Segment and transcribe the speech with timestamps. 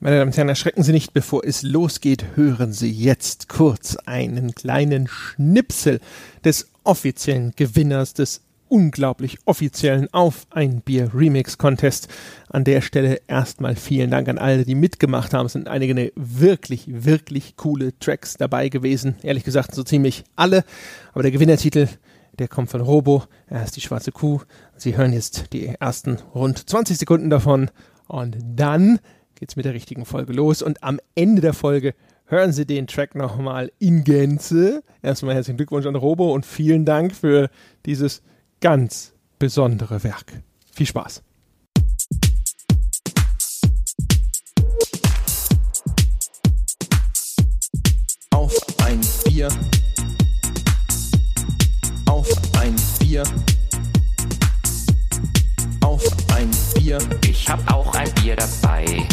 [0.00, 4.54] Meine Damen und Herren, erschrecken Sie nicht, bevor es losgeht, hören Sie jetzt kurz einen
[4.54, 5.98] kleinen Schnipsel
[6.44, 12.06] des offiziellen Gewinners des unglaublich offiziellen Auf ein Bier Remix Contest.
[12.48, 15.46] An der Stelle erstmal vielen Dank an alle, die mitgemacht haben.
[15.46, 19.16] Es sind einige wirklich, wirklich coole Tracks dabei gewesen.
[19.24, 20.62] Ehrlich gesagt, so ziemlich alle.
[21.12, 21.88] Aber der Gewinnertitel,
[22.38, 23.24] der kommt von Robo.
[23.48, 24.42] Er ist die schwarze Kuh.
[24.76, 27.72] Sie hören jetzt die ersten rund 20 Sekunden davon.
[28.06, 29.00] Und dann
[29.38, 30.62] geht's mit der richtigen Folge los.
[30.62, 31.94] Und am Ende der Folge
[32.26, 34.82] hören Sie den Track nochmal in Gänze.
[35.02, 37.48] Erstmal herzlichen Glückwunsch an Robo und vielen Dank für
[37.86, 38.22] dieses
[38.60, 40.42] ganz besondere Werk.
[40.72, 41.22] Viel Spaß.
[48.30, 49.48] Auf ein Bier.
[52.06, 52.28] Auf
[52.60, 53.22] ein Bier.
[55.84, 56.98] Auf ein Bier.
[57.26, 59.06] Ich hab auch ein Bier dabei.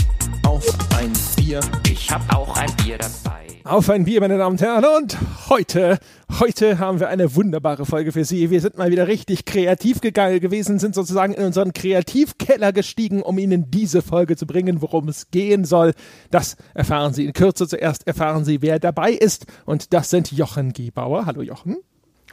[0.46, 0.66] Auf
[0.98, 1.60] ein Bier.
[1.90, 3.48] Ich hab auch ein Bier dabei.
[3.64, 4.86] Auf ein Bier, meine Damen und Herren.
[4.86, 5.18] Und
[5.50, 5.98] heute,
[6.40, 8.52] heute haben wir eine wunderbare Folge für Sie.
[8.52, 13.40] Wir sind mal wieder richtig kreativ gegangen gewesen, sind sozusagen in unseren Kreativkeller gestiegen, um
[13.40, 15.94] Ihnen diese Folge zu bringen, worum es gehen soll.
[16.30, 17.68] Das erfahren Sie in Kürze.
[17.68, 19.48] Zuerst erfahren Sie, wer dabei ist.
[19.66, 21.26] Und das sind Jochen Gebauer.
[21.26, 21.78] Hallo Jochen.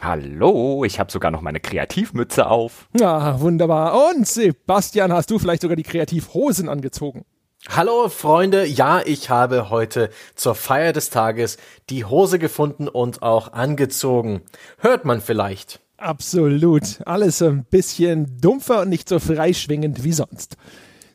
[0.03, 2.89] Hallo, ich habe sogar noch meine Kreativmütze auf.
[2.99, 4.11] Ja, wunderbar.
[4.11, 7.25] Und Sebastian, hast du vielleicht sogar die Kreativhosen angezogen?
[7.69, 11.59] Hallo Freunde, ja, ich habe heute zur Feier des Tages
[11.91, 14.43] die Hose gefunden und auch angezogen.
[14.79, 15.81] Hört man vielleicht.
[15.97, 16.99] Absolut.
[17.07, 20.57] Alles ein bisschen dumpfer und nicht so freischwingend wie sonst.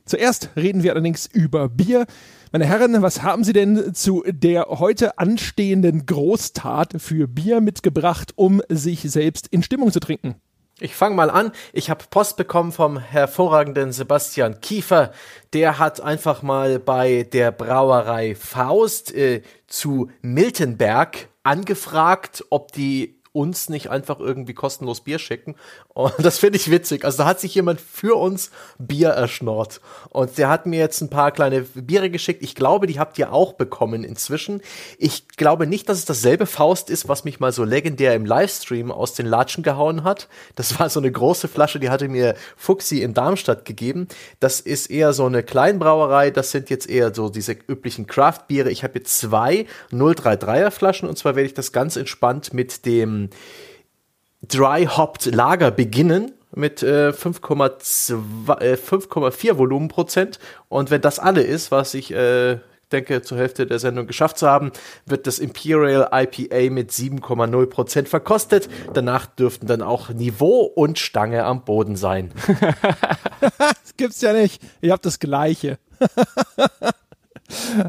[0.05, 2.05] Zuerst reden wir allerdings über Bier.
[2.53, 8.61] Meine Herren, was haben Sie denn zu der heute anstehenden Großtat für Bier mitgebracht, um
[8.69, 10.35] sich selbst in Stimmung zu trinken?
[10.79, 11.51] Ich fange mal an.
[11.73, 15.11] Ich habe Post bekommen vom hervorragenden Sebastian Kiefer.
[15.53, 23.69] Der hat einfach mal bei der Brauerei Faust äh, zu Miltenberg angefragt, ob die uns
[23.69, 25.55] nicht einfach irgendwie kostenlos Bier schicken.
[25.89, 27.05] Und das finde ich witzig.
[27.05, 29.79] Also da hat sich jemand für uns Bier erschnort.
[30.09, 32.41] Und der hat mir jetzt ein paar kleine Biere geschickt.
[32.41, 34.61] Ich glaube, die habt ihr auch bekommen inzwischen.
[34.97, 38.91] Ich glaube nicht, dass es dasselbe Faust ist, was mich mal so legendär im Livestream
[38.91, 40.27] aus den Latschen gehauen hat.
[40.55, 44.07] Das war so eine große Flasche, die hatte mir Fuxi in Darmstadt gegeben.
[44.39, 46.31] Das ist eher so eine Kleinbrauerei.
[46.31, 48.71] Das sind jetzt eher so diese üblichen Craft-Biere.
[48.71, 53.26] Ich habe jetzt zwei 033er Flaschen und zwar werde ich das ganz entspannt mit dem
[54.47, 60.39] Dry Hopped Lager beginnen mit äh, 5,4 äh, Volumenprozent.
[60.69, 62.59] Und wenn das alle ist, was ich äh,
[62.91, 64.71] denke zur Hälfte der Sendung geschafft zu haben,
[65.05, 68.69] wird das Imperial IPA mit 7,0 Prozent verkostet.
[68.93, 72.31] Danach dürften dann auch Niveau und Stange am Boden sein.
[73.57, 74.61] das gibt's ja nicht.
[74.81, 75.77] Ich habe das Gleiche.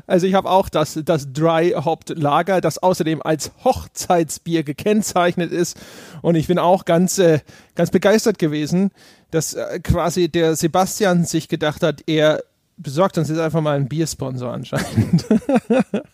[0.07, 5.79] Also ich habe auch das, das Dry Hopped Lager, das außerdem als Hochzeitsbier gekennzeichnet ist.
[6.23, 7.41] Und ich bin auch ganz, äh,
[7.75, 8.91] ganz begeistert gewesen,
[9.31, 12.43] dass äh, quasi der Sebastian sich gedacht hat, er
[12.77, 15.27] besorgt uns jetzt einfach mal einen Biersponsor anscheinend.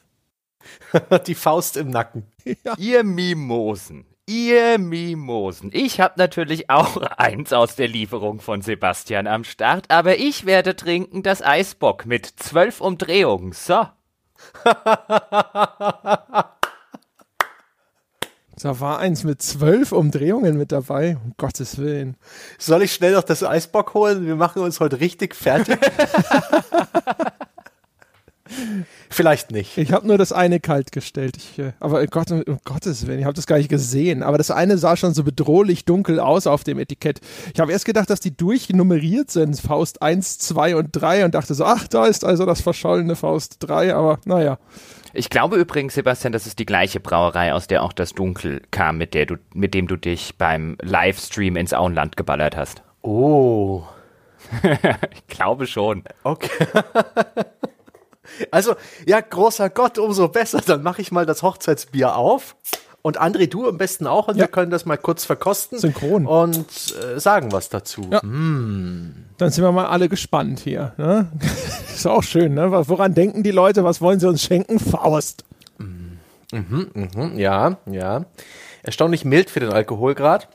[1.26, 2.25] Die Faust im Nacken.
[2.65, 2.75] Ja.
[2.78, 5.70] Ihr Mimosen, Ihr Mimosen.
[5.72, 10.74] Ich habe natürlich auch eins aus der Lieferung von Sebastian am Start, aber ich werde
[10.76, 13.52] trinken das Eisbock mit zwölf Umdrehungen.
[13.52, 13.86] So.
[18.62, 22.16] Da war eins mit zwölf Umdrehungen mit dabei, um Gottes Willen.
[22.56, 24.26] Soll ich schnell noch das Eisbock holen?
[24.26, 25.78] Wir machen uns heute richtig fertig.
[29.09, 29.78] Vielleicht nicht.
[29.78, 31.37] Ich habe nur das eine kalt gestellt.
[31.38, 34.22] Ich, äh, aber Gott, um Gottes Willen, ich habe das gar nicht gesehen.
[34.22, 37.21] Aber das eine sah schon so bedrohlich dunkel aus auf dem Etikett.
[37.55, 41.55] Ich habe erst gedacht, dass die durchnummeriert sind, Faust 1, 2 und 3 und dachte
[41.55, 44.59] so, ach, da ist also das verschollene Faust 3, aber naja.
[45.15, 48.99] Ich glaube übrigens, Sebastian, das ist die gleiche Brauerei, aus der auch das Dunkel kam,
[48.99, 52.82] mit, der du, mit dem du dich beim Livestream ins Auenland geballert hast.
[53.00, 53.84] Oh.
[55.15, 56.05] ich glaube schon.
[56.25, 56.66] Okay.
[58.50, 58.74] Also,
[59.06, 60.60] ja, großer Gott, umso besser.
[60.64, 62.56] Dann mache ich mal das Hochzeitsbier auf.
[63.02, 64.28] Und André, du am besten auch.
[64.28, 64.44] Und ja.
[64.44, 65.78] wir können das mal kurz verkosten.
[65.78, 66.26] Synchron.
[66.26, 66.66] Und
[66.96, 68.08] äh, sagen was dazu.
[68.10, 68.25] Ja.
[68.25, 69.26] Mm.
[69.37, 70.94] Dann sind wir mal alle gespannt hier.
[70.96, 71.31] Ne?
[71.94, 72.70] Ist auch schön, ne?
[72.88, 73.84] Woran denken die Leute?
[73.84, 74.78] Was wollen sie uns schenken?
[74.78, 75.44] Faust.
[76.54, 78.26] Mhm, mhm, ja, ja.
[78.84, 80.49] Erstaunlich mild für den Alkoholgrad.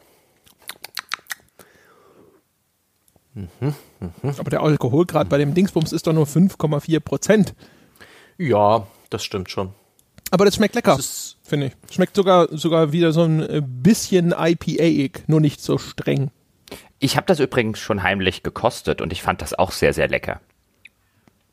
[3.33, 3.75] Mhm.
[3.99, 4.11] Mhm.
[4.37, 7.53] Aber der Alkoholgrad bei dem Dingsbums ist doch nur 5,4 Prozent.
[8.37, 9.73] Ja, das stimmt schon.
[10.31, 10.97] Aber das schmeckt lecker,
[11.43, 11.93] finde ich.
[11.93, 16.31] Schmeckt sogar, sogar wieder so ein äh, bisschen IPA-ig, nur nicht so streng.
[16.99, 20.41] Ich habe das übrigens schon heimlich gekostet und ich fand das auch sehr, sehr lecker.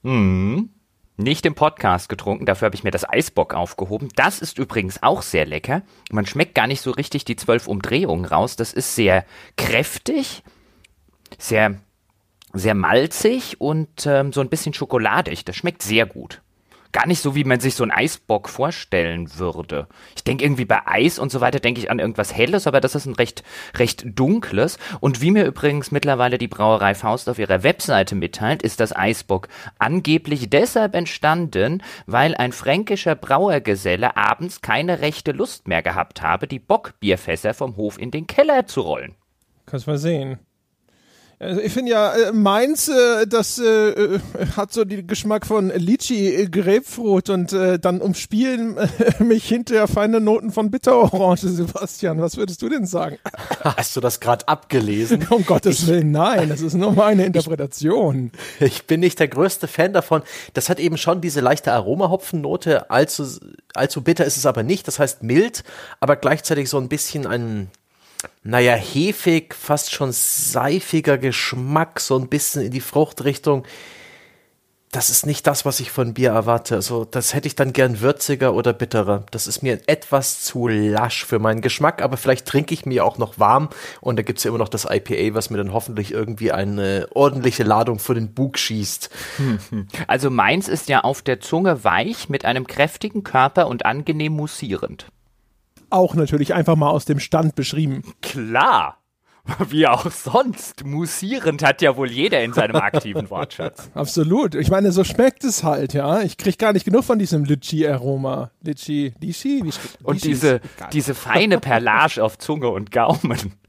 [0.03, 0.71] Mhm.
[1.17, 4.09] nicht im Podcast getrunken, dafür habe ich mir das Eisbock aufgehoben.
[4.15, 5.83] Das ist übrigens auch sehr lecker.
[6.13, 8.55] Man schmeckt gar nicht so richtig die zwölf Umdrehungen raus.
[8.55, 9.25] Das ist sehr
[9.57, 10.45] kräftig,
[11.39, 11.81] sehr,
[12.59, 15.45] sehr malzig und ähm, so ein bisschen schokoladig.
[15.45, 16.43] Das schmeckt sehr gut
[16.97, 19.87] gar nicht so, wie man sich so einen Eisbock vorstellen würde.
[20.15, 22.95] Ich denke irgendwie bei Eis und so weiter, denke ich an irgendwas Helles, aber das
[22.95, 23.45] ist ein recht,
[23.75, 24.79] recht dunkles.
[25.01, 29.49] Und wie mir übrigens mittlerweile die Brauerei Faust auf ihrer Webseite mitteilt, ist das Eisbock
[29.79, 36.61] angeblich deshalb entstanden, weil ein fränkischer Brauergeselle abends keine rechte Lust mehr gehabt habe, die
[36.61, 39.17] Bockbierfässer vom Hof in den Keller zu rollen.
[39.67, 40.39] Kannst mal sehen.
[41.39, 44.21] Also ich finde ja, äh, Mainz, äh, das äh, äh,
[44.57, 49.87] hat so den Geschmack von Litchi, äh, Grapefruit und äh, dann umspielen äh, mich hinterher
[49.87, 52.23] feine Noten von Bitterorange, Sebastian.
[52.23, 53.19] Was würdest du denn sagen?
[53.63, 55.27] Hast du das gerade abgelesen?
[55.29, 58.33] um Gottes ich, Willen, nein, das ist nur meine Interpretation.
[58.59, 60.23] Ich, ich, bin nicht der größte Fan davon.
[60.55, 63.27] Das hat eben schon diese leichte Aromahopfennote, allzu,
[63.75, 64.89] allzu bitter ist es aber nicht.
[64.89, 65.65] Das heißt mild,
[66.01, 67.69] aber gleichzeitig so ein bisschen ein
[68.43, 73.65] naja, hefig, fast schon seifiger Geschmack, so ein bisschen in die Fruchtrichtung.
[74.93, 76.77] Das ist nicht das, was ich von Bier erwarte.
[76.77, 79.27] Also, das hätte ich dann gern würziger oder bitterer.
[79.31, 83.19] Das ist mir etwas zu lasch für meinen Geschmack, aber vielleicht trinke ich mir auch
[83.19, 83.69] noch warm
[84.01, 87.09] und da gibt es ja immer noch das IPA, was mir dann hoffentlich irgendwie eine
[87.13, 89.11] ordentliche Ladung vor den Bug schießt.
[90.07, 95.07] Also meins ist ja auf der Zunge weich mit einem kräftigen Körper und angenehm mussierend
[95.97, 98.03] auch natürlich einfach mal aus dem Stand beschrieben.
[98.23, 98.99] Klar.
[99.69, 100.85] Wie auch sonst.
[100.85, 103.91] Musierend hat ja wohl jeder in seinem aktiven Wortschatz.
[103.95, 104.55] Absolut.
[104.55, 106.23] Ich meine, so schmeckt es halt, ja.
[106.23, 108.51] Ich kriege gar nicht genug von diesem Litschi-Aroma.
[108.63, 109.63] Litschi, Litschi?
[109.65, 109.73] Wie
[110.03, 110.61] und diese,
[110.93, 113.55] diese feine Perlage auf Zunge und Gaumen.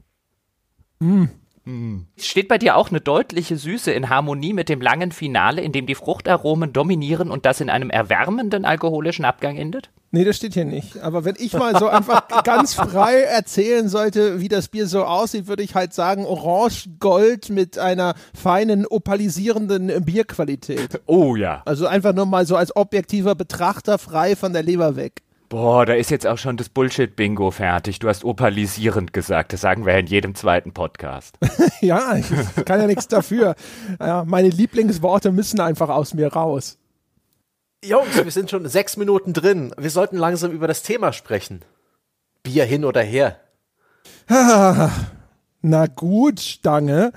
[1.00, 1.26] Mm.
[1.64, 2.06] Mm.
[2.16, 5.86] Steht bei dir auch eine deutliche Süße in Harmonie mit dem langen Finale, in dem
[5.86, 9.92] die Fruchtaromen dominieren und das in einem erwärmenden alkoholischen Abgang endet?
[10.10, 11.00] Nee, das steht hier nicht.
[11.02, 15.48] Aber wenn ich mal so einfach ganz frei erzählen sollte, wie das Bier so aussieht,
[15.48, 21.00] würde ich halt sagen, orange-gold mit einer feinen, opalisierenden Bierqualität.
[21.04, 21.62] Oh ja.
[21.66, 25.22] Also einfach nur mal so als objektiver Betrachter frei von der Leber weg.
[25.50, 27.98] Boah, da ist jetzt auch schon das Bullshit-Bingo fertig.
[27.98, 29.52] Du hast opalisierend gesagt.
[29.52, 31.38] Das sagen wir in jedem zweiten Podcast.
[31.80, 32.26] ja, ich
[32.66, 33.54] kann ja nichts dafür.
[33.98, 36.78] Ja, meine Lieblingsworte müssen einfach aus mir raus.
[37.84, 39.72] Jungs, wir sind schon sechs Minuten drin.
[39.78, 41.62] Wir sollten langsam über das Thema sprechen.
[42.42, 43.38] Bier hin oder her.
[45.62, 47.12] Na gut, Stange.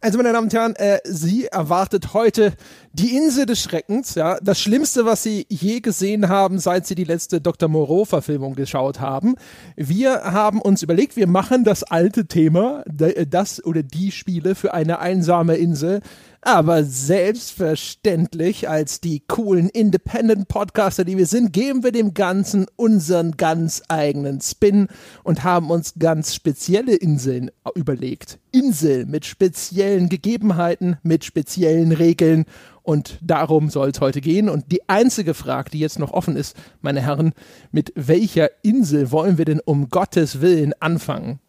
[0.00, 2.54] Also, meine Damen und Herren, äh, sie erwartet heute
[2.92, 7.04] die Insel des Schreckens, ja, das Schlimmste, was Sie je gesehen haben, seit Sie die
[7.04, 7.70] letzte Dr.
[7.70, 9.36] Moreau-Verfilmung geschaut haben.
[9.76, 14.98] Wir haben uns überlegt, wir machen das alte Thema, das oder die Spiele für eine
[14.98, 16.02] einsame Insel
[16.44, 23.82] aber selbstverständlich, als die coolen Independent-Podcaster, die wir sind, geben wir dem Ganzen unseren ganz
[23.88, 24.88] eigenen Spin
[25.22, 28.38] und haben uns ganz spezielle Inseln überlegt.
[28.52, 32.44] Inseln mit speziellen Gegebenheiten, mit speziellen Regeln
[32.82, 34.50] und darum soll es heute gehen.
[34.50, 37.32] Und die einzige Frage, die jetzt noch offen ist, meine Herren,
[37.72, 41.40] mit welcher Insel wollen wir denn um Gottes Willen anfangen?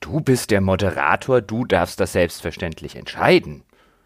[0.00, 3.62] Du bist der Moderator, du darfst das selbstverständlich entscheiden.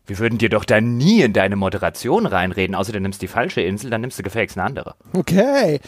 [0.06, 3.60] Wir würden dir doch da nie in deine Moderation reinreden, außer du nimmst die falsche
[3.60, 4.94] Insel, dann nimmst du gefälligst eine andere.
[5.12, 5.80] Okay.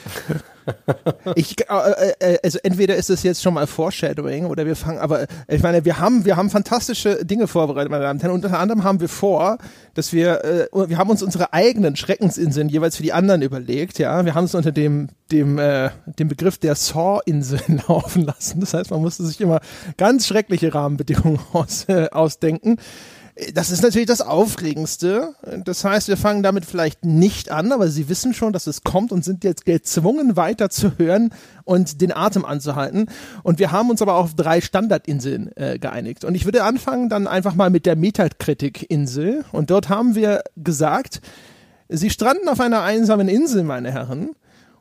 [1.34, 4.98] ich, äh, äh, äh, also entweder ist es jetzt schon mal Foreshadowing oder wir fangen,
[4.98, 8.34] aber ich meine, wir haben, wir haben fantastische Dinge vorbereitet, meine Damen und Herren.
[8.34, 9.58] Unter anderem haben wir vor,
[9.94, 14.24] dass wir, äh, wir haben uns unsere eigenen Schreckensinseln jeweils für die anderen überlegt, ja.
[14.24, 18.60] Wir haben es unter dem, dem, äh, dem Begriff der Saw-Inseln laufen lassen.
[18.60, 19.60] Das heißt, man musste sich immer
[19.96, 22.78] ganz schreckliche Rahmenbedingungen aus, äh, ausdenken.
[23.52, 25.34] Das ist natürlich das Aufregendste.
[25.64, 29.10] Das heißt, wir fangen damit vielleicht nicht an, aber Sie wissen schon, dass es kommt
[29.10, 33.06] und sind jetzt gezwungen, weiter zu hören und den Atem anzuhalten.
[33.42, 36.24] Und wir haben uns aber auf drei Standardinseln äh, geeinigt.
[36.24, 39.44] Und ich würde anfangen dann einfach mal mit der Metakritik-Insel.
[39.50, 41.20] Und dort haben wir gesagt,
[41.88, 44.30] Sie stranden auf einer einsamen Insel, meine Herren.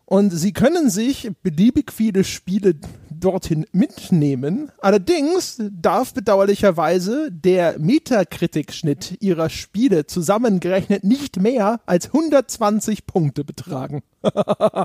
[0.06, 2.76] Und Sie können sich beliebig viele Spiele
[3.24, 4.72] dorthin mitnehmen.
[4.80, 14.04] Allerdings darf bedauerlicherweise der Metakritik-Schnitt Ihrer Spiele zusammengerechnet nicht mehr als 120 Punkte betragen.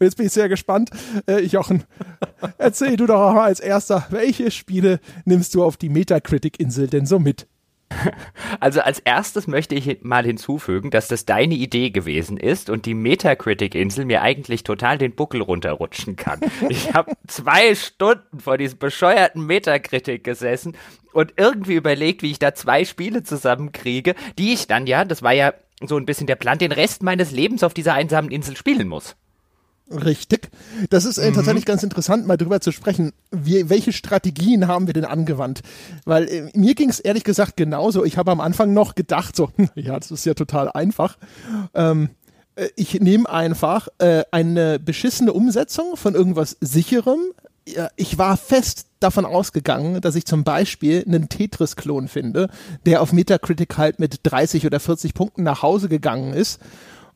[0.00, 0.90] Jetzt bin ich sehr gespannt.
[1.26, 1.84] Äh, Jochen,
[2.58, 7.18] erzähl du doch mal als erster, welche Spiele nimmst du auf die Metakritik-Insel denn so
[7.18, 7.46] mit?
[8.60, 12.94] Also als erstes möchte ich mal hinzufügen, dass das deine Idee gewesen ist und die
[12.94, 16.40] Metacritic-Insel mir eigentlich total den Buckel runterrutschen kann.
[16.68, 20.76] Ich habe zwei Stunden vor diesem bescheuerten Metacritic gesessen
[21.12, 25.32] und irgendwie überlegt, wie ich da zwei Spiele zusammenkriege, die ich dann ja, das war
[25.32, 28.88] ja so ein bisschen der Plan, den Rest meines Lebens auf dieser einsamen Insel spielen
[28.88, 29.16] muss.
[29.90, 30.50] Richtig.
[30.90, 31.34] Das ist äh, mhm.
[31.34, 33.12] tatsächlich ganz interessant, mal drüber zu sprechen.
[33.30, 35.62] Wie, welche Strategien haben wir denn angewandt?
[36.04, 38.04] Weil äh, mir ging es ehrlich gesagt genauso.
[38.04, 41.16] Ich habe am Anfang noch gedacht, so, ja, das ist ja total einfach.
[41.74, 42.10] Ähm,
[42.56, 47.20] äh, ich nehme einfach äh, eine beschissene Umsetzung von irgendwas sicherem.
[47.96, 52.48] Ich war fest davon ausgegangen, dass ich zum Beispiel einen Tetris-Klon finde,
[52.86, 56.60] der auf Metacritic halt mit 30 oder 40 Punkten nach Hause gegangen ist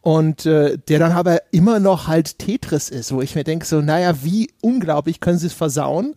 [0.02, 3.80] und äh, der dann aber immer noch halt Tetris ist, wo ich mir denke so,
[3.80, 6.14] naja, wie unglaublich können sie es versauen?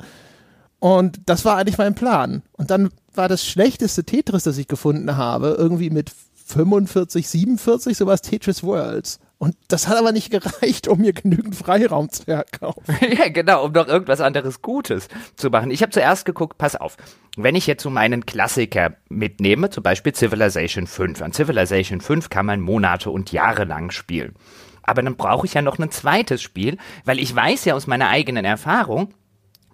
[0.79, 2.41] Und das war eigentlich mein Plan.
[2.53, 6.11] Und dann war das schlechteste Tetris, das ich gefunden habe, irgendwie mit
[6.47, 9.19] 45, 47, sowas Tetris Worlds.
[9.37, 12.95] Und das hat aber nicht gereicht, um mir genügend Freiraum zu erkaufen.
[13.17, 15.71] ja, genau, um noch irgendwas anderes Gutes zu machen.
[15.71, 16.97] Ich habe zuerst geguckt, pass auf,
[17.37, 21.21] wenn ich jetzt so meinen Klassiker mitnehme, zum Beispiel Civilization 5.
[21.21, 24.35] An Civilization 5 kann man Monate und Jahre lang spielen.
[24.83, 28.09] Aber dann brauche ich ja noch ein zweites Spiel, weil ich weiß ja aus meiner
[28.09, 29.13] eigenen Erfahrung,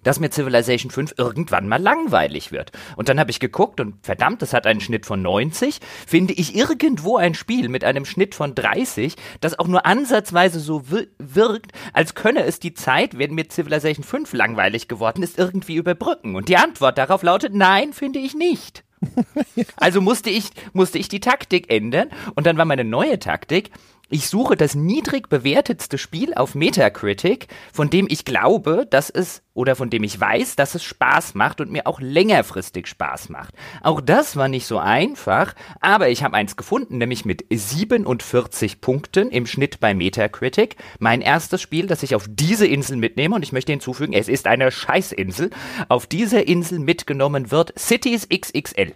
[0.02, 2.72] dass mir Civilization 5 irgendwann mal langweilig wird.
[2.96, 5.80] Und dann habe ich geguckt und verdammt, das hat einen Schnitt von 90.
[6.06, 10.84] Finde ich irgendwo ein Spiel mit einem Schnitt von 30, das auch nur ansatzweise so
[11.18, 16.36] wirkt, als könne es die Zeit, wenn mir Civilization 5 langweilig geworden ist, irgendwie überbrücken.
[16.36, 18.84] Und die Antwort darauf lautet, nein, finde ich nicht.
[19.76, 23.70] also musste ich, musste ich die Taktik ändern und dann war meine neue Taktik,
[24.12, 29.74] ich suche das niedrig bewertetste Spiel auf Metacritic, von dem ich glaube, dass es oder
[29.74, 33.54] von dem ich weiß, dass es Spaß macht und mir auch längerfristig Spaß macht.
[33.82, 39.30] Auch das war nicht so einfach, aber ich habe eins gefunden, nämlich mit 47 Punkten
[39.30, 40.76] im Schnitt bei Metacritic.
[40.98, 44.46] Mein erstes Spiel, das ich auf diese Insel mitnehme und ich möchte hinzufügen, es ist
[44.46, 45.50] eine Scheißinsel.
[45.88, 48.94] Auf dieser Insel mitgenommen wird Cities XXL.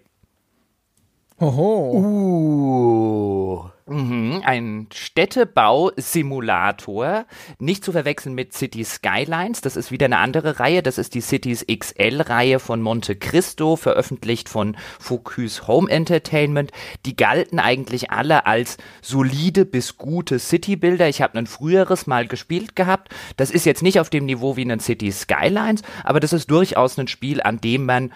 [1.39, 1.93] Oho.
[1.93, 3.76] Uh.
[3.89, 7.25] Mhm, ein Städtebausimulator,
[7.61, 11.21] nicht zu verwechseln mit City Skylines, das ist wieder eine andere Reihe, das ist die
[11.21, 16.73] Cities XL-Reihe von Monte Cristo, veröffentlicht von Focus Home Entertainment.
[17.05, 21.09] Die galten eigentlich alle als solide bis gute Citybilder.
[21.09, 23.15] Ich habe ein früheres mal gespielt gehabt.
[23.37, 26.99] Das ist jetzt nicht auf dem Niveau wie ein City Skylines, aber das ist durchaus
[26.99, 28.11] ein Spiel, an dem man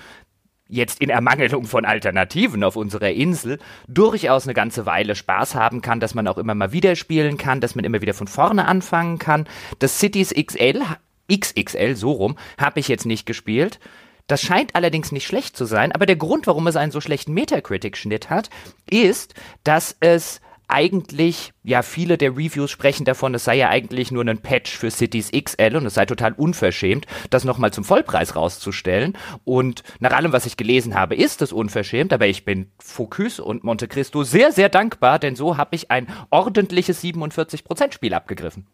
[0.71, 3.59] jetzt in Ermangelung von Alternativen auf unserer Insel
[3.89, 7.61] durchaus eine ganze Weile Spaß haben kann, dass man auch immer mal wieder spielen kann,
[7.61, 9.47] dass man immer wieder von vorne anfangen kann.
[9.79, 10.83] Das Cities XL,
[11.31, 13.81] XXL, so rum, habe ich jetzt nicht gespielt.
[14.27, 17.33] Das scheint allerdings nicht schlecht zu sein, aber der Grund, warum es einen so schlechten
[17.33, 18.49] Metacritic-Schnitt hat,
[18.89, 19.35] ist,
[19.65, 24.39] dass es eigentlich, ja, viele der Reviews sprechen davon, es sei ja eigentlich nur ein
[24.39, 29.17] Patch für Cities XL und es sei total unverschämt, das nochmal zum Vollpreis rauszustellen.
[29.45, 33.65] Und nach allem, was ich gelesen habe, ist es unverschämt, aber ich bin Focus und
[33.65, 38.67] Monte Cristo sehr, sehr dankbar, denn so habe ich ein ordentliches 47% Spiel abgegriffen.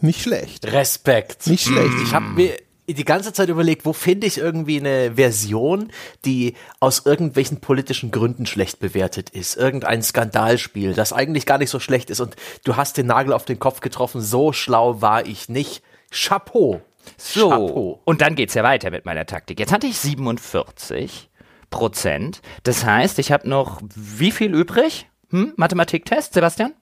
[0.00, 0.66] Nicht schlecht.
[0.72, 1.46] Respekt.
[1.46, 1.94] Nicht schlecht.
[2.02, 2.56] Ich habe mir
[2.88, 5.92] die ganze Zeit überlegt, wo finde ich irgendwie eine Version,
[6.24, 9.56] die aus irgendwelchen politischen Gründen schlecht bewertet ist.
[9.56, 12.20] Irgendein Skandalspiel, das eigentlich gar nicht so schlecht ist.
[12.20, 14.20] Und du hast den Nagel auf den Kopf getroffen.
[14.20, 15.82] So schlau war ich nicht.
[16.10, 16.80] Chapeau.
[17.16, 17.50] So.
[17.50, 18.00] Chapeau.
[18.04, 19.60] Und dann geht's ja weiter mit meiner Taktik.
[19.60, 21.30] Jetzt hatte ich 47
[21.70, 22.42] Prozent.
[22.64, 25.08] Das heißt, ich habe noch wie viel übrig?
[25.30, 25.54] Hm?
[25.56, 26.74] Mathematiktest, Sebastian?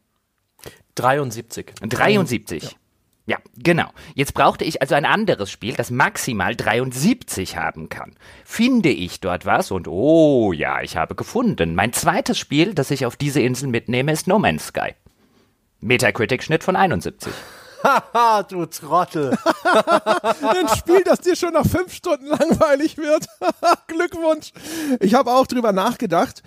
[0.97, 1.73] 73.
[1.81, 2.63] 73.
[2.63, 2.69] Ja.
[3.31, 3.87] Ja, genau.
[4.17, 8.17] Jetzt brauchte ich also ein anderes Spiel, das maximal 73 haben kann.
[8.45, 11.77] Finde ich dort was und oh ja, ich habe gefunden.
[11.77, 14.97] Mein zweites Spiel, das ich auf diese Insel mitnehme, ist No Man's Sky.
[15.79, 17.33] Metacritic-Schnitt von 71.
[17.85, 19.31] Haha, du Trottel.
[20.43, 23.27] Ein Spiel, das dir schon nach fünf Stunden langweilig wird.
[23.87, 24.51] Glückwunsch.
[24.99, 26.43] Ich habe auch drüber nachgedacht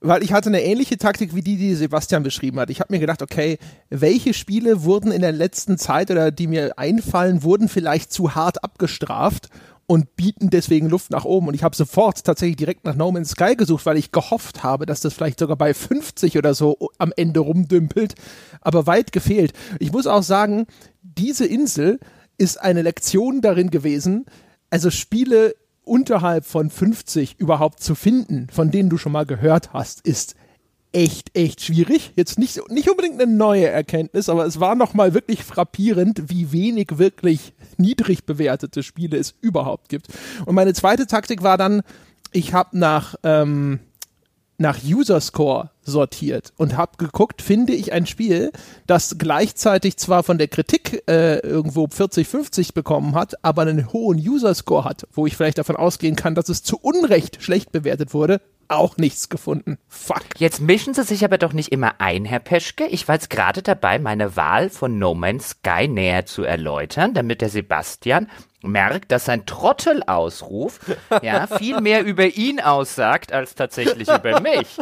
[0.00, 2.70] weil ich hatte eine ähnliche Taktik wie die, die Sebastian beschrieben hat.
[2.70, 3.58] Ich habe mir gedacht, okay,
[3.90, 8.62] welche Spiele wurden in der letzten Zeit oder die mir einfallen, wurden vielleicht zu hart
[8.62, 9.48] abgestraft
[9.86, 11.48] und bieten deswegen Luft nach oben.
[11.48, 14.86] Und ich habe sofort tatsächlich direkt nach No Man's Sky gesucht, weil ich gehofft habe,
[14.86, 18.14] dass das vielleicht sogar bei 50 oder so am Ende rumdümpelt,
[18.60, 19.52] aber weit gefehlt.
[19.80, 20.66] Ich muss auch sagen,
[21.02, 21.98] diese Insel
[22.36, 24.26] ist eine Lektion darin gewesen,
[24.70, 25.54] also Spiele
[25.88, 30.34] unterhalb von 50 überhaupt zu finden, von denen du schon mal gehört hast, ist
[30.92, 32.12] echt, echt schwierig.
[32.16, 36.98] Jetzt nicht, nicht unbedingt eine neue Erkenntnis, aber es war nochmal wirklich frappierend, wie wenig
[36.98, 40.08] wirklich niedrig bewertete Spiele es überhaupt gibt.
[40.46, 41.82] Und meine zweite Taktik war dann,
[42.32, 43.80] ich habe nach, ähm,
[44.56, 48.52] nach User Score sortiert und habe geguckt, finde ich ein Spiel,
[48.86, 54.18] das gleichzeitig zwar von der Kritik äh, irgendwo 40, 50 bekommen hat, aber einen hohen
[54.18, 58.40] User-Score hat, wo ich vielleicht davon ausgehen kann, dass es zu Unrecht schlecht bewertet wurde,
[58.68, 59.78] auch nichts gefunden.
[59.88, 60.24] Fuck.
[60.38, 62.86] Jetzt mischen Sie sich aber doch nicht immer ein, Herr Peschke.
[62.86, 67.40] Ich war jetzt gerade dabei, meine Wahl von No Man's Sky näher zu erläutern, damit
[67.40, 68.28] der Sebastian
[68.62, 70.80] merkt, dass sein Trottelausruf
[71.22, 74.78] ja viel mehr über ihn aussagt als tatsächlich über mich.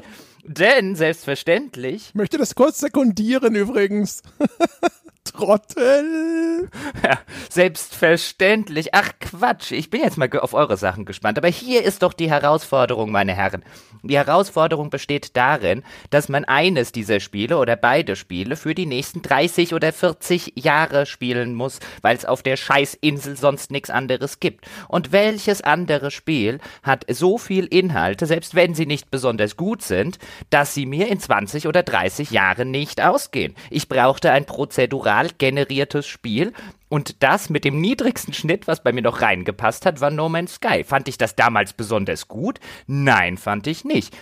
[0.48, 2.08] Denn selbstverständlich.
[2.08, 4.22] Ich möchte das kurz sekundieren übrigens.
[5.24, 6.70] Trottel.
[7.02, 7.18] Ja,
[7.50, 8.94] selbstverständlich.
[8.94, 11.36] Ach Quatsch, ich bin jetzt mal auf eure Sachen gespannt.
[11.36, 13.64] Aber hier ist doch die Herausforderung, meine Herren.
[14.08, 19.22] Die Herausforderung besteht darin, dass man eines dieser Spiele oder beide Spiele für die nächsten
[19.22, 24.66] 30 oder 40 Jahre spielen muss, weil es auf der Scheißinsel sonst nichts anderes gibt.
[24.88, 30.18] Und welches andere Spiel hat so viel Inhalte, selbst wenn sie nicht besonders gut sind,
[30.50, 33.54] dass sie mir in 20 oder 30 Jahren nicht ausgehen?
[33.70, 36.52] Ich brauchte ein prozedural generiertes Spiel,
[36.88, 40.54] und das mit dem niedrigsten Schnitt, was bei mir noch reingepasst hat, war No Man's
[40.54, 40.84] Sky.
[40.84, 42.60] Fand ich das damals besonders gut?
[42.86, 44.16] Nein, fand ich nicht.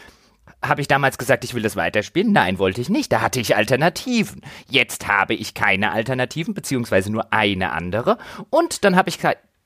[0.62, 2.32] Habe ich damals gesagt, ich will das weiterspielen?
[2.32, 3.12] Nein, wollte ich nicht.
[3.12, 4.40] Da hatte ich Alternativen.
[4.68, 8.16] Jetzt habe ich keine Alternativen, beziehungsweise nur eine andere.
[8.48, 9.18] Und dann habe ich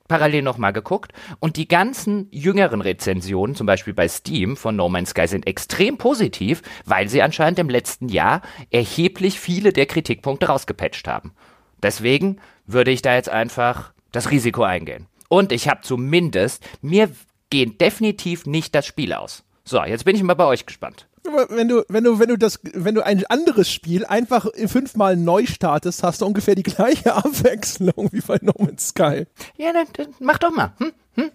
[0.09, 5.11] parallel nochmal geguckt und die ganzen jüngeren Rezensionen, zum Beispiel bei Steam von No Man's
[5.11, 8.41] Sky, sind extrem positiv, weil sie anscheinend im letzten Jahr
[8.71, 11.33] erheblich viele der Kritikpunkte rausgepatcht haben.
[11.81, 12.41] Deswegen
[12.71, 15.07] würde ich da jetzt einfach das Risiko eingehen.
[15.27, 17.11] Und ich habe zumindest, mir
[17.49, 19.43] geht definitiv nicht das Spiel aus.
[19.63, 21.07] So, jetzt bin ich mal bei euch gespannt.
[21.49, 25.45] Wenn du, wenn du, wenn du das, wenn du ein anderes Spiel einfach fünfmal neu
[25.45, 29.25] startest, hast du ungefähr die gleiche Abwechslung wie bei No Man's Sky.
[29.57, 30.73] Ja, dann, dann mach doch mal.
[30.77, 30.91] Hm?
[31.15, 31.31] Hm?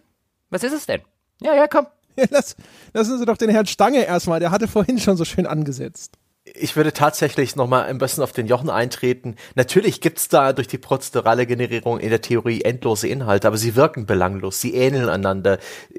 [0.50, 1.02] Was ist es denn?
[1.40, 1.86] Ja, ja, komm.
[2.16, 2.56] Ja, lass,
[2.92, 6.76] lassen Sie doch den Herrn Stange erstmal, der hatte vorhin schon so schön angesetzt ich
[6.76, 9.36] würde tatsächlich noch mal ein bisschen auf den Jochen eintreten.
[9.54, 14.04] Natürlich gibt's da durch die prozedurale Generierung in der Theorie endlose Inhalte, aber sie wirken
[14.04, 15.58] belanglos, sie ähneln einander,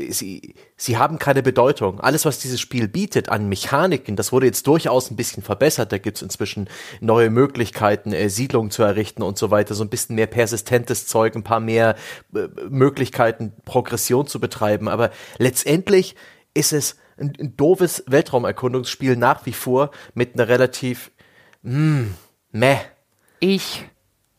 [0.10, 2.00] sie, sie haben keine Bedeutung.
[2.00, 5.92] Alles, was dieses Spiel bietet an Mechaniken, das wurde jetzt durchaus ein bisschen verbessert.
[5.92, 6.70] Da gibt's inzwischen
[7.02, 11.36] neue Möglichkeiten, äh, Siedlungen zu errichten und so weiter, so ein bisschen mehr persistentes Zeug,
[11.36, 11.96] ein paar mehr
[12.36, 14.89] äh, Möglichkeiten, Progression zu betreiben.
[14.89, 16.15] Aber letztendlich
[16.54, 21.12] ist es ein, ein doofes Weltraumerkundungsspiel nach wie vor mit einer relativ
[21.63, 22.04] mm,
[22.51, 22.78] meh.
[23.39, 23.84] Ich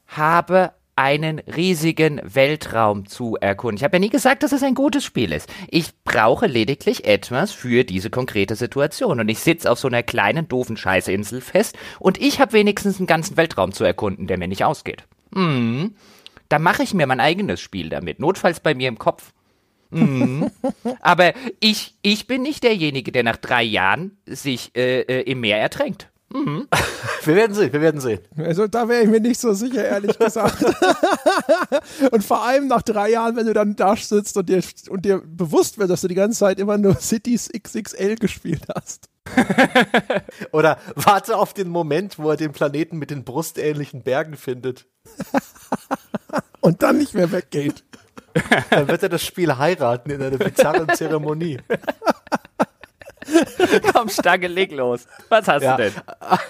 [0.06, 3.76] habe einen riesigen Weltraum zu erkunden.
[3.76, 5.52] Ich habe ja nie gesagt, dass es ein gutes Spiel ist.
[5.68, 9.20] Ich brauche lediglich etwas für diese konkrete Situation.
[9.20, 13.06] Und ich sitze auf so einer kleinen, doofen Scheißinsel fest und ich habe wenigstens einen
[13.06, 15.04] ganzen Weltraum zu erkunden, der mir nicht ausgeht.
[15.34, 15.94] Hm.
[16.48, 18.18] Da mache ich mir mein eigenes Spiel damit.
[18.18, 19.32] Notfalls bei mir im Kopf.
[19.90, 20.50] Mhm.
[21.00, 25.58] Aber ich, ich bin nicht derjenige, der nach drei Jahren sich äh, äh, im Meer
[25.58, 26.10] ertränkt.
[26.32, 26.68] Mhm.
[27.24, 28.20] Wir werden sehen, wir werden sehen.
[28.36, 30.64] Also da wäre ich mir nicht so sicher, ehrlich gesagt.
[32.12, 35.22] und vor allem nach drei Jahren, wenn du dann da sitzt und dir, und dir
[35.26, 39.08] bewusst wird, dass du die ganze Zeit immer nur Cities XXL gespielt hast.
[40.52, 44.86] Oder warte auf den Moment, wo er den Planeten mit den brustähnlichen Bergen findet.
[46.60, 47.82] und dann nicht mehr weggeht.
[48.70, 51.58] Dann wird er das Spiel heiraten in einer bizarren Zeremonie.
[53.92, 55.06] Komm, Stange, leg los.
[55.28, 55.92] Was hast ja, du denn?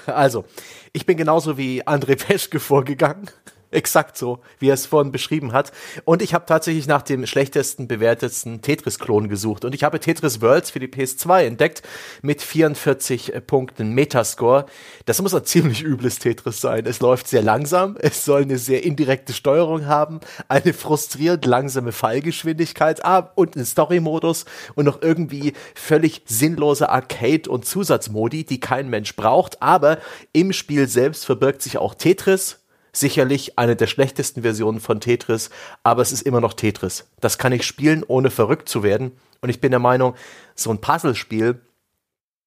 [0.07, 0.44] Also,
[0.92, 3.31] ich bin genauso wie André Peschke vorgegangen.
[3.70, 5.72] Exakt so, wie er es vorhin beschrieben hat.
[6.05, 9.64] Und ich habe tatsächlich nach dem schlechtesten bewertetsten Tetris-Klon gesucht.
[9.64, 11.83] Und ich habe Tetris Worlds für die PS2 entdeckt
[12.22, 14.66] mit 44 Punkten Metascore.
[15.05, 16.87] Das muss ein ziemlich übles Tetris sein.
[16.87, 23.05] Es läuft sehr langsam, es soll eine sehr indirekte Steuerung haben, eine frustrierend langsame Fallgeschwindigkeit
[23.05, 29.16] ah, und einen Story-Modus und noch irgendwie völlig sinnlose Arcade- und Zusatzmodi, die kein Mensch
[29.16, 29.61] braucht.
[29.61, 29.98] Aber
[30.33, 32.61] im Spiel selbst verbirgt sich auch Tetris
[32.96, 35.50] sicherlich eine der schlechtesten Versionen von Tetris,
[35.82, 37.09] aber es ist immer noch Tetris.
[37.20, 39.12] Das kann ich spielen, ohne verrückt zu werden.
[39.40, 40.14] Und ich bin der Meinung,
[40.54, 41.61] so ein Puzzlespiel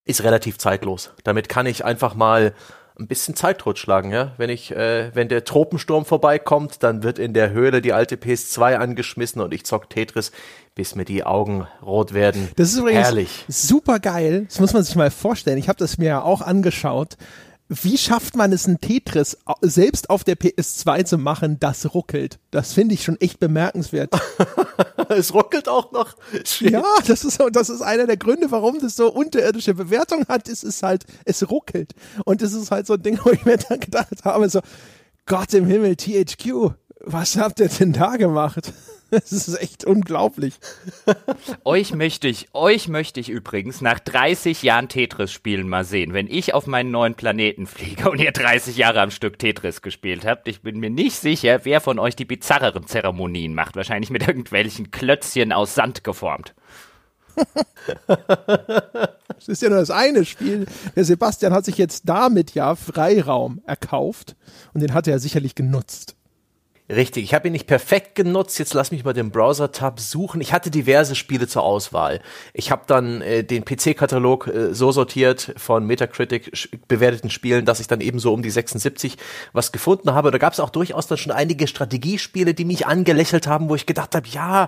[0.05, 1.11] ist relativ zeitlos.
[1.23, 2.53] Damit kann ich einfach mal
[2.99, 4.33] ein bisschen Zeit totschlagen, ja.
[4.37, 8.75] Wenn ich, äh, wenn der Tropensturm vorbeikommt, dann wird in der Höhle die alte PS2
[8.75, 10.31] angeschmissen und ich zock Tetris,
[10.75, 12.49] bis mir die Augen rot werden.
[12.57, 13.45] Das ist übrigens Herrlich.
[13.47, 14.45] super geil.
[14.49, 15.57] Das muss man sich mal vorstellen.
[15.57, 17.15] Ich habe das mir ja auch angeschaut
[17.69, 22.39] wie schafft man es, ein Tetris selbst auf der PS2 zu machen, das ruckelt?
[22.49, 24.09] Das finde ich schon echt bemerkenswert.
[25.09, 26.15] es ruckelt auch noch.
[26.43, 26.71] Shit.
[26.71, 30.49] Ja, das ist, das ist einer der Gründe, warum das so unterirdische Bewertung hat.
[30.49, 31.93] Es ist halt, es ruckelt.
[32.25, 34.61] Und es ist halt so ein Ding, wo ich mir dann gedacht habe, so,
[35.27, 38.73] Gott im Himmel, THQ, was habt ihr denn da gemacht?
[39.29, 40.55] Das ist echt unglaublich.
[41.63, 46.13] euch möchte ich, euch möchte ich übrigens nach 30 Jahren Tetris spielen mal sehen.
[46.13, 50.25] Wenn ich auf meinen neuen Planeten fliege und ihr 30 Jahre am Stück Tetris gespielt
[50.25, 53.75] habt, ich bin mir nicht sicher, wer von euch die bizarreren Zeremonien macht.
[53.75, 56.53] Wahrscheinlich mit irgendwelchen Klötzchen aus Sand geformt.
[59.27, 60.65] Das ist ja nur das eine Spiel.
[60.95, 64.35] Der Sebastian hat sich jetzt damit ja Freiraum erkauft
[64.73, 66.15] und den hat er sicherlich genutzt.
[66.91, 68.57] Richtig, ich habe ihn nicht perfekt genutzt.
[68.57, 70.41] Jetzt lass mich mal den Browser-Tab suchen.
[70.41, 72.19] Ich hatte diverse Spiele zur Auswahl.
[72.51, 77.85] Ich habe dann äh, den PC-Katalog äh, so sortiert von Metacritic bewerteten Spielen, dass ich
[77.85, 79.17] dann eben so um die 76
[79.53, 80.31] was gefunden habe.
[80.31, 83.85] Da gab es auch durchaus dann schon einige Strategiespiele, die mich angelächelt haben, wo ich
[83.85, 84.67] gedacht habe, ja,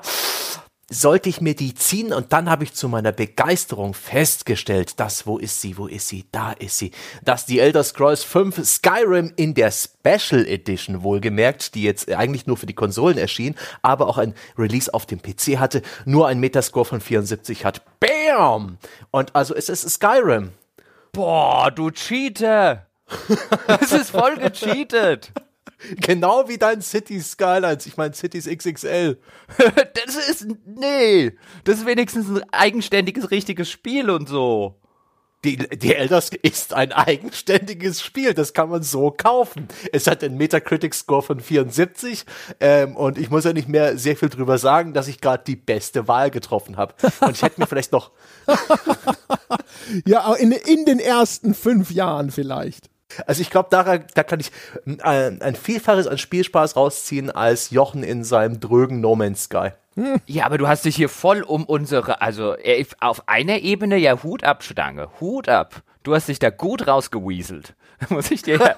[0.92, 5.38] sollte ich mir die ziehen und dann habe ich zu meiner Begeisterung festgestellt, dass, wo
[5.38, 6.92] ist sie, wo ist sie, da ist sie,
[7.24, 12.58] dass die Elder Scrolls 5 Skyrim in der Special Edition wohlgemerkt, die jetzt eigentlich nur
[12.58, 16.86] für die Konsolen erschien, aber auch ein Release auf dem PC hatte, nur ein Metascore
[16.86, 17.82] von 74 hat.
[18.00, 18.78] Bam!
[19.12, 20.52] Und also es ist Skyrim.
[21.14, 22.86] Boah, du Cheater!
[23.82, 25.32] Es ist voll gecheatet.
[25.98, 27.86] Genau wie dein City Skylines.
[27.86, 29.18] Ich meine Cities XXL.
[30.06, 34.78] das ist, nee, das ist wenigstens ein eigenständiges, richtiges Spiel und so.
[35.44, 39.68] Die, die Elders ist ein eigenständiges Spiel, das kann man so kaufen.
[39.92, 42.26] Es hat einen Metacritic-Score von 74
[42.60, 45.56] ähm, und ich muss ja nicht mehr sehr viel drüber sagen, dass ich gerade die
[45.56, 46.94] beste Wahl getroffen habe.
[47.22, 48.12] Und ich hätte mir vielleicht noch...
[50.06, 52.91] ja, in, in den ersten fünf Jahren vielleicht.
[53.26, 54.52] Also ich glaube, da, da kann ich
[55.02, 59.70] ein, ein Vielfaches an Spielspaß rausziehen als Jochen in seinem drögen No Man's Sky.
[59.96, 60.22] Hm.
[60.26, 62.56] Ja, aber du hast dich hier voll um unsere, also
[63.00, 65.84] auf einer Ebene ja Hut ab, Stange, Hut ab.
[66.04, 67.76] Du hast dich da gut rausgewieselt.
[68.10, 68.58] Muss ich dir,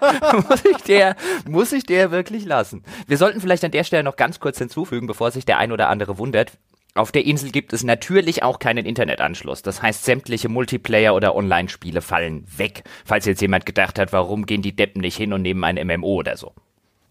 [0.50, 1.15] muss ich dir,
[1.48, 2.84] muss ich dir wirklich lassen.
[3.08, 5.88] Wir sollten vielleicht an der Stelle noch ganz kurz hinzufügen, bevor sich der ein oder
[5.88, 6.52] andere wundert.
[6.96, 9.64] Auf der Insel gibt es natürlich auch keinen Internetanschluss.
[9.64, 12.84] Das heißt, sämtliche Multiplayer- oder Online-Spiele fallen weg.
[13.04, 16.16] Falls jetzt jemand gedacht hat, warum gehen die Deppen nicht hin und nehmen ein MMO
[16.20, 16.54] oder so.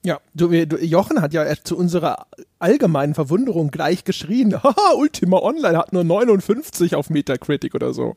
[0.05, 2.27] Ja, du, du, Jochen hat ja zu unserer
[2.59, 8.15] allgemeinen Verwunderung gleich geschrien, haha, Ultima Online hat nur 59 auf Metacritic oder so.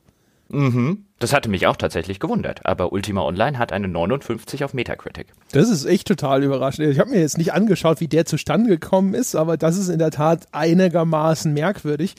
[0.50, 1.06] Mhm.
[1.20, 5.28] Das hatte mich auch tatsächlich gewundert, aber Ultima Online hat eine 59 auf Metacritic.
[5.54, 6.90] Das ist echt total überraschend.
[6.90, 10.00] Ich habe mir jetzt nicht angeschaut, wie der zustande gekommen ist, aber das ist in
[10.00, 12.16] der Tat einigermaßen merkwürdig.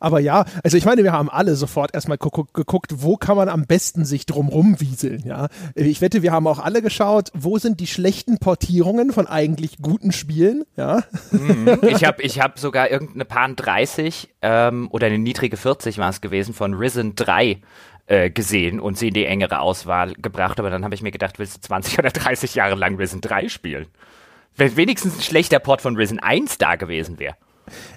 [0.00, 3.66] Aber ja, also ich meine, wir haben alle sofort erstmal geguckt, wo kann man am
[3.66, 5.46] besten sich drumrum wieseln, ja.
[5.76, 10.10] Ich wette, wir haben auch alle geschaut, wo sind die schlechten Portierungen von eigentlich guten
[10.10, 11.04] Spielen, ja.
[11.30, 11.78] Mhm.
[11.82, 16.20] Ich habe ich hab sogar irgendeine Pan 30 ähm, oder eine niedrige 40 war es
[16.20, 17.60] gewesen von Risen 3
[18.10, 21.38] äh, gesehen und sie in die engere Auswahl gebracht, aber dann habe ich mir gedacht,
[21.38, 23.86] willst du 20 oder 30 Jahre lang Risen 3 spielen?
[24.56, 27.36] Wenn wenigstens ein schlechter Port von Risen 1 da gewesen wäre.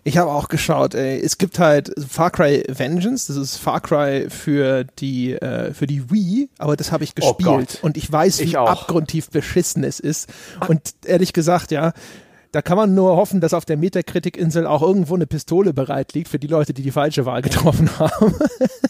[0.03, 4.29] Ich habe auch geschaut, ey, es gibt halt Far Cry Vengeance, das ist Far Cry
[4.29, 7.79] für die äh, für die Wii, aber das habe ich oh gespielt.
[7.81, 10.31] Oh und ich weiß, wie ich abgrundtief beschissen es ist.
[10.67, 11.91] Und ehrlich gesagt, ja,
[12.53, 16.29] da kann man nur hoffen, dass auf der Metakritik-Insel auch irgendwo eine Pistole bereit liegt
[16.29, 18.35] für die Leute, die die falsche Wahl getroffen haben.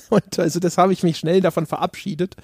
[0.09, 2.35] und also das habe ich mich schnell davon verabschiedet.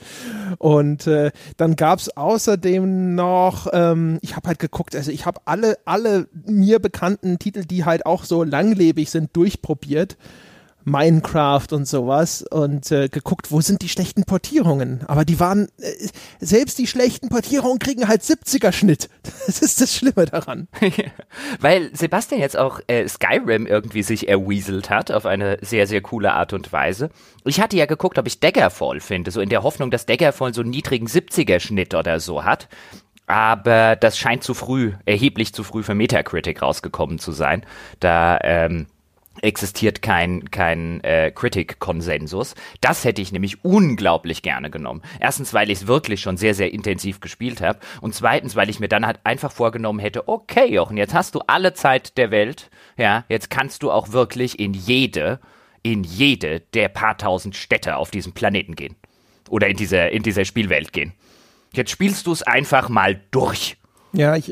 [0.60, 5.42] Und äh, dann gab es außerdem noch, ähm, ich habe halt geguckt, also ich habe
[5.44, 10.16] alle, alle mir bekannten Titel, die halt auch so langlebig sind, durchprobiert.
[10.90, 15.02] Minecraft und sowas und äh, geguckt, wo sind die schlechten Portierungen.
[15.08, 15.92] Aber die waren, äh,
[16.40, 19.10] selbst die schlechten Portierungen kriegen halt 70er Schnitt.
[19.46, 20.68] Das ist das Schlimme daran.
[21.60, 26.34] Weil Sebastian jetzt auch äh, Skyrim irgendwie sich erwieselt hat auf eine sehr, sehr coole
[26.34, 27.10] Art und Weise.
[27.46, 30.62] Ich hatte ja geguckt, ob ich Daggerfall finde, so in der Hoffnung, dass Daggerfall so
[30.62, 32.68] einen niedrigen 70er Schnitt oder so hat.
[33.30, 37.64] Aber das scheint zu früh, erheblich zu früh für Metacritic rausgekommen zu sein.
[38.00, 38.88] Da, ähm,
[39.42, 42.56] existiert kein, kein äh, Critic-Konsensus.
[42.82, 45.02] Das hätte ich nämlich unglaublich gerne genommen.
[45.20, 47.80] Erstens, weil ich es wirklich schon sehr, sehr intensiv gespielt habe.
[48.02, 51.42] Und zweitens, weil ich mir dann halt einfach vorgenommen hätte, okay, Jochen, jetzt hast du
[51.48, 52.70] alle Zeit der Welt.
[52.98, 55.40] Ja, jetzt kannst du auch wirklich in jede,
[55.84, 58.96] in jede der paar tausend Städte auf diesem Planeten gehen.
[59.50, 61.14] Oder in dieser, in dieser Spielwelt gehen.
[61.74, 63.78] Jetzt spielst du es einfach mal durch.
[64.14, 64.52] Ja, ich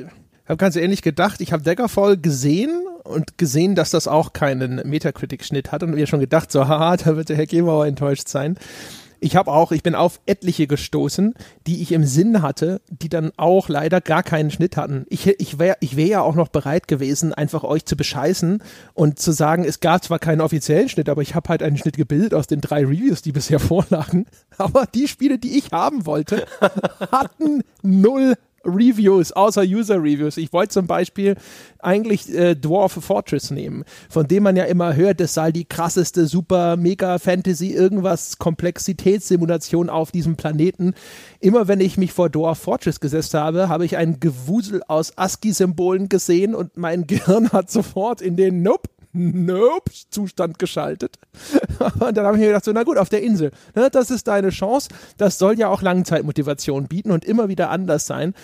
[0.50, 1.42] habe ganz ähnlich gedacht.
[1.42, 2.72] Ich habe Daggerfall gesehen
[3.04, 7.16] und gesehen, dass das auch keinen Metacritic-Schnitt hat und mir schon gedacht, so, haha, da
[7.16, 8.58] wird der Herr Gebauer enttäuscht sein.
[9.20, 11.34] Ich habe auch, ich bin auf etliche gestoßen,
[11.66, 15.06] die ich im Sinn hatte, die dann auch leider gar keinen Schnitt hatten.
[15.10, 18.62] Ich, ich wäre ich wär ja auch noch bereit gewesen, einfach euch zu bescheißen
[18.94, 21.98] und zu sagen, es gab zwar keinen offiziellen Schnitt, aber ich habe halt einen Schnitt
[21.98, 24.28] gebildet aus den drei Reviews, die bisher vorlagen.
[24.58, 26.46] Aber die Spiele, die ich haben wollte,
[27.12, 28.36] hatten null
[28.68, 30.38] Reviews, außer User-Reviews.
[30.38, 31.36] Ich wollte zum Beispiel
[31.80, 36.28] eigentlich äh, Dwarf Fortress nehmen, von dem man ja immer hört, das sei die krasseste,
[36.28, 40.94] super, mega Fantasy, irgendwas Komplexitätssimulation auf diesem Planeten.
[41.40, 46.10] Immer wenn ich mich vor Dwarf Fortress gesetzt habe, habe ich ein Gewusel aus ASCII-Symbolen
[46.10, 51.18] gesehen und mein Gehirn hat sofort in den Nope, Nope, Zustand geschaltet.
[52.00, 54.28] Und dann habe ich mir gedacht, so, na gut, auf der Insel, ne, das ist
[54.28, 54.90] deine Chance.
[55.18, 58.36] Das soll ja auch Langzeitmotivation bieten und immer wieder anders sein.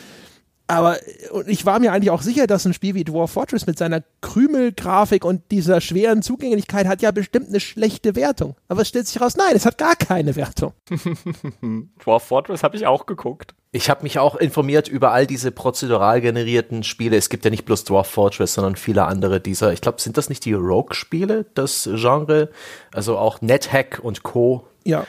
[0.74, 0.98] Aber
[1.32, 4.04] und ich war mir eigentlich auch sicher, dass ein Spiel wie Dwarf Fortress mit seiner
[4.22, 8.56] Krümelgrafik und dieser schweren Zugänglichkeit hat ja bestimmt eine schlechte Wertung.
[8.68, 10.74] Aber es stellt sich raus, nein, es hat gar keine Wertung.
[12.04, 13.54] Dwarf Fortress habe ich auch geguckt.
[13.76, 17.18] Ich habe mich auch informiert über all diese prozedural generierten Spiele.
[17.18, 19.74] Es gibt ja nicht bloß Dwarf Fortress, sondern viele andere dieser.
[19.74, 22.50] Ich glaube, sind das nicht die Rogue-Spiele, das Genre?
[22.94, 24.68] Also auch NetHack und Co.
[24.84, 25.08] Ja.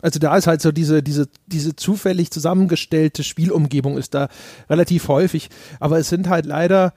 [0.00, 4.28] Also da ist halt so diese, diese, diese zufällig zusammengestellte Spielumgebung ist da
[4.70, 5.50] relativ häufig.
[5.80, 6.92] Aber es sind halt leider,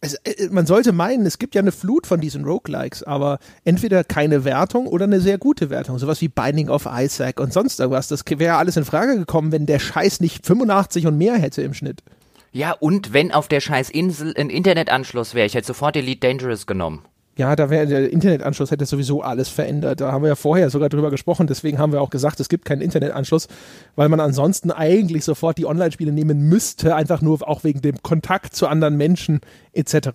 [0.00, 4.02] es, äh, man sollte meinen, es gibt ja eine Flut von diesen Roguelikes, aber entweder
[4.02, 5.98] keine Wertung oder eine sehr gute Wertung.
[5.98, 8.08] Sowas wie Binding of Isaac und sonst irgendwas.
[8.08, 11.74] Das wäre alles in Frage gekommen, wenn der Scheiß nicht 85 und mehr hätte im
[11.74, 12.02] Schnitt.
[12.50, 16.66] Ja, und wenn auf der scheiß Insel ein Internetanschluss wäre, ich hätte sofort Elite Dangerous
[16.66, 17.02] genommen.
[17.36, 20.02] Ja, da wäre der Internetanschluss hätte sowieso alles verändert.
[20.02, 21.46] Da haben wir ja vorher sogar drüber gesprochen.
[21.46, 23.48] Deswegen haben wir auch gesagt, es gibt keinen Internetanschluss,
[23.96, 28.54] weil man ansonsten eigentlich sofort die Online-Spiele nehmen müsste, einfach nur auch wegen dem Kontakt
[28.54, 29.40] zu anderen Menschen
[29.72, 30.10] etc.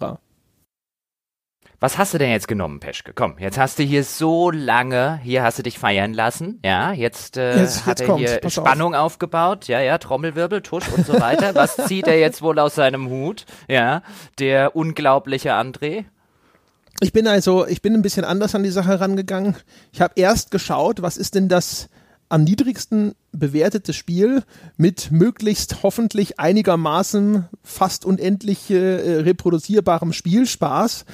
[1.80, 3.14] Was hast du denn jetzt genommen, Peschke?
[3.14, 7.38] Komm, jetzt hast du hier so lange, hier hast du dich feiern lassen, ja, jetzt,
[7.38, 11.06] äh, Jetzt- hat jetzt er hier kommt's, pass Spannung aufgebaut, ja, ja, Trommelwirbel, Tusch und
[11.06, 11.54] so weiter.
[11.54, 14.02] Was zieht er jetzt wohl aus seinem Hut, ja,
[14.40, 16.06] der unglaubliche André?
[17.00, 19.56] Ich bin also, ich bin ein bisschen anders an die Sache rangegangen.
[19.92, 21.90] Ich habe erst geschaut, was ist denn das
[22.30, 24.44] am niedrigsten bewertete Spiel
[24.78, 31.06] mit möglichst hoffentlich einigermaßen fast unendlich äh, reproduzierbarem Spielspaß,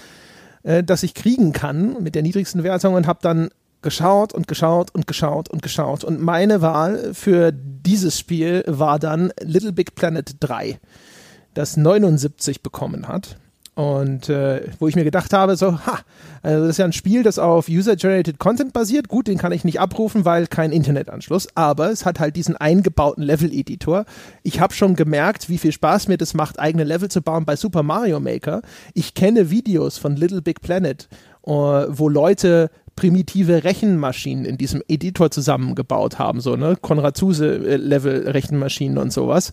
[0.63, 3.49] äh, das ich kriegen kann mit der niedrigsten Wertung und habe dann
[3.81, 6.05] geschaut und geschaut und geschaut und geschaut.
[6.05, 10.79] Und meine Wahl für dieses Spiel war dann Little Big Planet 3,
[11.53, 13.37] das 79 bekommen hat.
[13.75, 15.99] Und äh, wo ich mir gedacht habe, so, ha,
[16.43, 19.07] also das ist ja ein Spiel, das auf User-Generated Content basiert.
[19.07, 21.47] Gut, den kann ich nicht abrufen, weil kein Internetanschluss.
[21.55, 24.05] Aber es hat halt diesen eingebauten Level-Editor.
[24.43, 27.55] Ich habe schon gemerkt, wie viel Spaß mir das macht, eigene Level zu bauen bei
[27.55, 28.61] Super Mario Maker.
[28.93, 31.07] Ich kenne Videos von Little Big Planet,
[31.45, 36.77] äh, wo Leute primitive Rechenmaschinen in diesem Editor zusammengebaut haben, so, ne?
[36.79, 39.51] Konrad Zuse-Level-Rechenmaschinen und sowas.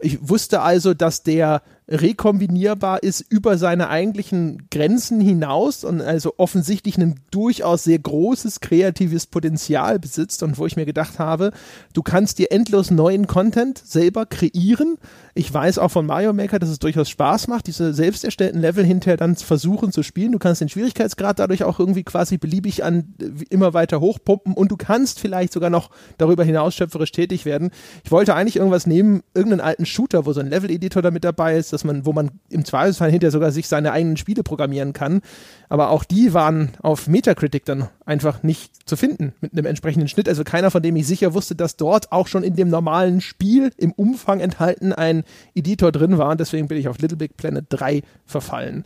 [0.00, 6.96] Ich wusste also, dass der rekombinierbar ist über seine eigentlichen Grenzen hinaus und also offensichtlich
[6.96, 11.52] ein durchaus sehr großes kreatives Potenzial besitzt und wo ich mir gedacht habe,
[11.92, 14.96] du kannst dir endlos neuen Content selber kreieren.
[15.34, 18.84] Ich weiß auch von Mario Maker, dass es durchaus Spaß macht, diese selbst erstellten Level
[18.84, 20.32] hinterher dann versuchen zu spielen.
[20.32, 23.14] Du kannst den Schwierigkeitsgrad dadurch auch irgendwie quasi beliebig an
[23.50, 27.72] immer weiter hochpumpen und du kannst vielleicht sogar noch darüber hinaus schöpferisch tätig werden.
[28.04, 31.58] Ich wollte eigentlich irgendwas nehmen, irgendeinen alten Shooter, wo so ein Level-Editor da mit dabei
[31.58, 35.20] ist, dass man, wo man im Zweifelsfall hinterher sogar sich seine eigenen Spiele programmieren kann.
[35.68, 40.28] Aber auch die waren auf Metacritic dann einfach nicht zu finden mit einem entsprechenden Schnitt.
[40.28, 43.72] Also keiner, von dem ich sicher wusste, dass dort auch schon in dem normalen Spiel
[43.76, 46.30] im Umfang enthalten ein Editor drin war.
[46.30, 48.84] Und deswegen bin ich auf Little Big Planet 3 verfallen.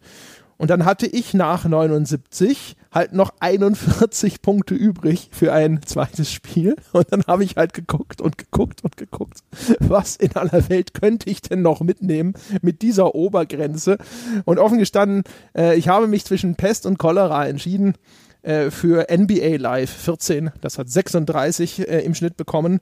[0.58, 6.76] Und dann hatte ich nach 79 halt noch 41 Punkte übrig für ein zweites Spiel.
[6.92, 9.38] Und dann habe ich halt geguckt und geguckt und geguckt,
[9.78, 13.98] was in aller Welt könnte ich denn noch mitnehmen mit dieser Obergrenze.
[14.44, 15.22] Und offen gestanden,
[15.56, 17.94] äh, ich habe mich zwischen Pest und Cholera entschieden
[18.42, 20.50] äh, für NBA Live 14.
[20.60, 22.80] Das hat 36 äh, im Schnitt bekommen.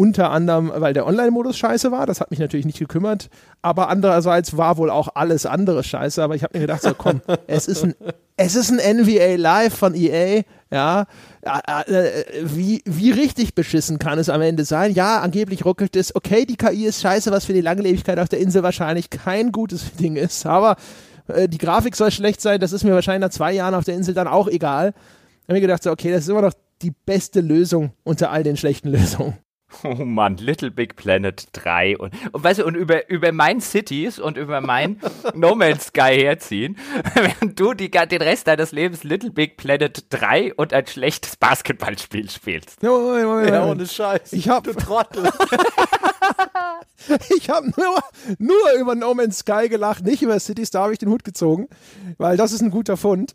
[0.00, 3.30] Unter anderem, weil der Online-Modus scheiße war, das hat mich natürlich nicht gekümmert,
[3.62, 7.20] aber andererseits war wohl auch alles andere scheiße, aber ich habe mir gedacht, so komm,
[7.48, 7.96] es ist ein,
[8.36, 11.06] es ist ein NBA Live von EA, ja,
[11.42, 14.92] äh, wie, wie richtig beschissen kann es am Ende sein?
[14.92, 18.38] Ja, angeblich ruckelt es, okay, die KI ist scheiße, was für die Langlebigkeit auf der
[18.38, 20.76] Insel wahrscheinlich kein gutes Ding ist, aber
[21.26, 23.96] äh, die Grafik soll schlecht sein, das ist mir wahrscheinlich nach zwei Jahren auf der
[23.96, 24.94] Insel dann auch egal.
[25.42, 28.44] Ich habe mir gedacht, so, okay, das ist immer noch die beste Lösung unter all
[28.44, 29.36] den schlechten Lösungen.
[29.84, 34.18] Oh Mann, Little Big Planet 3 und, und weißt du, und über, über mein Cities
[34.18, 35.00] und über mein
[35.34, 36.78] No Man's Sky herziehen,
[37.14, 42.30] während du die, den Rest deines Lebens Little Big Planet 3 und ein schlechtes Basketballspiel
[42.30, 42.82] spielst.
[42.82, 42.90] Ja,
[43.66, 44.32] ohne Scheiß.
[44.32, 45.30] Ich hab- du Trottel.
[47.36, 48.00] Ich habe nur,
[48.38, 51.68] nur über No Man's Sky gelacht, nicht über Cities, da habe ich den Hut gezogen,
[52.18, 53.34] weil das ist ein guter Fund.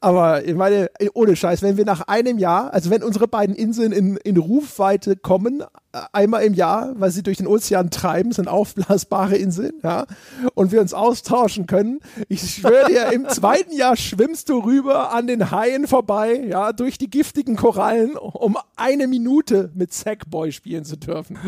[0.00, 3.92] Aber ich meine, ohne Scheiß, wenn wir nach einem Jahr, also wenn unsere beiden Inseln
[3.92, 5.64] in, in Rufweite kommen,
[6.12, 10.06] einmal im Jahr, weil sie durch den Ozean treiben, sind aufblasbare Inseln, ja,
[10.54, 12.00] und wir uns austauschen können.
[12.28, 16.98] Ich schwöre dir, im zweiten Jahr schwimmst du rüber an den Haien vorbei, ja, durch
[16.98, 21.38] die giftigen Korallen, um eine Minute mit Sackboy spielen zu dürfen.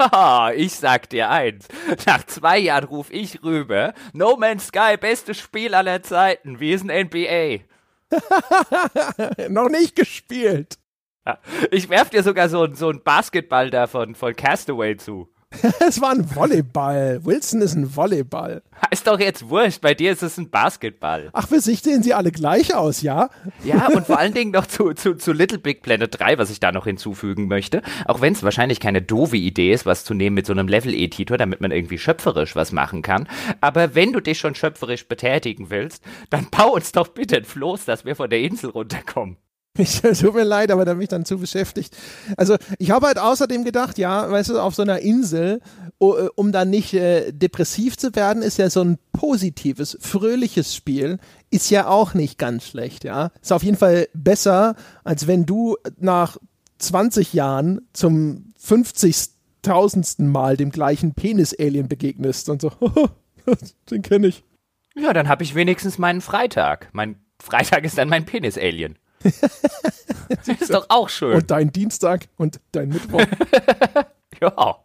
[0.56, 1.66] ich sag dir eins,
[2.06, 7.06] nach zwei Jahren ruf ich rüber, No Man's Sky, bestes Spiel aller Zeiten, ist ein
[7.06, 7.64] NBA?
[9.48, 10.78] Noch nicht gespielt.
[11.70, 15.28] Ich werf dir sogar so, so einen Basketball da von, von Castaway zu.
[15.86, 17.20] es war ein Volleyball.
[17.24, 18.62] Wilson ist ein Volleyball.
[18.90, 19.80] Ist doch jetzt wurscht.
[19.82, 21.28] Bei dir ist es ein Basketball.
[21.32, 23.28] Ach, für sich sehen sie alle gleich aus, ja?
[23.62, 26.60] Ja, und vor allen Dingen noch zu, zu, zu Little Big Planet 3, was ich
[26.60, 27.82] da noch hinzufügen möchte.
[28.06, 31.36] Auch wenn es wahrscheinlich keine doofe Idee ist, was zu nehmen mit so einem Level-Editor,
[31.36, 33.28] damit man irgendwie schöpferisch was machen kann.
[33.60, 37.84] Aber wenn du dich schon schöpferisch betätigen willst, dann bau uns doch bitte ein Floß,
[37.84, 39.36] dass wir von der Insel runterkommen.
[39.78, 41.96] Ich, tut mir leid, aber da bin ich dann zu beschäftigt.
[42.36, 45.60] Also ich habe halt außerdem gedacht, ja, weißt du, auf so einer Insel,
[45.98, 51.18] äh, um dann nicht äh, depressiv zu werden, ist ja so ein positives, fröhliches Spiel,
[51.50, 53.30] ist ja auch nicht ganz schlecht, ja.
[53.40, 56.36] Ist auf jeden Fall besser, als wenn du nach
[56.78, 60.22] 20 Jahren zum 50.000.
[60.24, 62.72] Mal dem gleichen Penis-Alien begegnest und so,
[63.90, 64.44] den kenne ich.
[64.94, 66.90] Ja, dann habe ich wenigstens meinen Freitag.
[66.92, 68.98] Mein Freitag ist dann mein Penis-Alien.
[70.28, 71.34] das ist doch auch schön.
[71.36, 73.24] Und dein Dienstag und dein Mittwoch.
[74.40, 74.82] ja.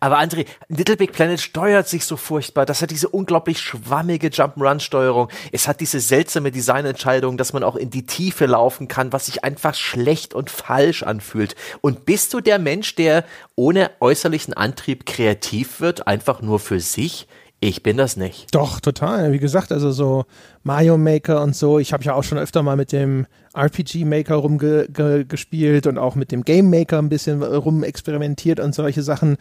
[0.00, 2.66] Aber André, Little Big Planet steuert sich so furchtbar.
[2.66, 5.28] Das hat diese unglaublich schwammige Jump'n'Run-Steuerung.
[5.50, 9.42] Es hat diese seltsame Designentscheidung, dass man auch in die Tiefe laufen kann, was sich
[9.42, 11.54] einfach schlecht und falsch anfühlt.
[11.80, 13.24] Und bist du der Mensch, der
[13.56, 17.26] ohne äußerlichen Antrieb kreativ wird, einfach nur für sich?
[17.66, 18.54] Ich bin das nicht.
[18.54, 19.32] Doch, total.
[19.32, 20.26] Wie gesagt, also so
[20.64, 21.78] Mario Maker und so.
[21.78, 26.30] Ich habe ja auch schon öfter mal mit dem RPG Maker rumgespielt und auch mit
[26.30, 29.38] dem Game Maker ein bisschen rumexperimentiert und solche Sachen.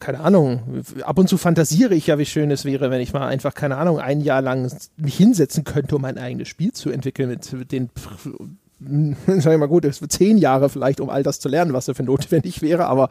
[0.00, 0.82] Keine Ahnung.
[1.02, 3.76] Ab und zu fantasiere ich ja, wie schön es wäre, wenn ich mal einfach, keine
[3.76, 7.88] Ahnung, ein Jahr lang mich hinsetzen könnte, um ein eigenes Spiel zu entwickeln mit den
[9.26, 11.86] sag ich mal gut, es wird zehn Jahre vielleicht, um all das zu lernen, was
[11.86, 13.08] dafür notwendig wäre, aber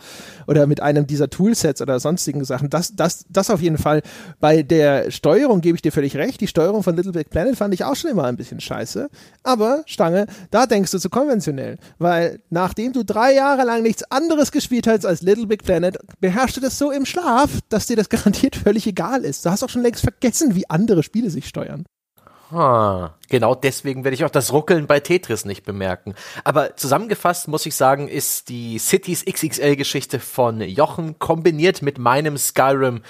[0.47, 4.01] oder mit einem dieser Toolsets oder sonstigen Sachen, das, das, das auf jeden Fall.
[4.39, 6.41] Bei der Steuerung gebe ich dir völlig recht.
[6.41, 9.09] Die Steuerung von Little Big Planet fand ich auch schon immer ein bisschen scheiße.
[9.43, 11.77] Aber, Stange, da denkst du zu konventionell.
[11.99, 16.57] Weil nachdem du drei Jahre lang nichts anderes gespielt hast als Little Big Planet, beherrschst
[16.57, 19.45] du das so im Schlaf, dass dir das garantiert völlig egal ist.
[19.45, 21.85] Du hast auch schon längst vergessen, wie andere Spiele sich steuern.
[22.51, 26.15] Ah, genau deswegen werde ich auch das Ruckeln bei Tetris nicht bemerken.
[26.43, 33.03] Aber zusammengefasst muss ich sagen, ist die Cities XXL-Geschichte von Jochen kombiniert mit meinem Skyrim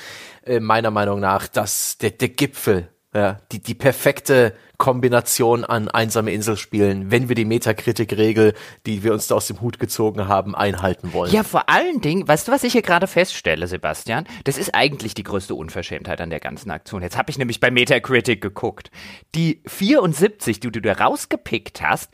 [0.45, 6.31] äh, meiner Meinung nach das der, der Gipfel ja, die, die perfekte Kombination an einsame
[6.31, 8.53] Inselspielen, wenn wir die Metakritik-Regel,
[8.85, 11.31] die wir uns da aus dem Hut gezogen haben, einhalten wollen.
[11.31, 14.25] Ja, vor allen Dingen, weißt du, was ich hier gerade feststelle, Sebastian?
[14.45, 17.01] Das ist eigentlich die größte Unverschämtheit an der ganzen Aktion.
[17.01, 18.91] Jetzt habe ich nämlich bei Metacritic geguckt.
[19.35, 22.09] Die 74, die du da rausgepickt hast,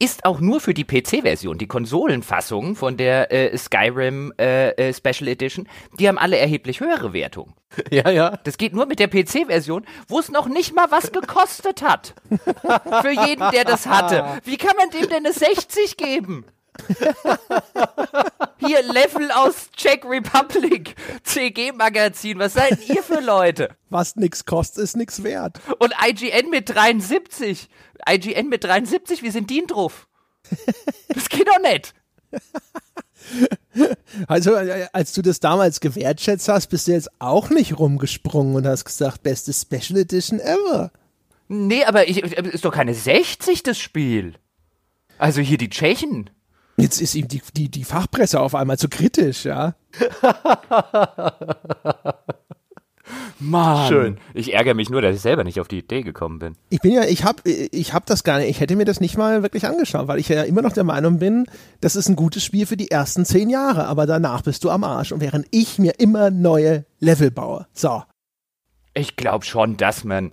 [0.00, 1.58] ist auch nur für die PC-Version.
[1.58, 7.12] Die Konsolenfassung von der äh, Skyrim äh, äh, Special Edition, die haben alle erheblich höhere
[7.12, 7.54] Wertungen.
[7.90, 8.36] Ja, ja.
[8.44, 12.14] Das geht nur mit der PC-Version, wo es noch nicht mal was gekostet hat.
[12.28, 14.40] für jeden, der das hatte.
[14.44, 16.44] Wie kann man dem denn eine 60 geben?
[18.58, 23.70] Hier, Level aus Czech Republic, CG-Magazin, was seid ihr für Leute?
[23.88, 25.60] Was nix kostet, ist nix wert.
[25.78, 27.68] Und IGN mit 73.
[28.08, 30.06] IGN mit 73, wie sind die drauf?
[31.08, 31.94] Das geht doch nicht.
[34.26, 38.66] Also, äh, als du das damals gewertschätzt hast, bist du jetzt auch nicht rumgesprungen und
[38.66, 40.90] hast gesagt, beste Special Edition ever.
[41.46, 44.34] Nee, aber ich, ist doch keine 60 das Spiel.
[45.18, 46.30] Also hier die Tschechen.
[46.80, 49.74] Jetzt ist ihm die, die, die Fachpresse auf einmal zu kritisch, ja.
[53.40, 53.88] Mann.
[53.88, 54.18] Schön.
[54.34, 56.56] Ich ärgere mich nur, dass ich selber nicht auf die Idee gekommen bin.
[56.68, 59.16] Ich bin ja, ich habe ich hab das gar nicht, ich hätte mir das nicht
[59.16, 61.46] mal wirklich angeschaut, weil ich ja immer noch der Meinung bin,
[61.80, 64.84] das ist ein gutes Spiel für die ersten zehn Jahre, aber danach bist du am
[64.84, 67.66] Arsch und während ich mir immer neue Level baue.
[67.72, 68.02] So.
[68.94, 70.32] Ich glaube schon, dass man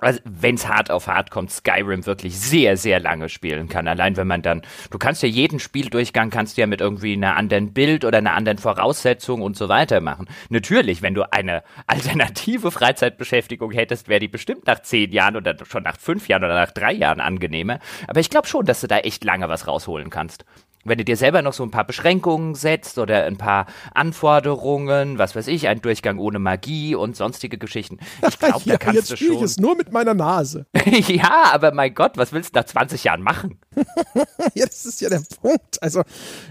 [0.00, 3.88] also wenn es hart auf hart kommt, Skyrim wirklich sehr, sehr lange spielen kann.
[3.88, 7.36] Allein wenn man dann, du kannst ja jeden Spieldurchgang kannst du ja mit irgendwie einer
[7.36, 10.28] anderen Bild oder einer anderen Voraussetzung und so weiter machen.
[10.48, 15.82] Natürlich, wenn du eine alternative Freizeitbeschäftigung hättest, wäre die bestimmt nach zehn Jahren oder schon
[15.82, 17.78] nach fünf Jahren oder nach drei Jahren angenehmer.
[18.06, 20.44] Aber ich glaube schon, dass du da echt lange was rausholen kannst.
[20.84, 25.34] Wenn du dir selber noch so ein paar Beschränkungen setzt oder ein paar Anforderungen, was
[25.34, 27.98] weiß ich, ein Durchgang ohne Magie und sonstige Geschichten.
[28.26, 29.36] Ich glaube, ja, da kannst jetzt du schon.
[29.36, 30.66] ich es nur mit meiner Nase.
[31.06, 33.58] ja, aber mein Gott, was willst du nach 20 Jahren machen?
[34.54, 35.82] ja, das ist ja der Punkt.
[35.82, 36.02] Also,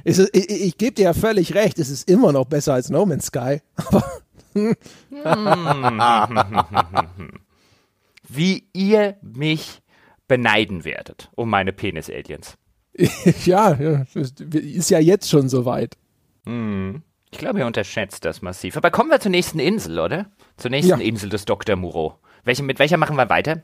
[0.04, 3.06] ist, ich, ich gebe dir ja völlig recht, es ist immer noch besser als No
[3.06, 3.62] Man's Sky.
[3.76, 4.04] Aber
[8.28, 9.82] Wie ihr mich
[10.28, 12.58] beneiden werdet um meine Penis-Aliens.
[13.46, 15.96] ja, ist ja jetzt schon soweit.
[16.46, 18.78] Ich glaube, ihr unterschätzt das massiv.
[18.78, 20.28] Aber kommen wir zur nächsten Insel, oder?
[20.56, 21.06] Zur nächsten Ja.
[21.06, 21.76] Insel des Dr.
[21.76, 22.16] Muro.
[22.46, 23.62] Welche, mit welcher machen wir weiter?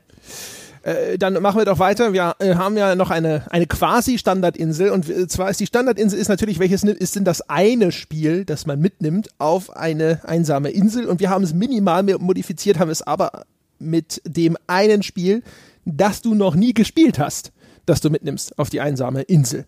[0.82, 2.12] Äh, dann machen wir doch weiter.
[2.12, 6.18] Wir äh, haben ja noch eine, eine quasi Standardinsel und äh, zwar ist die Standardinsel
[6.18, 11.06] ist natürlich, welches ist denn das eine Spiel, das man mitnimmt auf eine einsame Insel
[11.06, 13.46] und wir haben es minimal mehr modifiziert, haben es aber
[13.78, 15.42] mit dem einen Spiel,
[15.86, 17.50] das du noch nie gespielt hast,
[17.86, 19.66] das du mitnimmst auf die einsame Insel.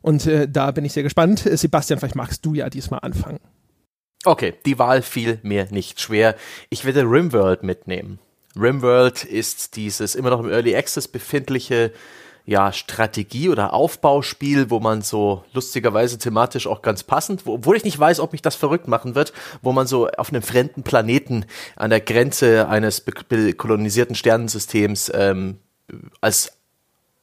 [0.00, 1.46] Und äh, da bin ich sehr gespannt.
[1.46, 3.40] Äh, Sebastian, vielleicht magst du ja diesmal anfangen.
[4.24, 6.36] Okay, die Wahl fiel mir nicht schwer.
[6.70, 8.18] Ich werde Rimworld mitnehmen.
[8.54, 11.92] Rimworld ist dieses immer noch im Early Access befindliche
[12.44, 17.84] ja, Strategie- oder Aufbauspiel, wo man so lustigerweise thematisch auch ganz passend, wo, obwohl ich
[17.84, 19.32] nicht weiß, ob mich das verrückt machen wird,
[19.62, 21.46] wo man so auf einem fremden Planeten
[21.76, 23.04] an der Grenze eines
[23.56, 25.58] kolonisierten Sternensystems ähm,
[26.20, 26.52] als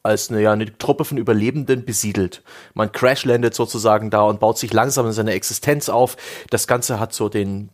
[0.04, 2.42] als eine, ja, eine Truppe von Überlebenden besiedelt.
[2.74, 6.16] Man crashlandet sozusagen da und baut sich langsam in seine Existenz auf.
[6.50, 7.70] Das Ganze hat so den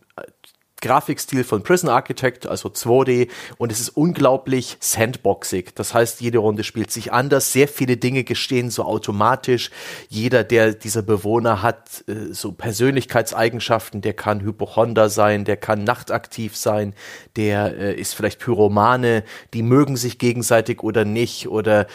[0.82, 5.74] Grafikstil von Prison Architect, also 2D, und es ist unglaublich sandboxig.
[5.74, 7.52] Das heißt, jede Runde spielt sich anders.
[7.52, 9.70] Sehr viele Dinge geschehen so automatisch.
[10.08, 16.56] Jeder, der dieser Bewohner hat, äh, so Persönlichkeitseigenschaften, der kann Hypochonder sein, der kann nachtaktiv
[16.56, 16.94] sein,
[17.36, 19.24] der äh, ist vielleicht Pyromane,
[19.54, 21.48] die mögen sich gegenseitig oder nicht.
[21.48, 21.86] Oder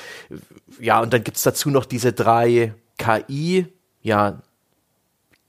[0.79, 3.67] ja, und dann gibt's dazu noch diese drei KI,
[4.01, 4.41] ja,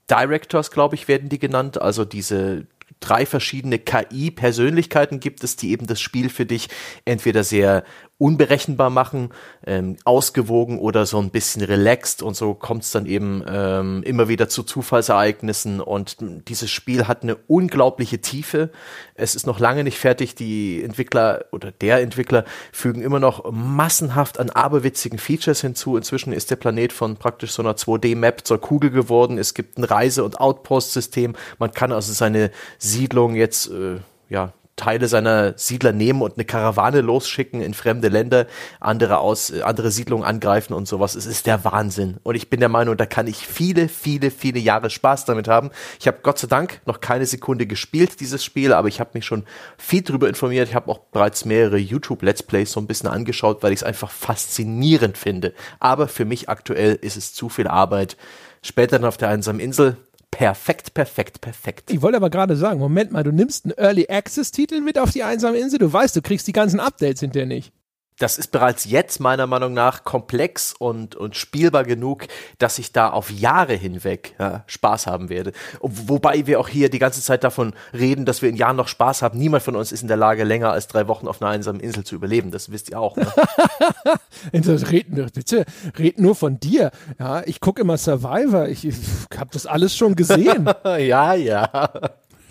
[0.09, 1.81] Directors, glaube ich, werden die genannt.
[1.81, 2.67] Also diese
[3.03, 6.69] drei verschiedene KI-Persönlichkeiten gibt es, die eben das Spiel für dich
[7.05, 7.83] entweder sehr
[8.17, 9.31] unberechenbar machen,
[9.65, 14.27] ähm, ausgewogen oder so ein bisschen relaxed und so kommt es dann eben ähm, immer
[14.27, 18.69] wieder zu Zufallsereignissen und dieses Spiel hat eine unglaubliche Tiefe.
[19.15, 20.35] Es ist noch lange nicht fertig.
[20.35, 25.97] Die Entwickler oder der Entwickler fügen immer noch massenhaft an aberwitzigen Features hinzu.
[25.97, 29.37] Inzwischen ist der Planet von praktisch so einer 2D-Map zur Kugel geworden.
[29.37, 31.35] Es gibt ein Reise- und Outpost-System.
[31.57, 33.99] Man kann also seine Siedlung jetzt äh,
[34.29, 38.47] ja Teile seiner Siedler nehmen und eine Karawane losschicken in fremde Länder,
[38.79, 41.13] andere aus, äh, andere Siedlungen angreifen und sowas.
[41.15, 42.17] Es ist der Wahnsinn.
[42.23, 45.69] Und ich bin der Meinung, da kann ich viele, viele, viele Jahre Spaß damit haben.
[45.99, 49.25] Ich habe Gott sei Dank noch keine Sekunde gespielt, dieses Spiel, aber ich habe mich
[49.25, 49.43] schon
[49.77, 50.69] viel drüber informiert.
[50.69, 54.09] Ich habe auch bereits mehrere YouTube-Let's Plays so ein bisschen angeschaut, weil ich es einfach
[54.09, 55.53] faszinierend finde.
[55.79, 58.17] Aber für mich aktuell ist es zu viel Arbeit.
[58.63, 59.97] Später dann auf der einsamen Insel.
[60.33, 61.91] Perfekt, perfekt, perfekt.
[61.91, 65.11] Ich wollte aber gerade sagen, Moment mal, du nimmst einen Early Access Titel mit auf
[65.11, 67.71] die einsame Insel, du weißt, du kriegst die ganzen Updates hinterher nicht.
[68.19, 72.27] Das ist bereits jetzt meiner Meinung nach komplex und, und spielbar genug,
[72.59, 75.51] dass ich da auf Jahre hinweg ja, Spaß haben werde.
[75.79, 78.87] Ob- Wobei wir auch hier die ganze Zeit davon reden, dass wir in Jahren noch
[78.87, 79.39] Spaß haben.
[79.39, 82.03] Niemand von uns ist in der Lage, länger als drei Wochen auf einer einsamen Insel
[82.03, 82.51] zu überleben.
[82.51, 83.15] Das wisst ihr auch.
[83.15, 83.27] Ne?
[84.51, 85.65] Das red, bitte,
[85.97, 86.91] red nur von dir.
[87.17, 88.67] Ja, ich gucke immer Survivor.
[88.67, 88.95] Ich, ich
[89.37, 90.69] habe das alles schon gesehen.
[90.85, 91.89] ja, ja.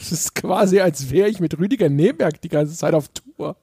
[0.01, 3.57] Es ist quasi, als wäre ich mit Rüdiger Neberg die ganze Zeit auf Tour.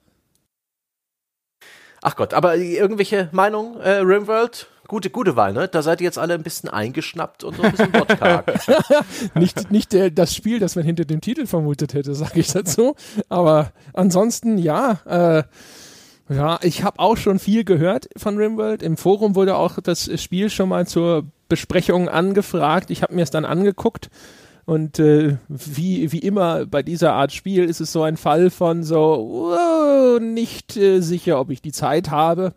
[2.01, 4.67] Ach Gott, aber irgendwelche Meinung, äh, Rimworld?
[4.87, 5.67] Gute, gute Wahl, ne?
[5.67, 8.59] Da seid ihr jetzt alle ein bisschen eingeschnappt und so ein bisschen wortkarg.
[9.35, 12.95] Nicht, nicht der, das Spiel, das man hinter dem Titel vermutet hätte, sage ich dazu.
[13.29, 15.43] Aber ansonsten, ja, äh,
[16.33, 18.81] ja, ich habe auch schon viel gehört von Rimworld.
[18.81, 22.89] Im Forum wurde auch das Spiel schon mal zur Besprechung angefragt.
[22.89, 24.09] Ich habe mir es dann angeguckt.
[24.69, 28.83] Und äh, wie, wie immer bei dieser Art Spiel ist es so ein Fall von
[28.83, 32.53] so, wow, nicht äh, sicher, ob ich die Zeit habe.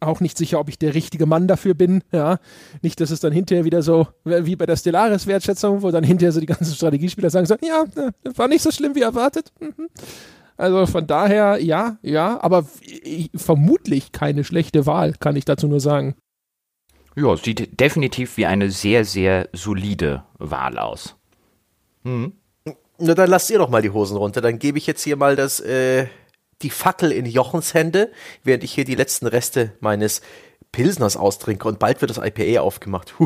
[0.00, 2.02] Auch nicht sicher, ob ich der richtige Mann dafür bin.
[2.10, 2.40] Ja,
[2.82, 6.40] nicht, dass es dann hinterher wieder so wie bei der Stellaris-Wertschätzung, wo dann hinterher so
[6.40, 9.52] die ganzen Strategiespieler sagen so, ja, äh, war nicht so schlimm wie erwartet.
[9.60, 9.90] Mhm.
[10.56, 15.78] Also von daher, ja, ja, aber ich, vermutlich keine schlechte Wahl, kann ich dazu nur
[15.78, 16.16] sagen.
[17.14, 21.16] Ja, sieht definitiv wie eine sehr, sehr solide Wahl aus.
[22.04, 24.40] Na, dann lasst ihr doch mal die Hosen runter.
[24.40, 26.06] Dann gebe ich jetzt hier mal das, äh,
[26.62, 28.10] die Fackel in Jochens Hände,
[28.44, 30.22] während ich hier die letzten Reste meines
[30.72, 33.14] Pilsners austrinke und bald wird das IPA aufgemacht.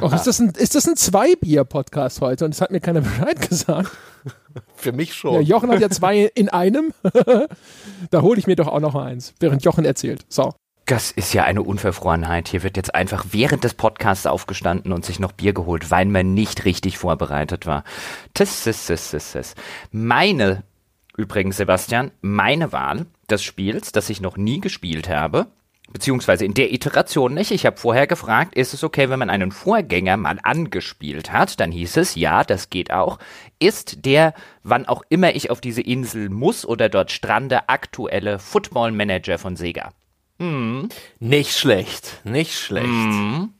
[0.00, 2.44] Oh, ist das ein, ist das ein Zwei-Bier-Podcast heute?
[2.44, 3.90] Und das hat mir keiner Bescheid gesagt.
[4.76, 5.42] Für mich Ja, schon.
[5.42, 6.92] Jochen hat ja zwei in einem.
[8.10, 10.24] da hole ich mir doch auch noch mal eins, während Jochen erzählt.
[10.28, 10.52] So.
[10.88, 12.48] Das ist ja eine Unverfrorenheit.
[12.48, 16.32] Hier wird jetzt einfach während des Podcasts aufgestanden und sich noch Bier geholt, weil man
[16.32, 17.84] nicht richtig vorbereitet war.
[18.32, 19.54] Tis, tis, tis, tis, tis.
[19.92, 20.64] Meine,
[21.14, 25.48] übrigens, Sebastian, meine Wahl des Spiels, das ich noch nie gespielt habe,
[25.92, 27.50] beziehungsweise in der Iteration nicht.
[27.50, 31.60] Ich habe vorher gefragt, ist es okay, wenn man einen Vorgänger mal angespielt hat?
[31.60, 33.18] Dann hieß es, ja, das geht auch.
[33.58, 34.32] Ist der,
[34.62, 39.54] wann auch immer ich auf diese Insel muss oder dort strande, aktuelle Football Manager von
[39.54, 39.92] Sega?
[40.38, 40.88] Mhm.
[41.18, 42.86] Nicht schlecht, nicht schlecht.
[42.86, 43.50] Mhm.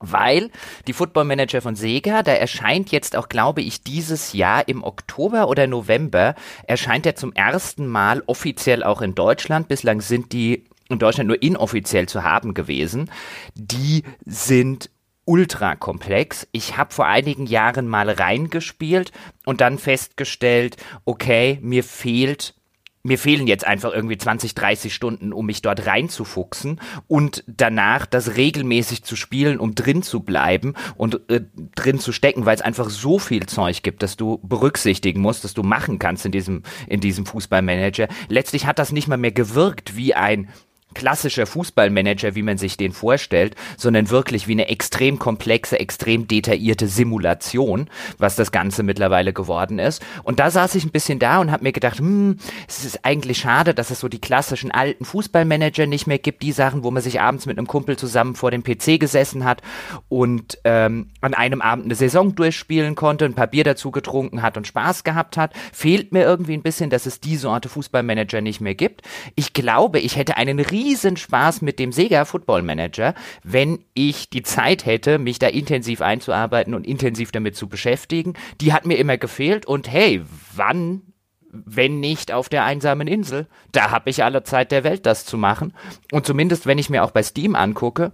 [0.00, 0.50] Weil
[0.86, 5.48] die Football Manager von Sega, da erscheint jetzt auch, glaube ich, dieses Jahr im Oktober
[5.48, 6.36] oder November,
[6.68, 9.66] erscheint er zum ersten Mal offiziell auch in Deutschland.
[9.66, 13.10] Bislang sind die in Deutschland nur inoffiziell zu haben gewesen.
[13.54, 14.88] Die sind
[15.24, 16.46] ultra komplex.
[16.52, 19.12] Ich habe vor einigen Jahren mal reingespielt
[19.44, 22.54] und dann festgestellt, okay, mir fehlt
[23.02, 28.36] mir fehlen jetzt einfach irgendwie 20, 30 Stunden, um mich dort reinzufuchsen und danach das
[28.36, 31.42] regelmäßig zu spielen, um drin zu bleiben und äh,
[31.74, 35.54] drin zu stecken, weil es einfach so viel Zeug gibt, dass du berücksichtigen musst, dass
[35.54, 38.08] du machen kannst in diesem, in diesem Fußballmanager.
[38.28, 40.48] Letztlich hat das nicht mal mehr gewirkt wie ein
[40.94, 46.88] klassischer Fußballmanager, wie man sich den vorstellt, sondern wirklich wie eine extrem komplexe, extrem detaillierte
[46.88, 50.02] Simulation, was das Ganze mittlerweile geworden ist.
[50.24, 53.38] Und da saß ich ein bisschen da und habe mir gedacht, hm, es ist eigentlich
[53.38, 57.02] schade, dass es so die klassischen alten Fußballmanager nicht mehr gibt, die Sachen, wo man
[57.02, 59.62] sich abends mit einem Kumpel zusammen vor dem PC gesessen hat
[60.08, 64.56] und ähm, an einem Abend eine Saison durchspielen konnte, ein paar Bier dazu getrunken hat
[64.56, 65.52] und Spaß gehabt hat.
[65.72, 69.02] Fehlt mir irgendwie ein bisschen, dass es die Sorte Fußballmanager nicht mehr gibt.
[69.34, 74.30] Ich glaube, ich hätte einen riesen riesen Spaß mit dem Sega Football Manager, wenn ich
[74.30, 78.34] die Zeit hätte, mich da intensiv einzuarbeiten und intensiv damit zu beschäftigen.
[78.60, 80.22] Die hat mir immer gefehlt und hey,
[80.54, 81.02] wann
[81.50, 83.46] wenn nicht auf der einsamen Insel.
[83.72, 85.72] Da habe ich alle Zeit der Welt, das zu machen.
[86.12, 88.12] Und zumindest, wenn ich mir auch bei Steam angucke,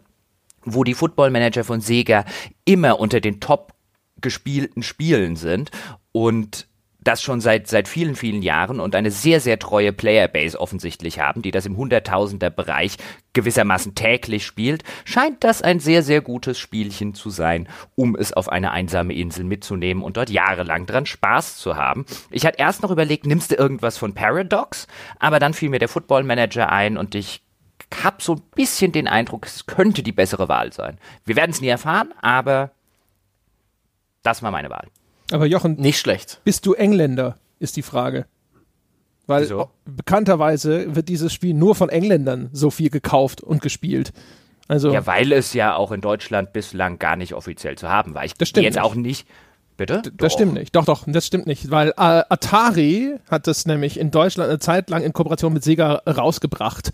[0.64, 2.24] wo die Football Manager von Sega
[2.64, 3.74] immer unter den top
[4.20, 5.72] gespielten Spielen sind
[6.12, 6.68] und
[7.04, 11.42] das schon seit, seit vielen, vielen Jahren und eine sehr, sehr treue Playerbase offensichtlich haben,
[11.42, 12.96] die das im Hunderttausender-Bereich
[13.34, 18.48] gewissermaßen täglich spielt, scheint das ein sehr, sehr gutes Spielchen zu sein, um es auf
[18.48, 22.06] eine einsame Insel mitzunehmen und dort jahrelang dran Spaß zu haben.
[22.30, 24.86] Ich hatte erst noch überlegt, nimmst du irgendwas von Paradox,
[25.18, 27.42] aber dann fiel mir der Football Manager ein und ich
[28.02, 30.98] habe so ein bisschen den Eindruck, es könnte die bessere Wahl sein.
[31.24, 32.70] Wir werden es nie erfahren, aber
[34.22, 34.88] das war meine Wahl.
[35.30, 36.40] Aber Jochen, nicht schlecht.
[36.44, 38.26] Bist du Engländer, ist die Frage.
[39.26, 39.70] Weil Wieso?
[39.86, 44.12] bekannterweise wird dieses Spiel nur von Engländern so viel gekauft und gespielt.
[44.68, 48.24] Also ja, weil es ja auch in Deutschland bislang gar nicht offiziell zu haben war.
[48.24, 48.84] Ich das stimmt jetzt nicht.
[48.84, 49.26] auch nicht.
[49.76, 50.02] Bitte?
[50.02, 50.74] D das stimmt nicht.
[50.76, 51.70] Doch, doch, das stimmt nicht.
[51.70, 51.92] Weil äh,
[52.28, 56.92] Atari hat das nämlich in Deutschland eine Zeit lang in Kooperation mit Sega rausgebracht.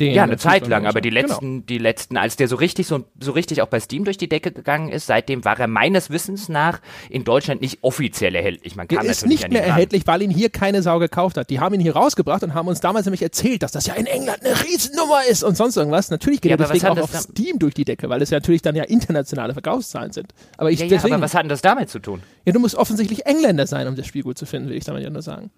[0.00, 1.28] Den ja, eine Zeit lang, aber die genau.
[1.28, 1.64] letzten, genau.
[1.68, 4.50] die letzten, als der so richtig, so, so richtig auch bei Steam durch die Decke
[4.50, 6.80] gegangen ist, seitdem war er meines Wissens nach
[7.10, 8.74] in Deutschland nicht offiziell erhältlich.
[8.74, 11.50] Man kann er ist nicht mehr erhältlich, weil ihn hier keine Sau gekauft hat.
[11.50, 14.06] Die haben ihn hier rausgebracht und haben uns damals nämlich erzählt, dass das ja in
[14.06, 16.10] England eine Riesennummer ist und sonst irgendwas.
[16.10, 18.62] Natürlich geht ja, er deswegen auch auf Steam durch die Decke, weil es ja natürlich
[18.62, 20.32] dann ja internationale Verkaufszahlen sind.
[20.56, 22.22] Aber ich ja, ja, deswegen, aber was hat denn das damit zu tun?
[22.44, 25.02] Ja, du musst offensichtlich Engländer sein, um das Spiel gut zu finden, will ich damit
[25.02, 25.50] ja nur sagen.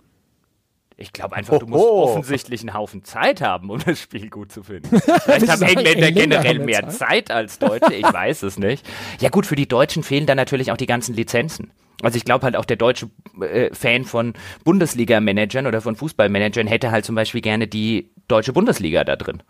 [0.96, 2.02] Ich glaube einfach, du musst oh, oh.
[2.04, 5.00] offensichtlich einen Haufen Zeit haben, um das Spiel gut zu finden.
[5.00, 7.28] Vielleicht haben Engländer, Engländer generell mehr Zeit.
[7.28, 8.86] Zeit als Deutsche, ich weiß es nicht.
[9.20, 11.72] Ja gut, für die Deutschen fehlen dann natürlich auch die ganzen Lizenzen.
[12.02, 14.34] Also ich glaube halt auch der deutsche äh, Fan von
[14.64, 19.42] Bundesliga-Managern oder von Fußballmanagern hätte halt zum Beispiel gerne die deutsche Bundesliga da drin.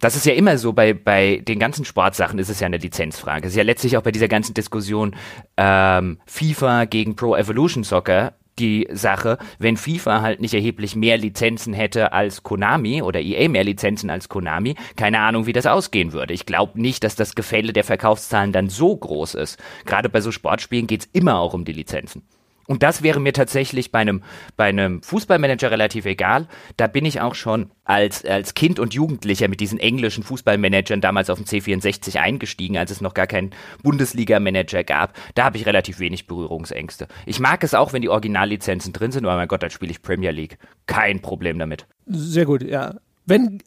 [0.00, 3.46] Das ist ja immer so, bei, bei den ganzen Sportsachen ist es ja eine Lizenzfrage.
[3.46, 5.14] Es ist ja letztlich auch bei dieser ganzen Diskussion
[5.58, 11.72] ähm, FIFA gegen Pro Evolution Soccer die Sache, wenn FIFA halt nicht erheblich mehr Lizenzen
[11.72, 16.34] hätte als Konami oder EA mehr Lizenzen als Konami, keine Ahnung, wie das ausgehen würde.
[16.34, 19.58] Ich glaube nicht, dass das Gefälle der Verkaufszahlen dann so groß ist.
[19.86, 22.22] Gerade bei so Sportspielen geht es immer auch um die Lizenzen.
[22.70, 24.22] Und das wäre mir tatsächlich bei einem,
[24.56, 26.46] bei einem Fußballmanager relativ egal.
[26.76, 31.30] Da bin ich auch schon als, als Kind und Jugendlicher mit diesen englischen Fußballmanagern damals
[31.30, 33.50] auf dem C64 eingestiegen, als es noch gar keinen
[33.82, 35.14] Bundesliga-Manager gab.
[35.34, 37.08] Da habe ich relativ wenig Berührungsängste.
[37.26, 40.00] Ich mag es auch, wenn die Originallizenzen drin sind, aber mein Gott, dann spiele ich
[40.00, 40.56] Premier League.
[40.86, 41.88] Kein Problem damit.
[42.06, 42.94] Sehr gut, ja.
[43.26, 43.64] Wenn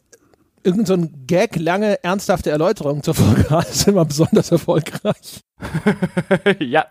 [0.62, 5.42] irgend so ein Gag lange ernsthafte Erläuterung zur Folge hat, ist immer besonders erfolgreich.
[6.58, 6.86] ja,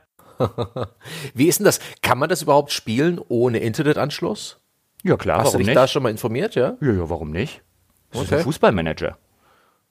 [1.33, 1.79] Wie ist denn das?
[2.01, 4.59] Kann man das überhaupt spielen ohne Internetanschluss?
[5.03, 5.39] Ja, klar.
[5.39, 5.75] Hast du dich nicht?
[5.75, 6.77] da schon mal informiert, ja?
[6.81, 7.61] Ja, ja, warum nicht?
[8.11, 8.25] Das okay.
[8.25, 9.17] ist ein Fußballmanager.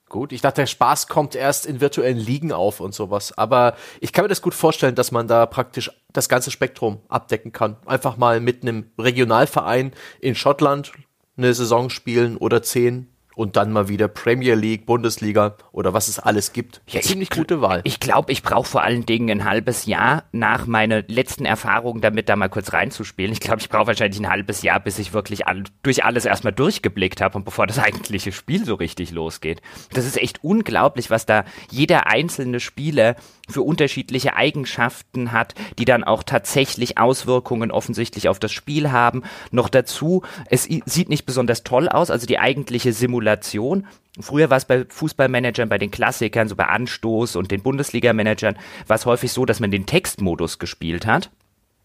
[0.09, 3.37] Gut, ich dachte, der Spaß kommt erst in virtuellen Ligen auf und sowas.
[3.39, 7.53] Aber ich kann mir das gut vorstellen, dass man da praktisch das ganze Spektrum abdecken
[7.53, 7.77] kann.
[7.87, 10.93] Einfach mal mit einem Regionalverein in Schottland
[11.37, 16.19] eine Saison spielen oder zehn und dann mal wieder Premier League, Bundesliga oder was es
[16.19, 16.81] alles gibt.
[16.87, 17.81] Ja, Ziemlich ich, gute Wahl.
[17.85, 22.29] Ich glaube, ich brauche vor allen Dingen ein halbes Jahr nach meiner letzten Erfahrung damit
[22.29, 23.33] da mal kurz reinzuspielen.
[23.33, 26.53] Ich glaube, ich brauche wahrscheinlich ein halbes Jahr, bis ich wirklich all, durch alles erstmal
[26.53, 29.63] durchgeblickt habe und bevor das eigentliche Spiel so richtig losgeht.
[29.93, 33.17] Das ist echt unglaublich, was da jeder einzelne Spieler
[33.53, 39.23] für unterschiedliche Eigenschaften hat, die dann auch tatsächlich Auswirkungen offensichtlich auf das Spiel haben.
[39.51, 43.87] Noch dazu, es sieht nicht besonders toll aus, also die eigentliche Simulation.
[44.21, 48.97] Früher war es bei Fußballmanagern, bei den Klassikern, so bei Anstoß und den Bundesliga-Managern, war
[48.97, 51.31] es häufig so, dass man den Textmodus gespielt hat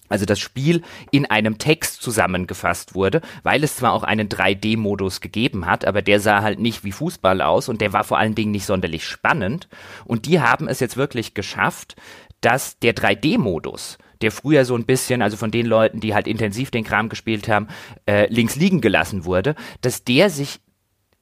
[0.10, 0.82] also das Spiel
[1.12, 6.20] in einem Text zusammengefasst wurde, weil es zwar auch einen 3D-Modus gegeben hat, aber der
[6.20, 9.68] sah halt nicht wie Fußball aus und der war vor allen Dingen nicht sonderlich spannend.
[10.05, 11.95] Und die haben es jetzt wirklich geschafft,
[12.41, 16.72] dass der 3D-Modus, der früher so ein bisschen, also von den Leuten, die halt intensiv
[16.72, 17.68] den Kram gespielt haben,
[18.05, 20.60] äh, links liegen gelassen wurde, dass der sich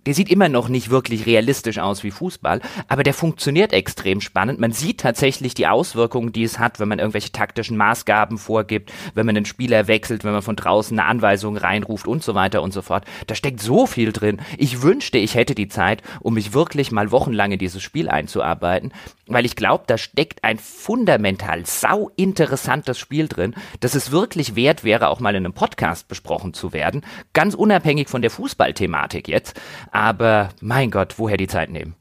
[0.06, 4.60] der sieht immer noch nicht wirklich realistisch aus wie Fußball, aber der funktioniert extrem spannend.
[4.60, 9.26] Man sieht tatsächlich die Auswirkungen, die es hat, wenn man irgendwelche taktischen Maßgaben vorgibt, wenn
[9.26, 12.74] man einen Spieler wechselt, wenn man von draußen eine Anweisung reinruft und so weiter und
[12.74, 13.06] so fort.
[13.28, 14.40] Da steckt so viel drin.
[14.58, 18.94] Ich wünschte, ich hätte die Zeit, um mich wirklich mal wochenlang in dieses Spiel einzuarbeiten,
[19.28, 24.84] weil ich glaube, da steckt ein fundamental sau interessantes Spiel drin, dass es wirklich wert
[24.84, 27.04] wäre, auch mal in einem Podcast besprochen zu werden,
[27.34, 29.60] ganz unabhängig von der Fußballthematik jetzt
[29.96, 31.96] aber mein Gott, woher die Zeit nehmen?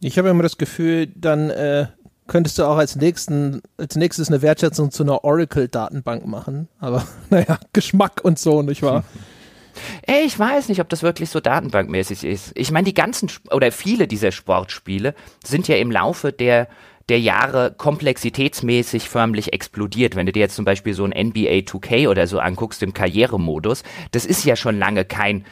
[0.00, 1.86] Ich habe immer das Gefühl, dann äh,
[2.26, 6.68] könntest du auch als, nächsten, als nächstes eine Wertschätzung zu einer Oracle-Datenbank machen.
[6.80, 9.04] Aber naja, Geschmack und so, nicht wahr?
[10.02, 12.52] Ey, ich weiß nicht, ob das wirklich so datenbankmäßig ist.
[12.56, 16.68] Ich meine, die ganzen oder viele dieser Sportspiele sind ja im Laufe der
[17.08, 20.14] der Jahre komplexitätsmäßig förmlich explodiert.
[20.14, 23.82] Wenn du dir jetzt zum Beispiel so ein NBA 2K oder so anguckst im Karrieremodus,
[24.12, 25.44] das ist ja schon lange kein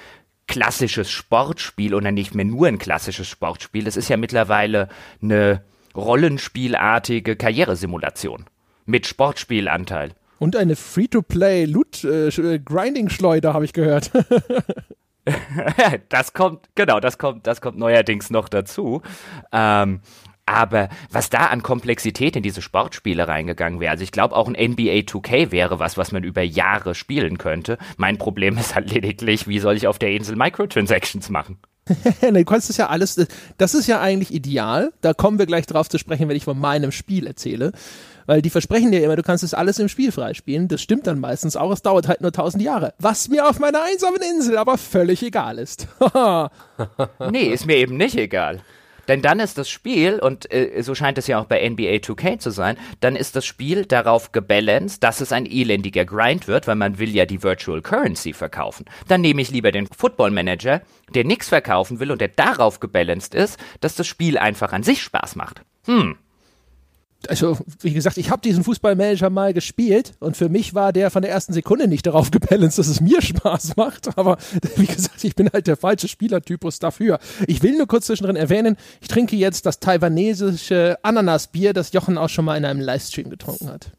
[0.51, 3.87] klassisches Sportspiel oder nicht mehr nur ein klassisches Sportspiel.
[3.87, 4.89] Es ist ja mittlerweile
[5.23, 5.63] eine
[5.95, 8.47] rollenspielartige Karrieresimulation
[8.85, 10.11] mit Sportspielanteil.
[10.41, 14.11] Und eine Free-to-Play-Loot-Grinding-Schleuder, äh, habe ich gehört.
[16.09, 19.03] das kommt, genau, das kommt, das kommt neuerdings noch dazu.
[19.53, 20.01] Ähm,
[20.51, 24.71] aber was da an Komplexität in diese Sportspiele reingegangen wäre, also ich glaube auch ein
[24.71, 27.79] NBA 2K wäre was, was man über Jahre spielen könnte.
[27.97, 31.59] Mein Problem ist halt lediglich, wie soll ich auf der Insel Microtransactions machen?
[32.21, 33.27] du kannst das ja alles,
[33.59, 34.93] das ist ja eigentlich ideal.
[35.01, 37.73] Da kommen wir gleich drauf zu sprechen, wenn ich von meinem Spiel erzähle.
[38.27, 40.69] Weil die versprechen dir immer, du kannst das alles im Spiel freispielen.
[40.69, 41.73] Das stimmt dann meistens auch.
[41.73, 42.95] Es dauert halt nur tausend Jahre.
[42.99, 45.89] Was mir auf meiner einsamen Insel aber völlig egal ist.
[47.31, 48.61] nee, ist mir eben nicht egal.
[49.11, 52.39] Denn dann ist das Spiel, und äh, so scheint es ja auch bei NBA 2K
[52.39, 56.77] zu sein, dann ist das Spiel darauf gebalanced, dass es ein elendiger Grind wird, weil
[56.77, 58.85] man will ja die Virtual Currency verkaufen.
[59.09, 60.83] Dann nehme ich lieber den Football Manager,
[61.13, 65.03] der nichts verkaufen will und der darauf gebalanced ist, dass das Spiel einfach an sich
[65.03, 65.63] Spaß macht.
[65.87, 66.17] Hm,
[67.29, 71.23] also wie gesagt, ich habe diesen Fußballmanager mal gespielt und für mich war der von
[71.23, 74.17] der ersten Sekunde nicht darauf gebalanced, dass es mir Spaß macht.
[74.17, 74.39] Aber
[74.77, 77.19] wie gesagt, ich bin halt der falsche Spielertypus dafür.
[77.47, 82.29] Ich will nur kurz zwischendrin erwähnen, ich trinke jetzt das taiwanesische Ananasbier, das Jochen auch
[82.29, 83.91] schon mal in einem Livestream getrunken hat.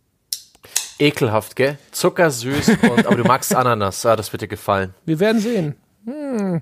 [0.99, 1.77] Ekelhaft, gell?
[1.91, 4.93] Zuckersüß und aber du magst Ananas, ah, das wird dir gefallen.
[5.05, 5.75] Wir werden sehen.
[6.05, 6.61] Hm.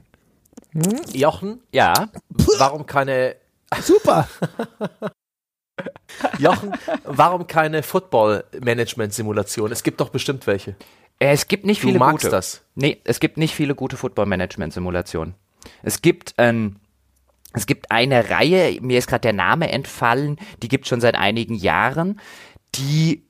[0.71, 1.01] Hm?
[1.13, 1.59] Jochen?
[1.71, 2.09] Ja.
[2.57, 3.35] Warum keine
[3.81, 4.27] Super.
[6.39, 9.71] Jochen, warum keine Football-Management-Simulation?
[9.71, 10.75] Es gibt doch bestimmt welche.
[11.19, 12.31] Äh, es gibt nicht viele du magst gute.
[12.31, 12.61] das.
[12.75, 15.35] Nee, es gibt nicht viele gute Football-Management-Simulationen.
[15.83, 16.77] Es gibt ähm,
[17.53, 21.55] es gibt eine Reihe, mir ist gerade der Name entfallen, die gibt schon seit einigen
[21.55, 22.19] Jahren,
[22.75, 23.23] die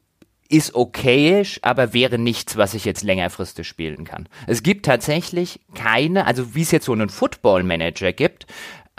[0.49, 4.27] ist okayisch, aber wäre nichts, was ich jetzt längerfristig spielen kann.
[4.47, 8.47] Es gibt tatsächlich keine, also wie es jetzt so einen Football Manager gibt,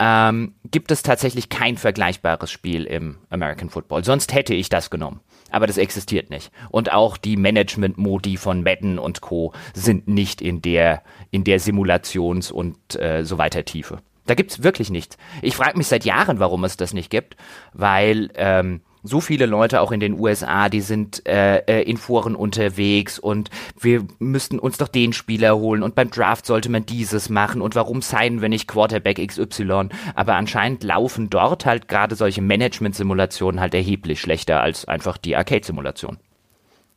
[0.01, 4.03] ähm, gibt es tatsächlich kein vergleichbares Spiel im American Football.
[4.03, 5.19] Sonst hätte ich das genommen.
[5.51, 6.51] Aber das existiert nicht.
[6.69, 9.53] Und auch die Management-Modi von Madden und Co.
[9.75, 13.99] sind nicht in der, in der Simulations- und äh, so weiter Tiefe.
[14.25, 15.17] Da gibt's wirklich nichts.
[15.43, 17.35] Ich frage mich seit Jahren, warum es das nicht gibt,
[17.73, 22.35] weil ähm, so viele Leute auch in den USA, die sind äh, äh, in Foren
[22.35, 23.49] unterwegs und
[23.79, 27.75] wir müssten uns doch den Spieler holen und beim Draft sollte man dieses machen und
[27.75, 29.89] warum signen wir nicht Quarterback XY?
[30.15, 36.17] Aber anscheinend laufen dort halt gerade solche Management-Simulationen halt erheblich schlechter als einfach die Arcade-Simulation.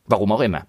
[0.07, 0.67] Warum auch immer.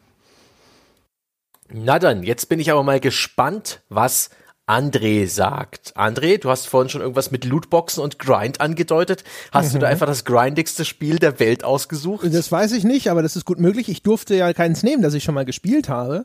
[1.69, 4.29] Na dann, jetzt bin ich aber mal gespannt, was
[4.67, 5.93] André sagt.
[5.95, 9.23] André, du hast vorhin schon irgendwas mit Lootboxen und Grind angedeutet.
[9.51, 9.73] Hast mhm.
[9.73, 9.91] du da mhm.
[9.91, 12.25] einfach das grindigste Spiel der Welt ausgesucht?
[12.31, 13.89] Das weiß ich nicht, aber das ist gut möglich.
[13.89, 16.23] Ich durfte ja keins nehmen, das ich schon mal gespielt habe.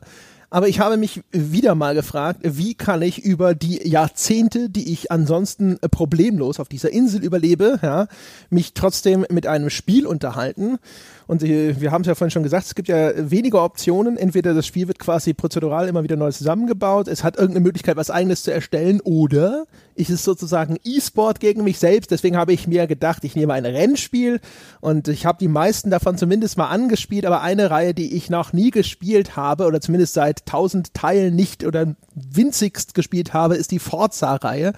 [0.49, 5.11] aber ich habe mich wieder mal gefragt, wie kann ich über die Jahrzehnte, die ich
[5.11, 8.07] ansonsten problemlos auf dieser Insel überlebe, ja,
[8.49, 10.77] mich trotzdem mit einem Spiel unterhalten.
[11.27, 14.17] Und wir haben es ja vorhin schon gesagt, es gibt ja weniger Optionen.
[14.17, 18.09] Entweder das Spiel wird quasi prozedural immer wieder neu zusammengebaut, es hat irgendeine Möglichkeit, was
[18.09, 19.65] eigenes zu erstellen, oder
[19.95, 22.11] ist es sozusagen E-Sport gegen mich selbst.
[22.11, 24.39] Deswegen habe ich mir gedacht, ich nehme ein Rennspiel
[24.79, 28.53] und ich habe die meisten davon zumindest mal angespielt, aber eine Reihe, die ich noch
[28.53, 33.79] nie gespielt habe oder zumindest seit tausend Teilen nicht oder winzigst gespielt habe, ist die
[33.79, 34.73] Forza-Reihe.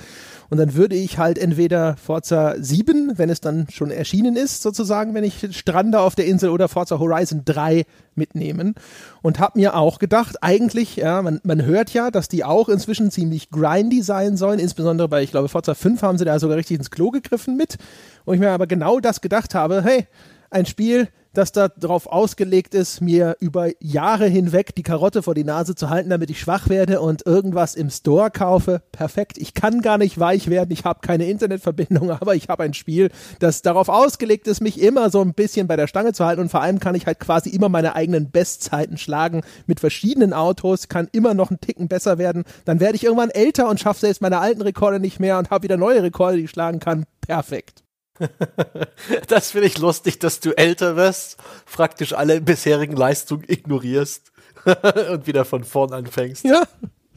[0.53, 5.15] Und dann würde ich halt entweder Forza 7, wenn es dann schon erschienen ist, sozusagen,
[5.15, 8.75] wenn ich strande auf der Insel, oder Forza Horizon 3 mitnehmen.
[9.23, 13.09] Und habe mir auch gedacht, eigentlich, ja, man, man hört ja, dass die auch inzwischen
[13.09, 16.77] ziemlich grindy sein sollen, insbesondere bei, ich glaube, Forza 5 haben sie da sogar richtig
[16.77, 17.77] ins Klo gegriffen mit.
[18.23, 20.05] Und ich mir aber genau das gedacht habe, hey,
[20.51, 25.75] ein Spiel, das darauf ausgelegt ist, mir über Jahre hinweg die Karotte vor die Nase
[25.75, 28.81] zu halten, damit ich schwach werde und irgendwas im Store kaufe.
[28.91, 29.37] Perfekt.
[29.39, 30.71] Ich kann gar nicht weich werden.
[30.71, 33.09] Ich habe keine Internetverbindung, aber ich habe ein Spiel,
[33.39, 36.49] das darauf ausgelegt ist, mich immer so ein bisschen bei der Stange zu halten und
[36.49, 41.09] vor allem kann ich halt quasi immer meine eigenen Bestzeiten schlagen mit verschiedenen Autos, kann
[41.11, 42.43] immer noch einen Ticken besser werden.
[42.65, 45.63] Dann werde ich irgendwann älter und schaffe selbst meine alten Rekorde nicht mehr und habe
[45.63, 47.05] wieder neue Rekorde, die ich schlagen kann.
[47.21, 47.82] Perfekt.
[49.27, 51.37] das finde ich lustig, dass du älter wirst,
[51.71, 54.31] praktisch alle bisherigen Leistungen ignorierst
[55.11, 56.45] und wieder von vorn anfängst.
[56.45, 56.63] Ja.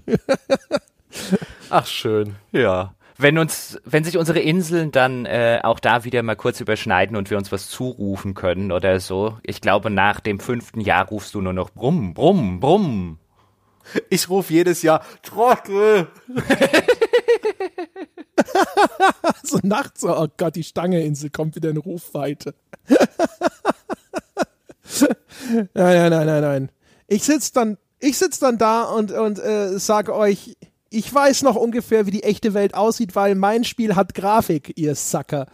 [1.71, 2.37] Ach, schön.
[2.53, 2.95] Ja.
[3.19, 7.31] Wenn uns, wenn sich unsere Inseln dann äh, auch da wieder mal kurz überschneiden und
[7.31, 11.41] wir uns was zurufen können oder so, ich glaube, nach dem fünften Jahr rufst du
[11.41, 13.19] nur noch Brumm, Brumm, Brumm.
[14.11, 16.09] Ich rufe jedes Jahr Trottel.
[19.43, 22.55] so nachts, oh Gott, die Stangeinsel kommt wieder in Rufweite.
[25.49, 26.69] nein, nein, nein, nein, nein.
[27.07, 30.57] Ich sitze dann, ich sitz dann da und, und äh, sage euch,
[30.91, 34.95] ich weiß noch ungefähr, wie die echte Welt aussieht, weil mein Spiel hat Grafik, ihr
[34.95, 35.47] Sacker.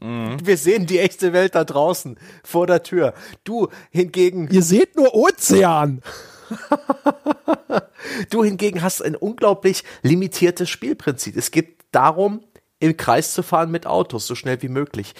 [0.00, 0.36] Mhm.
[0.44, 3.14] Wir sehen die echte Welt da draußen vor der Tür.
[3.44, 4.48] Du hingegen.
[4.50, 6.02] Ihr seht nur Ozean.
[8.30, 11.36] du hingegen hast ein unglaublich limitiertes Spielprinzip.
[11.36, 12.42] Es geht darum,
[12.78, 15.14] im Kreis zu fahren mit Autos, so schnell wie möglich.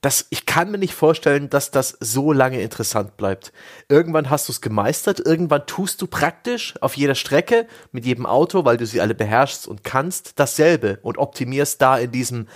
[0.00, 3.52] Das, ich kann mir nicht vorstellen, dass das so lange interessant bleibt.
[3.88, 8.64] Irgendwann hast du es gemeistert, irgendwann tust du praktisch auf jeder Strecke mit jedem Auto,
[8.64, 12.48] weil du sie alle beherrschst und kannst, dasselbe und optimierst da in diesem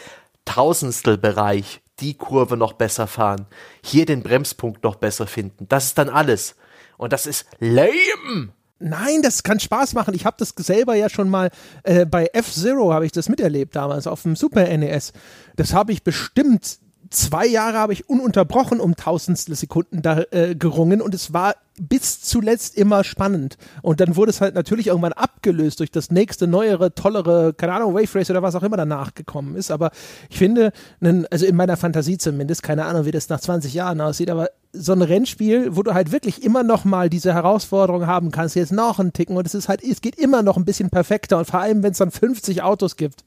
[0.46, 3.46] Tausendstelbereich die Kurve noch besser fahren,
[3.82, 5.68] hier den Bremspunkt noch besser finden.
[5.68, 6.56] Das ist dann alles.
[6.96, 8.52] Und das ist lame.
[8.86, 10.12] Nein, das kann Spaß machen.
[10.14, 11.50] Ich habe das selber ja schon mal
[11.84, 15.14] äh, bei F-Zero habe ich das miterlebt damals auf dem Super NES.
[15.56, 21.00] Das habe ich bestimmt zwei Jahre habe ich ununterbrochen um tausendstel Sekunden da äh, gerungen
[21.00, 23.56] und es war bis zuletzt immer spannend.
[23.80, 27.94] Und dann wurde es halt natürlich irgendwann abgelöst durch das nächste, neuere, tollere, keine Ahnung,
[27.94, 29.70] Wave Race oder was auch immer danach gekommen ist.
[29.70, 29.92] Aber
[30.28, 30.72] ich finde,
[31.30, 34.92] also in meiner Fantasie zumindest, keine Ahnung, wie das nach 20 Jahren aussieht, aber so
[34.92, 38.98] ein Rennspiel, wo du halt wirklich immer noch mal diese Herausforderung haben kannst, jetzt noch
[38.98, 41.60] einen Ticken und es ist halt, es geht immer noch ein bisschen perfekter und vor
[41.60, 43.24] allem, wenn es dann 50 Autos gibt.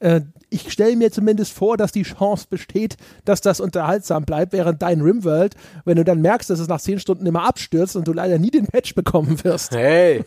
[0.00, 0.20] Äh,
[0.50, 5.00] ich stelle mir zumindest vor, dass die Chance besteht, dass das unterhaltsam bleibt, während dein
[5.00, 8.38] Rimworld, wenn du dann merkst, dass es nach 10 Stunden immer abstürzt und du leider
[8.38, 9.72] nie den Patch bekommen wirst.
[9.72, 10.24] Hey!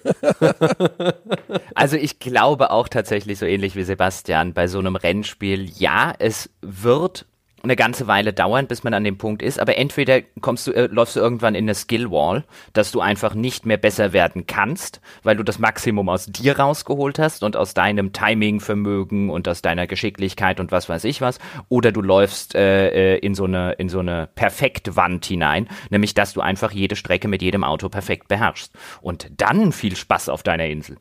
[1.75, 6.49] also ich glaube auch tatsächlich so ähnlich wie Sebastian bei so einem Rennspiel, ja, es
[6.61, 7.25] wird
[7.63, 10.87] eine ganze Weile dauern, bis man an dem Punkt ist, aber entweder kommst du, äh,
[10.87, 12.43] läufst du irgendwann in eine Skill-Wall,
[12.73, 17.19] dass du einfach nicht mehr besser werden kannst, weil du das Maximum aus dir rausgeholt
[17.19, 21.39] hast und aus deinem Timing-Vermögen und aus deiner Geschicklichkeit und was weiß ich was,
[21.69, 26.33] oder du läufst äh, äh in so eine, in so eine Perfektwand hinein, nämlich dass
[26.33, 28.73] du einfach jede Strecke mit jedem Auto perfekt beherrschst.
[29.01, 30.97] Und dann viel Spaß auf deiner Insel.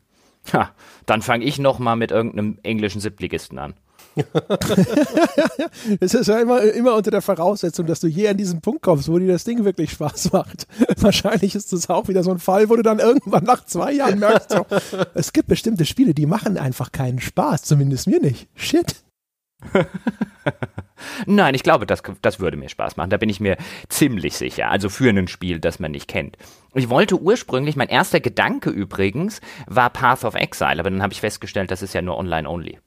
[0.53, 0.71] Ha,
[1.05, 3.75] dann fange ich nochmal mit irgendeinem englischen Siebtligisten an.
[5.99, 9.09] es ist ja immer, immer unter der Voraussetzung, dass du je an diesen Punkt kommst,
[9.09, 10.67] wo dir das Ding wirklich Spaß macht.
[10.97, 14.19] Wahrscheinlich ist das auch wieder so ein Fall, wo du dann irgendwann nach zwei Jahren
[14.19, 14.65] merkst, so,
[15.13, 18.47] es gibt bestimmte Spiele, die machen einfach keinen Spaß, zumindest mir nicht.
[18.55, 18.95] Shit.
[21.25, 23.09] Nein, ich glaube, das, das würde mir Spaß machen.
[23.09, 23.57] Da bin ich mir
[23.89, 24.69] ziemlich sicher.
[24.69, 26.37] Also für ein Spiel, das man nicht kennt.
[26.73, 31.21] Ich wollte ursprünglich, mein erster Gedanke übrigens, war Path of Exile, aber dann habe ich
[31.21, 32.79] festgestellt, das ist ja nur online-only.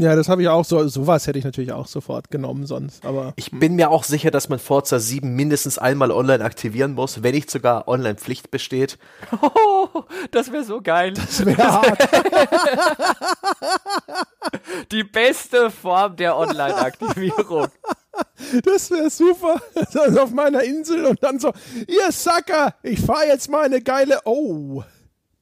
[0.00, 0.88] Ja, das habe ich auch so.
[0.88, 3.04] Sowas hätte ich natürlich auch sofort genommen sonst.
[3.04, 7.22] Aber ich bin mir auch sicher, dass man Forza 7 mindestens einmal online aktivieren muss,
[7.22, 8.98] wenn nicht sogar Online-Pflicht besteht.
[9.42, 11.12] Oh, das wäre so geil.
[11.12, 12.00] Das wäre hart.
[14.90, 17.68] Die beste Form der Online-Aktivierung.
[18.64, 19.62] Das wäre super.
[19.74, 21.52] Also auf meiner Insel und dann so,
[21.86, 24.18] ihr Sacker, ich fahre jetzt mal eine geile.
[24.24, 24.82] Oh.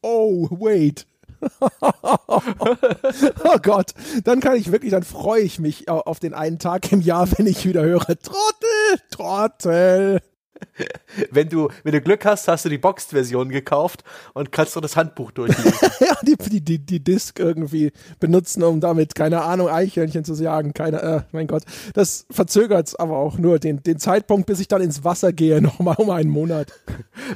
[0.03, 1.08] oh, wait.
[1.80, 3.93] oh Gott,
[4.24, 7.47] dann kann ich wirklich, dann freue ich mich auf den einen Tag im Jahr, wenn
[7.47, 10.20] ich wieder höre, Trottel, Trottel.
[11.31, 14.05] Wenn du, wenn du Glück hast, hast du die Boxed-Version gekauft
[14.35, 15.73] und kannst du das Handbuch durchlesen.
[16.01, 20.75] ja, die, die, die, die Disc irgendwie benutzen, um damit, keine Ahnung, Eichhörnchen zu jagen.
[20.75, 21.65] Keine, äh, mein Gott.
[21.95, 25.97] Das verzögert aber auch nur den, den Zeitpunkt, bis ich dann ins Wasser gehe, nochmal
[25.99, 26.73] um einen Monat.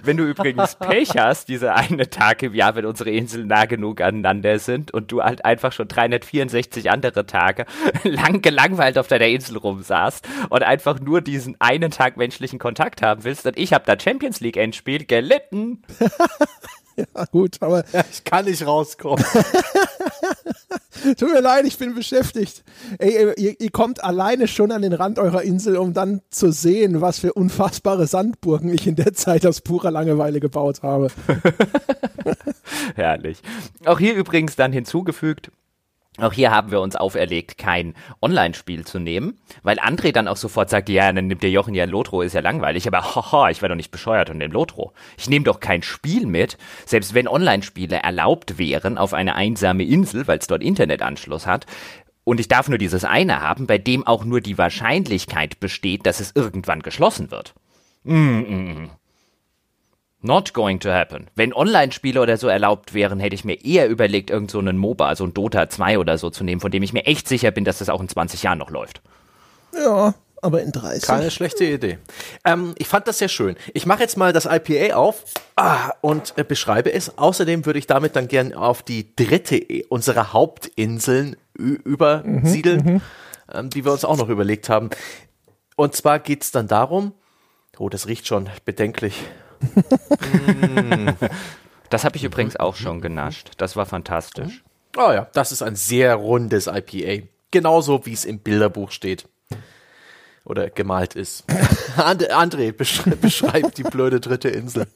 [0.05, 4.01] Wenn du übrigens Pech hast, diese eine Tag im Jahr, wenn unsere Inseln nah genug
[4.01, 7.67] aneinander sind und du halt einfach schon 364 andere Tage
[8.05, 13.25] lang gelangweilt auf deiner Insel rumsaßt und einfach nur diesen einen Tag menschlichen Kontakt haben
[13.25, 15.83] willst und ich habe da Champions League Endspiel gelitten.
[16.97, 19.25] ja, gut, aber ja, ich kann nicht rauskommen.
[21.19, 22.63] Tut mir leid, ich bin beschäftigt.
[22.99, 27.01] Ey, ihr, ihr, kommt alleine schon an den Rand eurer Insel, um dann zu sehen,
[27.01, 31.09] was für unfassbare Sandburgen ich in der Zeit aus purer Langeweile gebaut habe.
[32.95, 33.43] Herrlich.
[33.85, 35.51] Auch hier übrigens dann hinzugefügt,
[36.19, 40.69] auch hier haben wir uns auferlegt, kein Online-Spiel zu nehmen, weil André dann auch sofort
[40.69, 43.71] sagt, ja, dann nimmt der Jochen ja Lotro, ist ja langweilig, aber haha, ich war
[43.71, 44.93] doch nicht bescheuert und nehme Lotro.
[45.17, 50.29] Ich nehme doch kein Spiel mit, selbst wenn Online-Spiele erlaubt wären auf eine einsame Insel,
[50.29, 51.67] weil es dort Internetanschluss hat,
[52.25, 56.21] und ich darf nur dieses eine haben, bei dem auch nur die Wahrscheinlichkeit besteht, dass
[56.21, 57.55] es irgendwann geschlossen wird.
[58.05, 58.89] Mm -mm.
[60.23, 61.27] Not going to happen.
[61.35, 65.07] Wenn Online-Spiele oder so erlaubt wären, hätte ich mir eher überlegt, irgend so einen MOBA,
[65.09, 67.65] also ein Dota 2 oder so zu nehmen, von dem ich mir echt sicher bin,
[67.65, 69.03] dass das auch in 20 Jahren noch läuft.
[69.75, 71.03] Ja, aber in 30.
[71.03, 71.99] Keine schlechte Idee.
[72.45, 73.57] Ähm, ich fand das sehr schön.
[73.75, 75.25] Ich mache jetzt mal das IPA auf
[75.57, 77.17] ah, und äh, beschreibe es.
[77.17, 83.01] Außerdem würde ich damit dann gern auf die dritte e, unserer Hauptinseln übersiedeln, mhm, mhm,
[83.53, 84.91] ähm, die wir uns auch noch überlegt haben.
[85.77, 87.13] Und zwar geht es dann darum,
[87.79, 89.15] oh, das riecht schon bedenklich.
[91.91, 93.53] das habe ich übrigens auch schon genascht.
[93.57, 94.63] Das war fantastisch.
[94.97, 97.27] Oh ja, das ist ein sehr rundes IPA.
[97.51, 99.27] Genauso wie es im Bilderbuch steht.
[100.45, 101.45] Oder gemalt ist.
[101.97, 102.73] André,
[103.21, 104.87] beschreibt die blöde dritte Insel.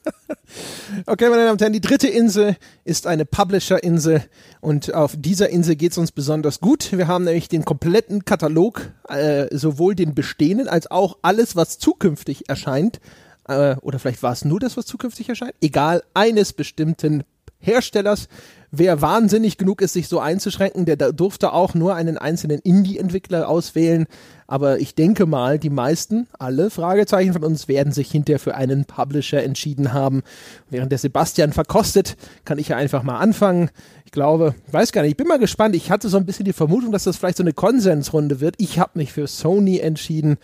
[1.05, 4.23] Okay, meine Damen und Herren, die dritte Insel ist eine Publisher-Insel
[4.61, 6.91] und auf dieser Insel geht es uns besonders gut.
[6.91, 12.49] Wir haben nämlich den kompletten Katalog, äh, sowohl den bestehenden als auch alles, was zukünftig
[12.49, 12.99] erscheint,
[13.47, 17.23] äh, oder vielleicht war es nur das, was zukünftig erscheint, egal, eines bestimmten
[17.59, 18.27] Herstellers.
[18.69, 24.07] Wer wahnsinnig genug ist, sich so einzuschränken, der durfte auch nur einen einzelnen Indie-Entwickler auswählen.
[24.45, 28.83] Aber ich denke mal, die meisten, alle Fragezeichen von uns werden sich hinterher für einen
[28.83, 30.21] Publisher entschieden haben.
[30.69, 33.69] Während der Sebastian verkostet, kann ich ja einfach mal anfangen.
[34.03, 35.73] Ich glaube, weiß gar nicht, ich bin mal gespannt.
[35.73, 38.55] Ich hatte so ein bisschen die Vermutung, dass das vielleicht so eine Konsensrunde wird.
[38.57, 40.37] Ich habe mich für Sony entschieden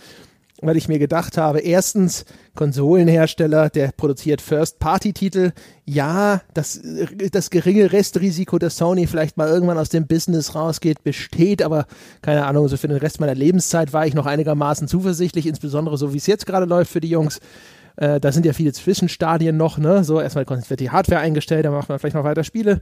[0.62, 2.26] weil ich mir gedacht habe, erstens,
[2.56, 5.52] Konsolenhersteller, der produziert First-Party-Titel.
[5.86, 6.80] Ja, das,
[7.32, 11.86] das geringe Restrisiko, dass Sony vielleicht mal irgendwann aus dem Business rausgeht, besteht, aber
[12.22, 16.14] keine Ahnung, so für den Rest meiner Lebenszeit war ich noch einigermaßen zuversichtlich, insbesondere so
[16.14, 17.40] wie es jetzt gerade läuft für die Jungs.
[17.96, 20.04] Äh, da sind ja viele Zwischenstadien noch, ne?
[20.04, 22.82] So, erstmal wird die Hardware eingestellt, dann macht man vielleicht noch weiter Spiele.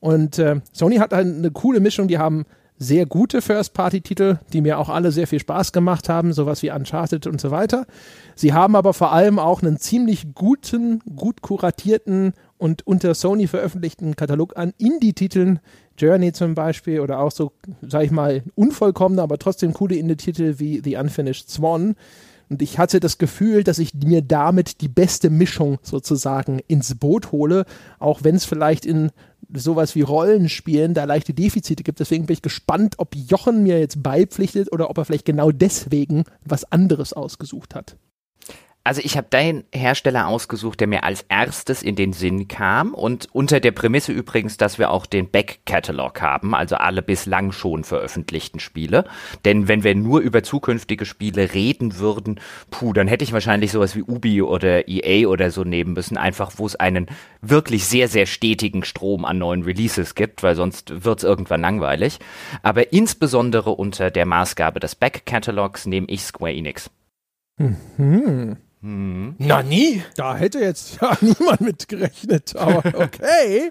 [0.00, 2.44] Und äh, Sony hat halt eine coole Mischung, die haben
[2.82, 7.26] sehr gute First-Party-Titel, die mir auch alle sehr viel Spaß gemacht haben, sowas wie Uncharted
[7.26, 7.86] und so weiter.
[8.34, 14.16] Sie haben aber vor allem auch einen ziemlich guten, gut kuratierten und unter Sony veröffentlichten
[14.16, 15.60] Katalog an Indie-Titeln,
[15.96, 17.52] Journey zum Beispiel oder auch so,
[17.82, 21.94] sag ich mal, unvollkommene, aber trotzdem coole Indie-Titel wie The Unfinished Swan.
[22.48, 27.32] Und ich hatte das Gefühl, dass ich mir damit die beste Mischung sozusagen ins Boot
[27.32, 27.64] hole,
[27.98, 29.10] auch wenn es vielleicht in
[29.54, 32.00] sowas wie Rollenspielen da leichte Defizite gibt.
[32.00, 36.24] Deswegen bin ich gespannt, ob Jochen mir jetzt beipflichtet oder ob er vielleicht genau deswegen
[36.44, 37.96] was anderes ausgesucht hat.
[38.84, 43.28] Also ich habe deinen Hersteller ausgesucht, der mir als erstes in den Sinn kam und
[43.32, 48.58] unter der Prämisse übrigens, dass wir auch den Back-Catalog haben, also alle bislang schon veröffentlichten
[48.58, 49.04] Spiele.
[49.44, 52.40] Denn wenn wir nur über zukünftige Spiele reden würden,
[52.72, 56.52] puh, dann hätte ich wahrscheinlich sowas wie Ubi oder EA oder so nehmen müssen, einfach
[56.56, 57.06] wo es einen
[57.40, 62.18] wirklich sehr, sehr stetigen Strom an neuen Releases gibt, weil sonst wird es irgendwann langweilig.
[62.64, 66.90] Aber insbesondere unter der Maßgabe des Back-Catalogs nehme ich Square Enix.
[67.58, 68.56] Mhm.
[68.82, 69.36] Hm.
[69.38, 70.02] Na nie?
[70.16, 73.70] Da hätte jetzt ja niemand mit gerechnet, aber okay.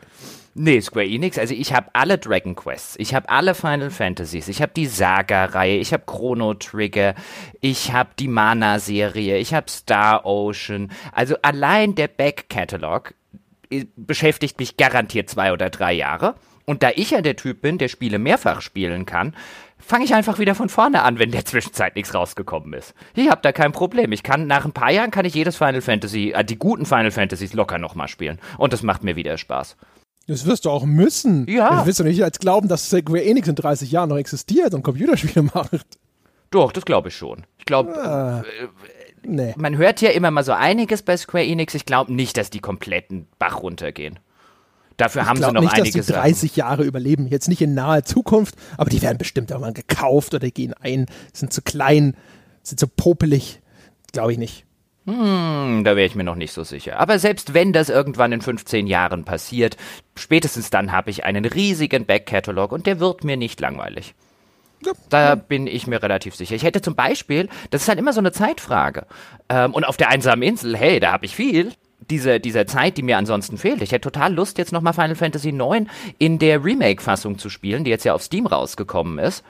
[0.53, 4.62] Nee, Square Enix, also ich habe alle Dragon Quests, ich habe alle Final Fantasies, ich
[4.62, 7.16] habe die Saga-Reihe, ich habe Chrono Trigger,
[7.62, 10.91] ich habe die Mana-Serie, ich habe Star Ocean.
[11.14, 13.14] Also allein der Back-Catalog
[13.70, 16.36] äh, beschäftigt mich garantiert zwei oder drei Jahre.
[16.66, 19.36] Und da ich ja der Typ bin, der Spiele mehrfach spielen kann,
[19.86, 22.94] fange ich einfach wieder von vorne an, wenn in der Zwischenzeit nichts rausgekommen ist.
[23.16, 24.12] Ich habe da kein Problem.
[24.12, 27.12] Ich kann nach ein paar Jahren kann ich jedes Final Fantasy, äh, die guten Final
[27.12, 28.40] Fantasies locker nochmal spielen.
[28.58, 29.76] Und das macht mir wieder Spaß.
[30.28, 31.46] Das wirst du auch müssen.
[31.50, 31.82] Ja.
[31.82, 34.84] Du wirst doch nicht als glauben, dass Square Enix in 30 Jahren noch existiert und
[34.84, 35.86] Computerspiele macht.
[36.52, 37.46] Doch, das glaube ich schon.
[37.58, 38.44] Ich glaube, Ah,
[39.24, 39.54] nee.
[39.58, 41.74] man hört ja immer mal so einiges bei Square Enix.
[41.76, 44.20] Ich glaube nicht, dass die kompletten Bach runtergehen.
[45.02, 46.06] Dafür haben Ich sie glaube noch nicht, dass die einiges.
[46.06, 47.28] 30 Jahre überleben.
[47.28, 51.52] Jetzt nicht in naher Zukunft, aber die werden bestimmt irgendwann gekauft oder gehen ein, sind
[51.52, 52.16] zu klein,
[52.62, 53.62] sind zu popelig.
[54.14, 54.64] Glaube ich nicht.
[55.08, 56.99] Hm, da wäre ich mir noch nicht so sicher.
[56.99, 59.76] Aber selbst wenn das irgendwann in 15 Jahren passiert,
[60.16, 64.14] spätestens dann habe ich einen riesigen Backkatalog und der wird mir nicht langweilig.
[64.86, 64.91] Ja.
[65.10, 66.54] Da bin ich mir relativ sicher.
[66.54, 69.08] Ich hätte zum Beispiel, das ist halt immer so eine Zeitfrage.
[69.49, 71.72] Ähm, und auf der einsamen Insel, hey, da habe ich viel.
[72.12, 73.82] Diese, diese Zeit, die mir ansonsten fehlt.
[73.82, 75.88] Ich hätte total Lust, jetzt nochmal Final Fantasy IX
[76.20, 79.43] in der Remake-Fassung zu spielen, die jetzt ja auf Steam rausgekommen ist.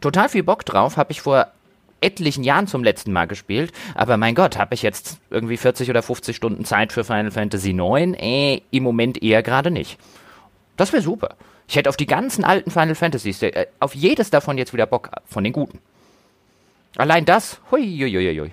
[0.00, 1.46] Total viel Bock drauf, habe ich vor
[2.00, 3.72] etlichen Jahren zum letzten Mal gespielt.
[3.94, 7.70] Aber mein Gott, habe ich jetzt irgendwie 40 oder 50 Stunden Zeit für Final Fantasy
[7.70, 8.16] IX?
[8.18, 9.98] Äh, im Moment eher gerade nicht.
[10.76, 11.36] Das wäre super.
[11.68, 15.10] Ich hätte auf die ganzen alten Final Fantasies, äh, auf jedes davon jetzt wieder Bock,
[15.26, 15.80] von den guten.
[16.96, 18.52] Allein das, hui, hui, hui, hui.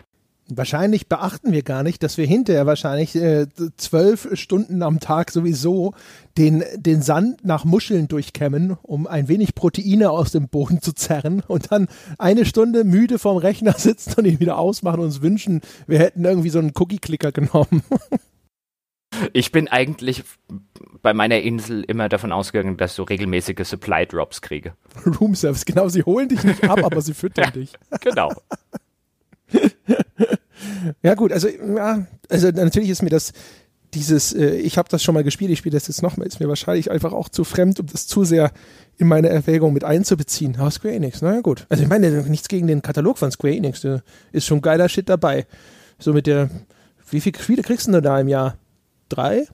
[0.49, 5.93] Wahrscheinlich beachten wir gar nicht, dass wir hinterher wahrscheinlich äh, zwölf Stunden am Tag sowieso
[6.37, 11.41] den, den Sand nach Muscheln durchkämmen, um ein wenig Proteine aus dem Boden zu zerren
[11.47, 11.87] und dann
[12.17, 16.25] eine Stunde müde vorm Rechner sitzen und ihn wieder ausmachen und uns wünschen, wir hätten
[16.25, 17.83] irgendwie so einen Cookie-Clicker genommen.
[19.31, 20.23] Ich bin eigentlich
[21.01, 24.73] bei meiner Insel immer davon ausgegangen, dass so regelmäßige Supply Drops kriege.
[25.19, 27.73] Room Service, genau, sie holen dich nicht ab, aber sie füttern dich.
[28.01, 28.31] Genau.
[31.01, 33.33] Ja gut, also ja, also natürlich ist mir das
[33.93, 36.47] dieses, äh, ich habe das schon mal gespielt, ich spiele das jetzt nochmal, ist mir
[36.47, 38.51] wahrscheinlich einfach auch zu fremd, um das zu sehr
[38.97, 40.55] in meine Erwägung mit einzubeziehen.
[40.57, 41.65] Aber Square Enix, naja gut.
[41.69, 44.01] Also ich meine, nichts gegen den Katalog von Square Enix, da
[44.31, 45.45] ist schon geiler Shit dabei.
[45.99, 46.49] So mit der,
[47.09, 48.57] wie viele Spiele kriegst du denn da im Jahr?
[49.09, 49.45] Drei?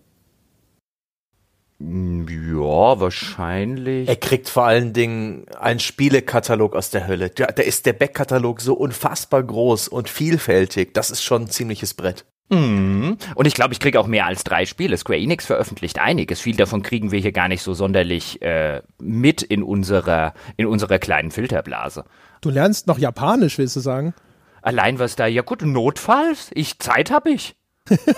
[1.79, 4.09] Ja, wahrscheinlich.
[4.09, 7.29] Er kriegt vor allen Dingen einen Spielekatalog aus der Hölle.
[7.29, 10.93] Da, da ist der Backkatalog so unfassbar groß und vielfältig.
[10.93, 12.25] Das ist schon ein ziemliches Brett.
[12.49, 13.17] Mhm.
[13.35, 14.97] Und ich glaube, ich kriege auch mehr als drei Spiele.
[14.97, 16.41] Square Enix veröffentlicht einiges.
[16.41, 20.99] Viel davon kriegen wir hier gar nicht so sonderlich äh, mit in unserer, in unserer
[20.99, 22.03] kleinen Filterblase.
[22.41, 24.13] Du lernst noch Japanisch, willst du sagen?
[24.61, 27.55] Allein was da, ja gut, notfalls, ich, Zeit habe ich.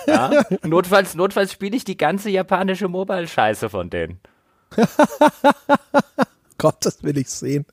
[0.07, 0.43] Ja?
[0.63, 4.19] notfalls, notfalls spiele ich die ganze japanische Mobile-Scheiße von denen.
[6.57, 7.65] Gott, das will ich sehen.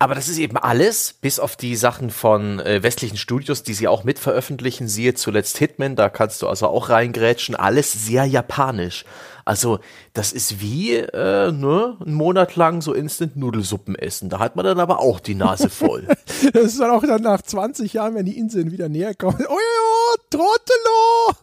[0.00, 3.88] Aber das ist eben alles, bis auf die Sachen von äh, westlichen Studios, die sie
[3.88, 4.86] auch mit veröffentlichen.
[4.86, 7.56] Siehe zuletzt Hitman, da kannst du also auch reingrätschen.
[7.56, 9.04] Alles sehr japanisch.
[9.44, 9.80] Also
[10.12, 14.28] das ist wie äh, ne, einen Monat lang so Instant-Nudelsuppen essen.
[14.28, 16.06] Da hat man dann aber auch die Nase voll.
[16.52, 19.44] Das ist dann auch dann nach 20 Jahren, wenn die Inseln wieder näher kommen.
[19.48, 21.34] Oh ja, Trottelo!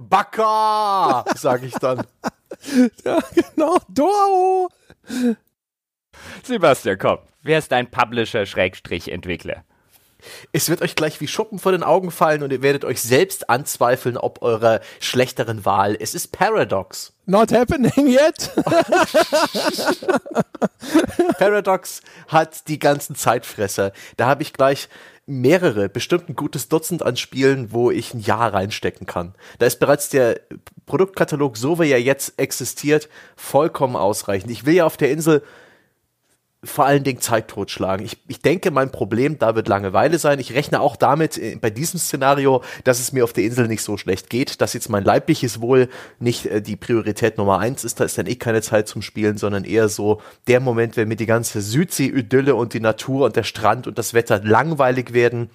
[0.00, 2.06] Baka, sag ich dann.
[3.04, 4.68] Ja, genau, Doro!
[6.42, 7.18] Sebastian, komm.
[7.42, 9.64] Wer ist dein Publisher-Entwickler?
[10.52, 13.50] Es wird euch gleich wie Schuppen vor den Augen fallen und ihr werdet euch selbst
[13.50, 15.96] anzweifeln, ob eurer schlechteren Wahl.
[15.98, 17.12] Es ist Paradox.
[17.26, 18.50] Not happening yet.
[21.38, 23.92] Paradox hat die ganzen Zeitfresser.
[24.16, 24.88] Da habe ich gleich
[25.26, 29.34] mehrere, bestimmt ein gutes Dutzend an Spielen, wo ich ein Jahr reinstecken kann.
[29.58, 30.40] Da ist bereits der
[30.86, 34.50] Produktkatalog, so wie er jetzt existiert, vollkommen ausreichend.
[34.50, 35.42] Ich will ja auf der Insel
[36.64, 38.06] vor allen Dingen Zeit totschlagen.
[38.06, 40.38] Ich, ich denke, mein Problem da wird Langeweile sein.
[40.38, 43.82] Ich rechne auch damit äh, bei diesem Szenario, dass es mir auf der Insel nicht
[43.82, 45.88] so schlecht geht, dass jetzt mein leibliches Wohl
[46.20, 47.98] nicht äh, die Priorität Nummer eins ist.
[47.98, 51.16] Da ist dann eh keine Zeit zum Spielen, sondern eher so der Moment, wenn mir
[51.16, 55.50] die ganze Südsee-Idylle und die Natur und der Strand und das Wetter langweilig werden.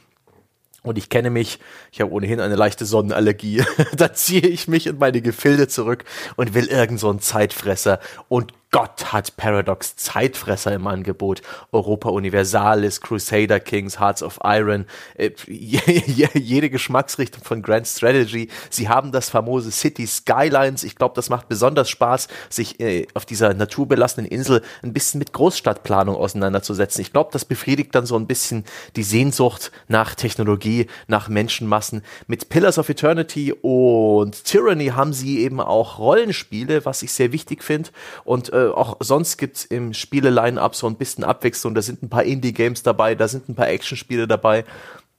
[0.84, 1.60] Und ich kenne mich,
[1.91, 3.64] ich habe ohnehin eine leichte Sonnenallergie.
[3.97, 6.03] da ziehe ich mich in meine Gefilde zurück
[6.36, 7.99] und will irgend so einen Zeitfresser.
[8.28, 11.41] Und Gott hat Paradox Zeitfresser im Angebot.
[11.71, 18.49] Europa Universalis, Crusader Kings, Hearts of Iron, äh, jede Geschmacksrichtung von Grand Strategy.
[18.69, 20.84] Sie haben das famose City Skylines.
[20.84, 25.34] Ich glaube, das macht besonders Spaß, sich äh, auf dieser naturbelassenen Insel ein bisschen mit
[25.34, 27.01] Großstadtplanung auseinanderzusetzen.
[27.01, 28.63] Ich glaube, das befriedigt dann so ein bisschen
[28.95, 32.03] die Sehnsucht nach Technologie, nach Menschenmassen.
[32.28, 37.63] Mit Pillars of Eternity und Tyranny haben sie eben auch Rollenspiele, was ich sehr wichtig
[37.63, 37.89] finde.
[38.23, 41.76] Und äh, auch sonst gibt's im Spiele-Line-Up so ein bisschen Abwechslung.
[41.76, 44.65] Da sind ein paar Indie-Games dabei, da sind ein paar Action-Spiele dabei.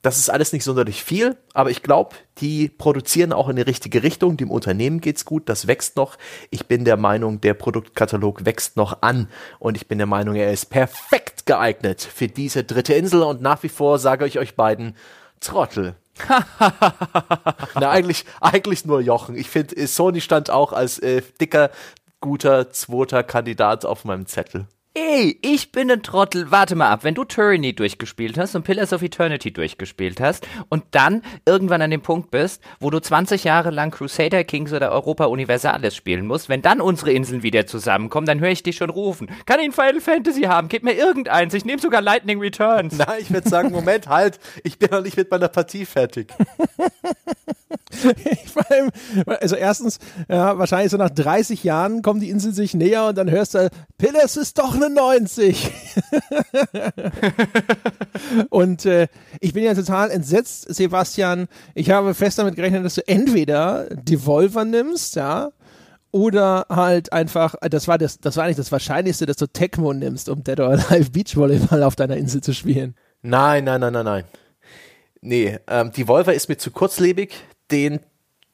[0.01, 4.05] Das ist alles nicht sonderlich viel, aber ich glaube, die produzieren auch in die richtige
[4.05, 4.37] Richtung.
[4.37, 6.17] Dem Unternehmen geht's gut, das wächst noch.
[6.51, 9.29] Ich bin der Meinung, der Produktkatalog wächst noch an
[9.59, 13.65] und ich bin der Meinung, er ist perfekt geeignet für diese dritte Insel und nach
[13.65, 14.95] wie vor sage ich euch beiden,
[15.41, 15.95] Trottel.
[17.75, 19.37] Na, eigentlich, eigentlich nur Jochen.
[19.37, 21.71] Ich finde, äh, Sony stand auch als äh, dicker,
[22.21, 24.67] guter, zweiter Kandidat auf meinem Zettel.
[24.95, 26.51] Ey, ich bin ein Trottel.
[26.51, 30.83] Warte mal ab, wenn du Tyranny durchgespielt hast und Pillars of Eternity durchgespielt hast und
[30.91, 35.27] dann irgendwann an dem Punkt bist, wo du 20 Jahre lang Crusader Kings oder Europa
[35.27, 39.31] Universalis spielen musst, wenn dann unsere Inseln wieder zusammenkommen, dann höre ich dich schon rufen.
[39.47, 40.67] Kann ich ein Final Fantasy haben?
[40.67, 41.55] Gib mir irgendeins.
[41.55, 42.99] Ich nehme sogar Lightning Returns.
[42.99, 46.35] Nein, ich würde sagen, Moment, halt, ich bin noch nicht mit meiner Partie fertig.
[49.27, 53.31] Also erstens, ja, wahrscheinlich so nach 30 Jahren kommen die Inseln sich näher und dann
[53.31, 55.71] hörst du, Pillars ist doch eine 90.
[58.51, 59.09] und äh,
[59.41, 61.47] ich bin ja total entsetzt, Sebastian.
[61.75, 65.51] Ich habe fest damit gerechnet, dass du entweder Devolver nimmst, ja,
[66.11, 70.29] oder halt einfach, das war das, das war eigentlich das Wahrscheinlichste, dass du Tecmo nimmst,
[70.29, 72.95] um Dead or Alive Beachvolleyball auf deiner Insel zu spielen.
[73.23, 74.25] Nein, nein, nein, nein, nein.
[75.21, 77.35] Nee, ähm, Devolver ist mir zu kurzlebig.
[77.71, 78.01] Den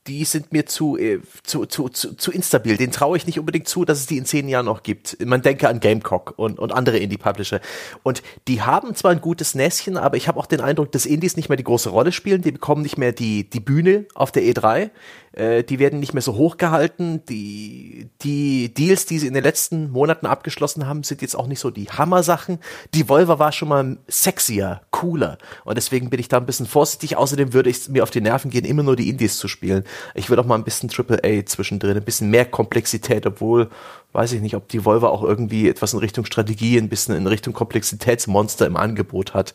[0.07, 2.77] die sind mir zu, äh, zu, zu, zu, zu instabil.
[2.77, 5.17] Den traue ich nicht unbedingt zu, dass es die in zehn Jahren noch gibt.
[5.25, 7.61] Man denke an Gamecock und, und andere Indie-Publisher.
[8.03, 11.37] Und die haben zwar ein gutes Näschen, aber ich habe auch den Eindruck, dass Indies
[11.37, 12.43] nicht mehr die große Rolle spielen.
[12.43, 14.91] Die bekommen nicht mehr die, die Bühne auf der E3.
[15.35, 17.23] Äh, die werden nicht mehr so hoch gehalten.
[17.29, 21.61] Die, die Deals, die sie in den letzten Monaten abgeschlossen haben, sind jetzt auch nicht
[21.61, 22.59] so die Hammer-Sachen.
[22.95, 25.39] Die Volver war schon mal sexier, cooler.
[25.65, 27.17] Und deswegen bin ich da ein bisschen vorsichtig.
[27.17, 29.85] Außerdem würde ich mir auf die Nerven gehen, immer nur die Indies zu spielen.
[30.15, 33.71] Ich würde auch mal ein bisschen AAA zwischendrin, ein bisschen mehr Komplexität, obwohl
[34.13, 37.27] weiß ich nicht, ob die Volvo auch irgendwie etwas in Richtung Strategie, ein bisschen in
[37.27, 39.55] Richtung Komplexitätsmonster im Angebot hat.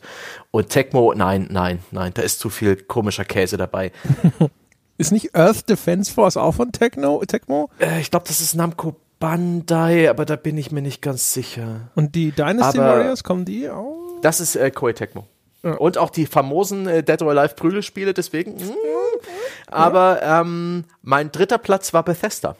[0.50, 3.90] Und Tecmo, nein, nein, nein, da ist zu viel komischer Käse dabei.
[5.00, 7.70] Ist nicht Earth Defense Force auch von Techno, Tecmo?
[7.78, 11.88] Äh, ich glaube, das ist Namco Bandai, aber da bin ich mir nicht ganz sicher.
[11.94, 13.96] Und die Dynasty Aber- Warriors, kommen die auch?
[14.20, 15.26] Das ist äh, Koei Tecmo.
[15.62, 15.72] Ja.
[15.74, 18.52] Und auch die famosen äh, Dead or Alive Prügelspiele, deswegen.
[18.56, 18.72] mm.
[19.68, 22.56] Aber ähm, mein dritter Platz war Bethesda.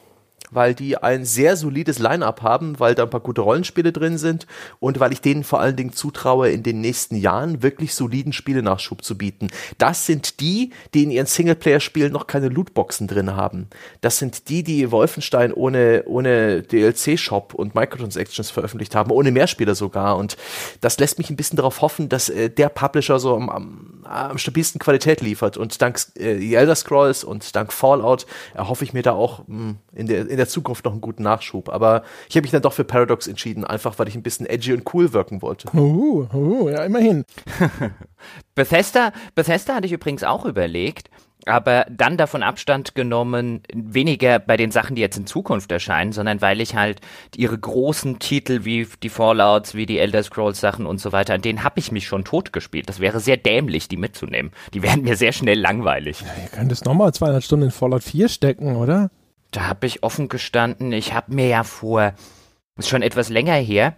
[0.51, 4.47] Weil die ein sehr solides Line-up haben, weil da ein paar gute Rollenspiele drin sind
[4.79, 9.03] und weil ich denen vor allen Dingen zutraue, in den nächsten Jahren wirklich soliden Spielenachschub
[9.03, 9.47] zu bieten.
[9.77, 13.67] Das sind die, die in ihren Singleplayer-Spielen noch keine Lootboxen drin haben.
[14.01, 20.17] Das sind die, die Wolfenstein ohne, ohne DLC-Shop und Microtransactions veröffentlicht haben, ohne Mehrspieler sogar.
[20.17, 20.37] Und
[20.81, 24.37] das lässt mich ein bisschen darauf hoffen, dass äh, der Publisher so am, am, am
[24.37, 25.57] stabilsten Qualität liefert.
[25.57, 30.07] Und dank äh, Elder Scrolls und dank Fallout erhoffe ich mir da auch mh, in,
[30.07, 31.69] der, in der Zukunft noch einen guten Nachschub.
[31.69, 34.73] Aber ich habe mich dann doch für Paradox entschieden, einfach weil ich ein bisschen edgy
[34.73, 35.69] und cool wirken wollte.
[35.75, 37.25] Uh, uh, ja, immerhin.
[38.55, 41.09] Bethesda, Bethesda hatte ich übrigens auch überlegt,
[41.45, 46.41] aber dann davon Abstand genommen, weniger bei den Sachen, die jetzt in Zukunft erscheinen, sondern
[46.41, 47.01] weil ich halt
[47.35, 51.41] ihre großen Titel wie die Fallouts, wie die Elder Scrolls Sachen und so weiter, an
[51.41, 52.89] denen habe ich mich schon totgespielt.
[52.89, 54.51] Das wäre sehr dämlich, die mitzunehmen.
[54.73, 56.23] Die werden mir sehr schnell langweilig.
[56.41, 59.09] Ihr könntest nochmal 200 Stunden in Fallout 4 stecken, oder?
[59.51, 62.13] Da habe ich offen gestanden, ich habe mir ja vor,
[62.77, 63.95] ist schon etwas länger her,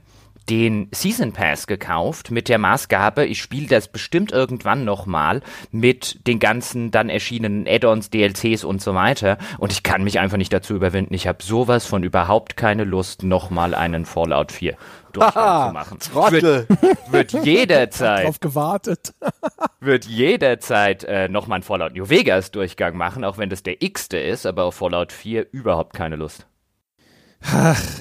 [0.50, 5.42] den Season Pass gekauft mit der Maßgabe, ich spiele das bestimmt irgendwann nochmal
[5.72, 9.38] mit den ganzen dann erschienenen Add-ons, DLCs und so weiter.
[9.58, 11.14] Und ich kann mich einfach nicht dazu überwinden.
[11.14, 14.76] Ich habe sowas von überhaupt keine Lust, nochmal einen Fallout 4
[15.14, 16.00] Durchgang zu machen.
[16.00, 16.68] Trottel.
[16.82, 19.14] Wird, wird jederzeit Drauf gewartet.
[19.80, 24.18] wird jederzeit äh, nochmal einen Fallout New Vegas Durchgang machen, auch wenn das der x-te
[24.18, 26.48] ist, aber auf Fallout 4 überhaupt keine Lust.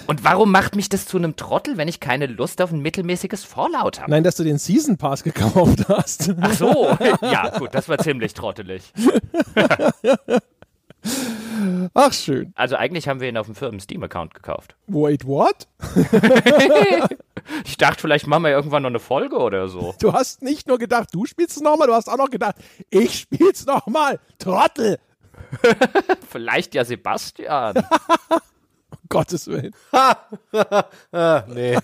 [0.06, 3.44] Und warum macht mich das zu einem Trottel, wenn ich keine Lust auf ein mittelmäßiges
[3.44, 4.10] Fallout habe?
[4.10, 6.32] Nein, dass du den Season Pass gekauft hast.
[6.40, 8.92] Ach so, ja gut, das war ziemlich trottelig.
[11.94, 12.52] Ach, schön.
[12.54, 14.76] Also eigentlich haben wir ihn auf dem Firmen Steam-Account gekauft.
[14.86, 15.66] Wait, what?
[17.64, 19.94] Ich dachte, vielleicht machen wir irgendwann noch eine Folge oder so.
[20.00, 22.56] Du hast nicht nur gedacht, du spielst es nochmal, du hast auch noch gedacht,
[22.88, 24.20] ich spiel's nochmal.
[24.38, 24.98] Trottel.
[26.30, 27.74] Vielleicht ja Sebastian.
[29.12, 29.74] Gottes Willen.
[29.92, 31.78] ah, nee.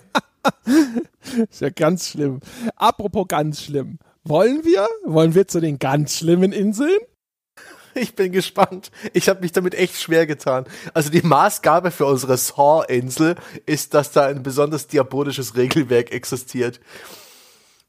[1.51, 2.41] Ist ja ganz schlimm.
[2.75, 3.99] Apropos ganz schlimm.
[4.25, 4.89] Wollen wir?
[5.05, 6.99] Wollen wir zu den ganz schlimmen Inseln?
[7.95, 8.91] Ich bin gespannt.
[9.13, 10.65] Ich habe mich damit echt schwer getan.
[10.95, 13.37] Also die Maßgabe für unsere Saw-Insel
[13.67, 16.81] ist, dass da ein besonders diabolisches Regelwerk existiert.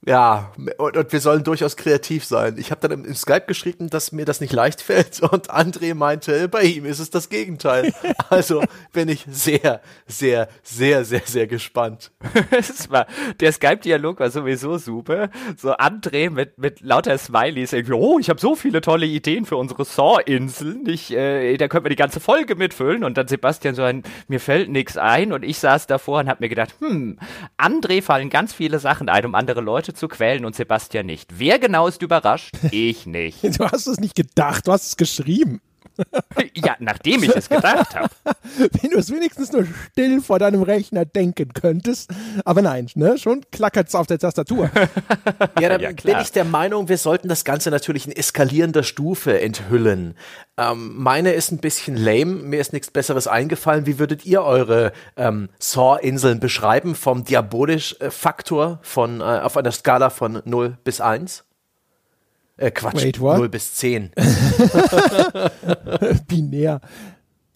[0.07, 2.55] Ja, und, und wir sollen durchaus kreativ sein.
[2.57, 5.93] Ich habe dann im, im Skype geschrieben, dass mir das nicht leicht fällt und André
[5.93, 7.93] meinte, bei ihm ist es das Gegenteil.
[8.29, 8.61] Also
[8.93, 12.11] bin ich sehr, sehr, sehr, sehr, sehr gespannt.
[12.51, 13.07] Es war,
[13.39, 15.29] der Skype-Dialog war sowieso super.
[15.57, 19.57] So André mit, mit lauter Smileys irgendwie, oh, ich habe so viele tolle Ideen für
[19.57, 20.85] unsere Saw-Inseln.
[20.87, 23.03] Äh, da können wir die ganze Folge mitfüllen.
[23.03, 25.33] Und dann Sebastian so ein, mir fällt nichts ein.
[25.33, 27.17] Und ich saß davor und habe mir gedacht, hm,
[27.57, 31.39] André fallen ganz viele Sachen ein, um andere Leute Leute zu quälen und Sebastian nicht.
[31.39, 32.53] Wer genau ist überrascht?
[32.71, 33.43] Ich nicht.
[33.43, 35.61] Du hast es nicht gedacht, du hast es geschrieben.
[36.53, 38.09] ja, nachdem ich es gedacht habe.
[38.57, 42.11] Wenn du es wenigstens nur still vor deinem Rechner denken könntest.
[42.45, 43.17] Aber nein, ne?
[43.17, 44.69] schon klackert es auf der Tastatur.
[45.59, 49.39] ja, dann ja, bin ich der Meinung, wir sollten das Ganze natürlich in eskalierender Stufe
[49.41, 50.15] enthüllen.
[50.57, 53.85] Ähm, meine ist ein bisschen lame, mir ist nichts Besseres eingefallen.
[53.85, 60.41] Wie würdet ihr eure ähm, Saw-Inseln beschreiben vom Diabolisch-Faktor von, äh, auf einer Skala von
[60.45, 61.45] 0 bis 1?
[62.59, 64.11] Äh, Quatsch, Wait, 0 bis 10.
[66.27, 66.81] Binär.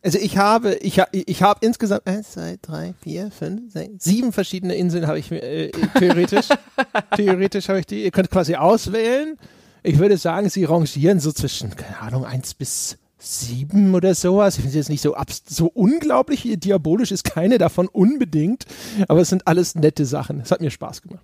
[0.04, 4.76] Also ich habe, ich, ich habe insgesamt eins, zwei, drei, vier, fünf, sechs, sieben verschiedene
[4.76, 6.48] Inseln habe ich äh, theoretisch.
[7.16, 8.04] theoretisch habe ich die.
[8.04, 9.38] Ihr könnt quasi auswählen.
[9.82, 14.56] Ich würde sagen, sie rangieren so zwischen, keine Ahnung, eins bis sieben oder sowas.
[14.56, 15.16] Ich finde jetzt nicht so,
[15.48, 18.66] so unglaublich diabolisch ist keine davon unbedingt,
[19.08, 20.42] aber es sind alles nette Sachen.
[20.42, 21.24] Es hat mir Spaß gemacht.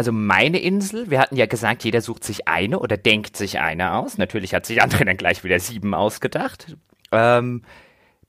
[0.00, 3.92] Also meine Insel, wir hatten ja gesagt, jeder sucht sich eine oder denkt sich eine
[3.92, 4.16] aus.
[4.16, 6.74] Natürlich hat sich andere dann gleich wieder sieben ausgedacht.
[7.12, 7.64] Ähm,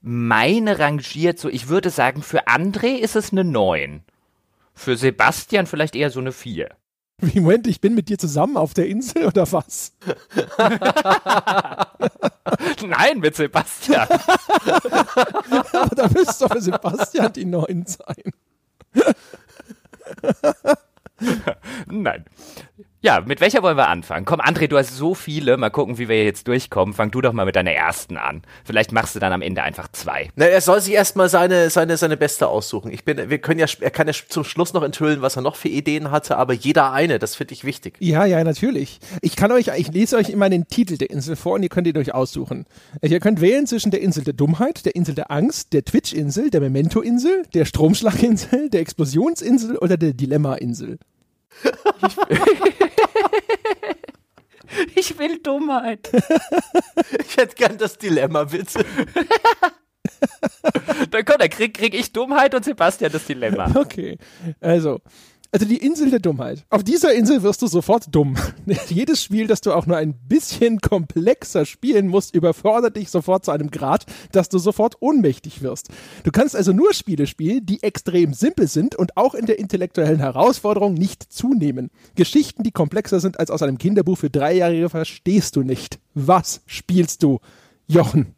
[0.02, 4.02] meine rangiert so, ich würde sagen, für André ist es eine neun.
[4.74, 6.68] Für Sebastian vielleicht eher so eine vier.
[7.22, 9.94] Wie, Moment, ich bin mit dir zusammen auf der Insel oder was?
[12.86, 14.08] Nein, mit Sebastian.
[15.72, 18.34] Aber da müsste doch für Sebastian die neun sein.
[21.86, 22.24] Nein.
[23.04, 24.24] Ja, mit welcher wollen wir anfangen?
[24.24, 25.56] Komm, André, du hast so viele.
[25.56, 26.94] Mal gucken, wie wir jetzt durchkommen.
[26.94, 28.42] Fang du doch mal mit deiner ersten an.
[28.64, 30.30] Vielleicht machst du dann am Ende einfach zwei.
[30.36, 32.92] Na, er soll sich erstmal seine, seine, seine beste aussuchen.
[32.92, 35.56] Ich bin, wir können ja, er kann ja zum Schluss noch enthüllen, was er noch
[35.56, 37.96] für Ideen hatte, aber jeder eine, das finde ich wichtig.
[37.98, 39.00] Ja, ja, natürlich.
[39.20, 41.88] Ich kann euch, ich lese euch immer den Titel der Insel vor und ihr könnt
[41.88, 42.66] ihn euch aussuchen.
[43.02, 46.60] Ihr könnt wählen zwischen der Insel der Dummheit, der Insel der Angst, der Twitch-Insel, der
[46.60, 51.00] Memento-Insel, der Stromschlaginsel, der Explosionsinsel oder der Dilemma-Insel.
[54.94, 56.10] Ich will Dummheit.
[57.28, 58.84] Ich hätte gern das Dilemma, bitte.
[61.10, 63.70] Dann komm, dann krieg, krieg ich Dummheit und Sebastian das Dilemma.
[63.74, 64.18] Okay,
[64.60, 65.00] also
[65.52, 66.64] also die Insel der Dummheit.
[66.70, 68.36] Auf dieser Insel wirst du sofort dumm.
[68.88, 73.50] Jedes Spiel, das du auch nur ein bisschen komplexer spielen musst, überfordert dich sofort zu
[73.50, 75.90] einem Grad, dass du sofort ohnmächtig wirst.
[76.24, 80.20] Du kannst also nur Spiele spielen, die extrem simpel sind und auch in der intellektuellen
[80.20, 81.90] Herausforderung nicht zunehmen.
[82.14, 85.98] Geschichten, die komplexer sind als aus einem Kinderbuch für Dreijährige, verstehst du nicht.
[86.14, 87.40] Was spielst du,
[87.86, 88.34] Jochen?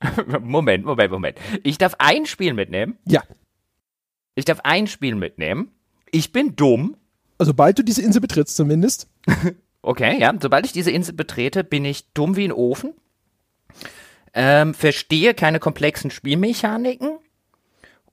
[0.40, 1.38] Moment, Moment, Moment.
[1.64, 2.96] Ich darf ein Spiel mitnehmen?
[3.06, 3.24] Ja.
[4.36, 5.72] Ich darf ein Spiel mitnehmen
[6.12, 6.96] ich bin dumm.
[7.38, 9.08] Also, sobald du diese Insel betrittst, zumindest.
[9.82, 10.32] okay, ja.
[10.40, 12.94] Sobald ich diese Insel betrete, bin ich dumm wie ein Ofen.
[14.34, 17.18] Ähm, verstehe keine komplexen Spielmechaniken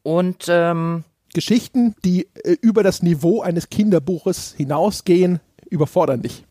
[0.04, 1.04] und ähm,
[1.34, 5.40] Geschichten, die äh, über das Niveau eines Kinderbuches hinausgehen,
[5.70, 6.46] überfordern dich.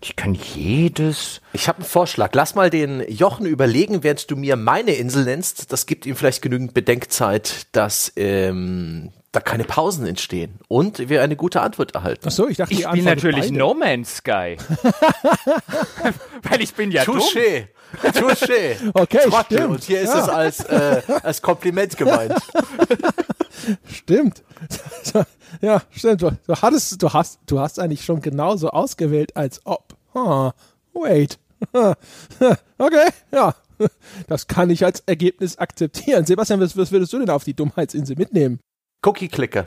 [0.00, 1.40] Ich kann jedes.
[1.52, 2.30] Ich habe einen Vorschlag.
[2.34, 5.72] Lass mal den Jochen überlegen, während du mir meine Insel nennst.
[5.72, 11.36] Das gibt ihm vielleicht genügend Bedenkzeit, dass ähm, da keine Pausen entstehen und wir eine
[11.36, 12.24] gute Antwort erhalten.
[12.26, 14.58] Ach so, ich dachte, ich spiele natürlich No Man's Sky.
[16.42, 17.68] Weil ich bin ja Touché.
[18.02, 18.28] dumm.
[18.28, 18.76] Touché.
[18.94, 19.58] Okay, Trottel.
[19.58, 19.70] stimmt.
[19.70, 20.20] Und hier ist ja.
[20.22, 22.34] es als, äh, als Kompliment gemeint.
[23.86, 24.42] stimmt.
[25.60, 26.22] Ja, stimmt.
[26.22, 29.94] Du, du, hattest, du hast, du hast eigentlich schon genauso ausgewählt, als ob.
[30.14, 30.52] Huh,
[30.94, 31.38] wait.
[32.78, 33.54] okay, ja.
[34.28, 36.24] Das kann ich als Ergebnis akzeptieren.
[36.24, 38.60] Sebastian, was, was würdest du denn auf die Dummheitsinsel mitnehmen?
[39.04, 39.66] Cookie-Clicker.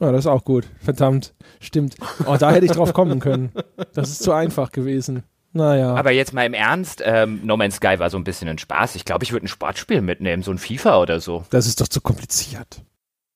[0.00, 0.66] Oh, das ist auch gut.
[0.80, 1.34] Verdammt.
[1.60, 1.96] Stimmt.
[2.26, 3.52] Oh, da hätte ich drauf kommen können.
[3.92, 5.22] Das ist zu einfach gewesen.
[5.52, 5.94] Naja.
[5.94, 8.96] Aber jetzt mal im Ernst, ähm, No Man's Sky war so ein bisschen ein Spaß.
[8.96, 11.44] Ich glaube, ich würde ein Sportspiel mitnehmen, so ein FIFA oder so.
[11.50, 12.82] Das ist doch zu kompliziert.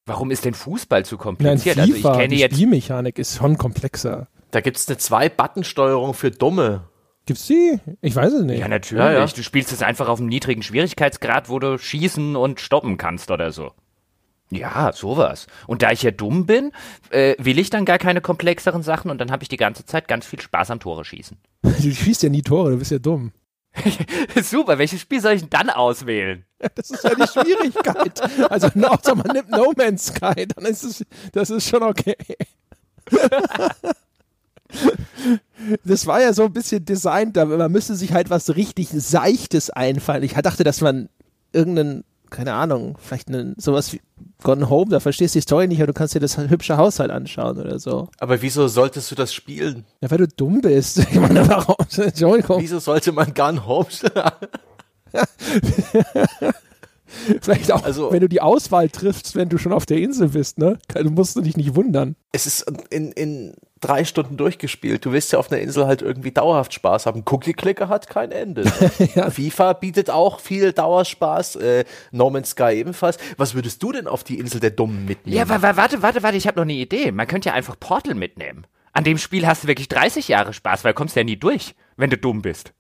[0.09, 1.77] Warum ist denn Fußball zu kompliziert?
[1.77, 4.29] Nein, FIFA, also ich kenne die jetzt Spielmechanik ist schon komplexer.
[4.51, 6.89] Da gibt es eine Zwei-Button-Steuerung für Dumme.
[7.27, 7.79] Gibt's die?
[8.01, 8.59] Ich weiß es nicht.
[8.59, 9.05] Ja, natürlich.
[9.05, 9.27] Ja, ja.
[9.27, 13.53] Du spielst es einfach auf einem niedrigen Schwierigkeitsgrad, wo du schießen und stoppen kannst oder
[13.53, 13.73] so.
[14.51, 15.47] Ja, sowas.
[15.67, 16.73] Und da ich ja dumm bin,
[17.11, 20.09] äh, will ich dann gar keine komplexeren Sachen und dann habe ich die ganze Zeit
[20.09, 21.37] ganz viel Spaß am Tore schießen.
[21.63, 23.33] Du schießt ja nie Tore, du bist ja dumm.
[24.43, 26.45] Super, welches Spiel soll ich denn dann auswählen?
[26.75, 28.51] Das ist ja die Schwierigkeit.
[28.51, 32.17] Also, außer man nimmt No Man's Sky, dann ist es, das ist schon okay.
[35.85, 40.23] Das war ja so ein bisschen designt, man müsste sich halt was richtig Seichtes einfallen.
[40.23, 41.09] Ich dachte, dass man
[41.53, 44.01] irgendeinen keine Ahnung, vielleicht eine, sowas wie
[44.43, 46.99] Gone Home, da verstehst du die Story nicht, aber du kannst dir das hübsche Haus
[47.01, 48.09] halt anschauen oder so.
[48.19, 49.85] Aber wieso solltest du das spielen?
[50.01, 50.99] Ja, weil du dumm bist.
[51.11, 51.77] Ich meine, warum?
[51.97, 52.61] Entschuldigung.
[52.63, 53.87] Wieso sollte man Gone Home
[57.41, 60.59] Vielleicht auch, Also- wenn du die Auswahl triffst, wenn du schon auf der Insel bist,
[60.59, 60.79] ne?
[60.95, 62.17] Du musst du dich nicht wundern.
[62.33, 65.05] Es ist in, in drei Stunden durchgespielt.
[65.05, 67.25] Du willst ja auf einer Insel halt irgendwie dauerhaft Spaß haben.
[67.27, 68.65] Cookie Clicker hat kein Ende.
[69.31, 71.57] FIFA bietet auch viel Dauerspaß.
[71.57, 73.19] Äh, no Man's Sky ebenfalls.
[73.37, 75.37] Was würdest du denn auf die Insel der Dummen mitnehmen?
[75.37, 77.13] Ja, wa wa warte, warte, warte, ich habe noch eine Idee.
[77.13, 78.67] Man könnte ja einfach Portal mitnehmen.
[78.93, 81.75] An dem Spiel hast du wirklich 30 Jahre Spaß, weil du kommst ja nie durch,
[81.97, 82.73] wenn du dumm bist.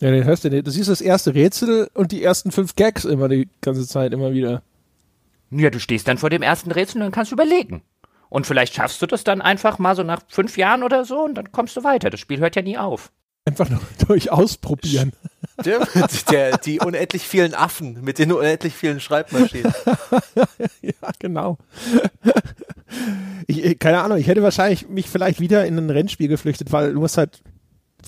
[0.00, 0.66] Ja, den hörst du nicht.
[0.66, 4.32] Du siehst das erste Rätsel und die ersten fünf Gags immer die ganze Zeit, immer
[4.32, 4.62] wieder.
[5.50, 7.82] Ja, du stehst dann vor dem ersten Rätsel und dann kannst du überlegen.
[8.32, 11.34] Und vielleicht schaffst du das dann einfach mal so nach fünf Jahren oder so und
[11.34, 12.08] dann kommst du weiter.
[12.08, 13.12] Das Spiel hört ja nie auf.
[13.44, 15.12] Einfach nur durch ausprobieren.
[15.62, 15.86] Der,
[16.30, 19.74] der, die unendlich vielen Affen mit den unendlich vielen Schreibmaschinen.
[20.80, 21.58] ja, genau.
[23.46, 27.00] Ich, keine Ahnung, ich hätte wahrscheinlich mich vielleicht wieder in ein Rennspiel geflüchtet, weil du
[27.00, 27.42] musst halt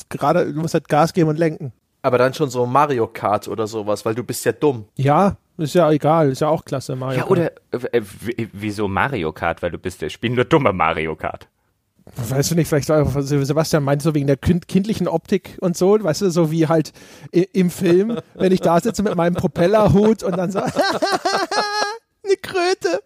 [0.08, 1.74] gerade, du musst halt Gas geben und lenken.
[2.04, 4.84] Aber dann schon so Mario Kart oder sowas, weil du bist ja dumm.
[4.94, 7.20] Ja, ist ja egal, ist ja auch klasse, Mario.
[7.20, 9.62] Ja, oder äh, w- wieso Mario Kart?
[9.62, 11.48] Weil du bist der Spiel nur dumme Mario Kart.
[12.28, 15.96] Weißt du nicht, vielleicht war Sebastian meint so wegen der kind kindlichen Optik und so,
[15.98, 16.92] weißt du, so wie halt
[17.32, 20.58] im Film, wenn ich da sitze mit meinem Propellerhut und dann so,
[22.22, 23.02] eine Kröte.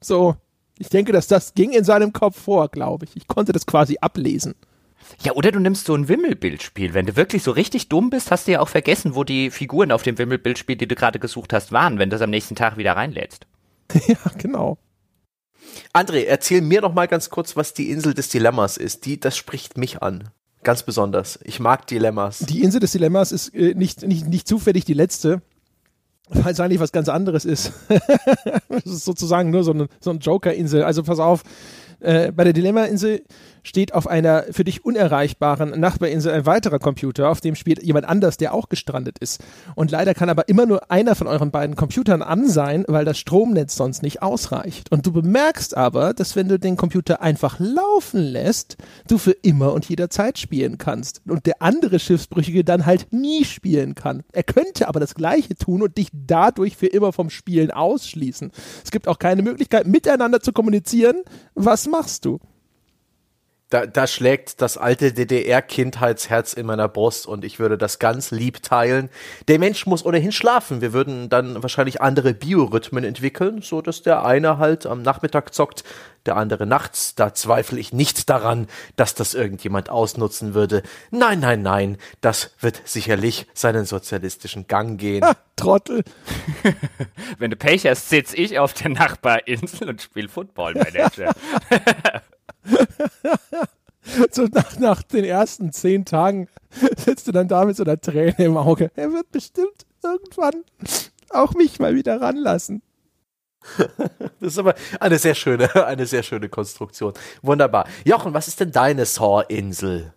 [0.00, 0.36] So,
[0.78, 3.16] ich denke, dass das ging in seinem Kopf vor, glaube ich.
[3.16, 4.54] Ich konnte das quasi ablesen.
[5.22, 6.94] Ja, oder du nimmst so ein Wimmelbildspiel.
[6.94, 9.90] Wenn du wirklich so richtig dumm bist, hast du ja auch vergessen, wo die Figuren
[9.90, 12.76] auf dem Wimmelbildspiel, die du gerade gesucht hast, waren, wenn du das am nächsten Tag
[12.76, 13.46] wieder reinlädst.
[14.06, 14.78] ja, genau.
[15.92, 19.06] André, erzähl mir noch mal ganz kurz, was die Insel des Dilemmas ist.
[19.06, 20.30] Die, das spricht mich an.
[20.62, 21.38] Ganz besonders.
[21.44, 22.40] Ich mag Dilemmas.
[22.40, 25.40] Die Insel des Dilemmas ist äh, nicht, nicht, nicht zufällig die letzte,
[26.28, 27.72] weil es eigentlich was ganz anderes ist.
[28.68, 30.84] Es ist sozusagen nur so eine, so eine Joker-Insel.
[30.84, 31.42] Also pass auf,
[32.00, 33.24] äh, bei der Dilemma-Insel
[33.62, 38.36] steht auf einer für dich unerreichbaren Nachbarinsel ein weiterer Computer, auf dem spielt jemand anders,
[38.36, 39.42] der auch gestrandet ist.
[39.74, 43.18] Und leider kann aber immer nur einer von euren beiden Computern an sein, weil das
[43.18, 44.90] Stromnetz sonst nicht ausreicht.
[44.90, 48.76] Und du bemerkst aber, dass wenn du den Computer einfach laufen lässt,
[49.08, 51.22] du für immer und jederzeit spielen kannst.
[51.26, 54.22] Und der andere Schiffsbrüchige dann halt nie spielen kann.
[54.32, 58.52] Er könnte aber das Gleiche tun und dich dadurch für immer vom Spielen ausschließen.
[58.84, 61.22] Es gibt auch keine Möglichkeit, miteinander zu kommunizieren.
[61.54, 62.40] Was machst du?
[63.70, 68.62] Da, da schlägt das alte DDR-Kindheitsherz in meiner Brust und ich würde das ganz lieb
[68.62, 69.10] teilen.
[69.46, 70.80] Der Mensch muss ohnehin schlafen.
[70.80, 75.84] Wir würden dann wahrscheinlich andere Biorhythmen entwickeln, so dass der eine halt am Nachmittag zockt,
[76.24, 77.14] der andere nachts.
[77.14, 80.82] Da zweifle ich nicht daran, dass das irgendjemand ausnutzen würde.
[81.10, 85.22] Nein, nein, nein, das wird sicherlich seinen sozialistischen Gang gehen.
[85.22, 86.04] Ha, Trottel.
[87.38, 91.34] Wenn du Pech hast, sitz ich auf der Nachbarinsel und spiel Football Manager.
[94.30, 96.48] So nach, nach den ersten zehn Tagen
[96.96, 98.90] sitzt du dann da mit so einer Träne im Auge.
[98.96, 100.64] Er wird bestimmt irgendwann
[101.30, 102.82] auch mich mal wieder ranlassen.
[104.40, 107.12] Das ist aber eine sehr schöne, eine sehr schöne Konstruktion.
[107.42, 107.88] Wunderbar.
[108.04, 110.14] Jochen, was ist denn deine Saw-Insel?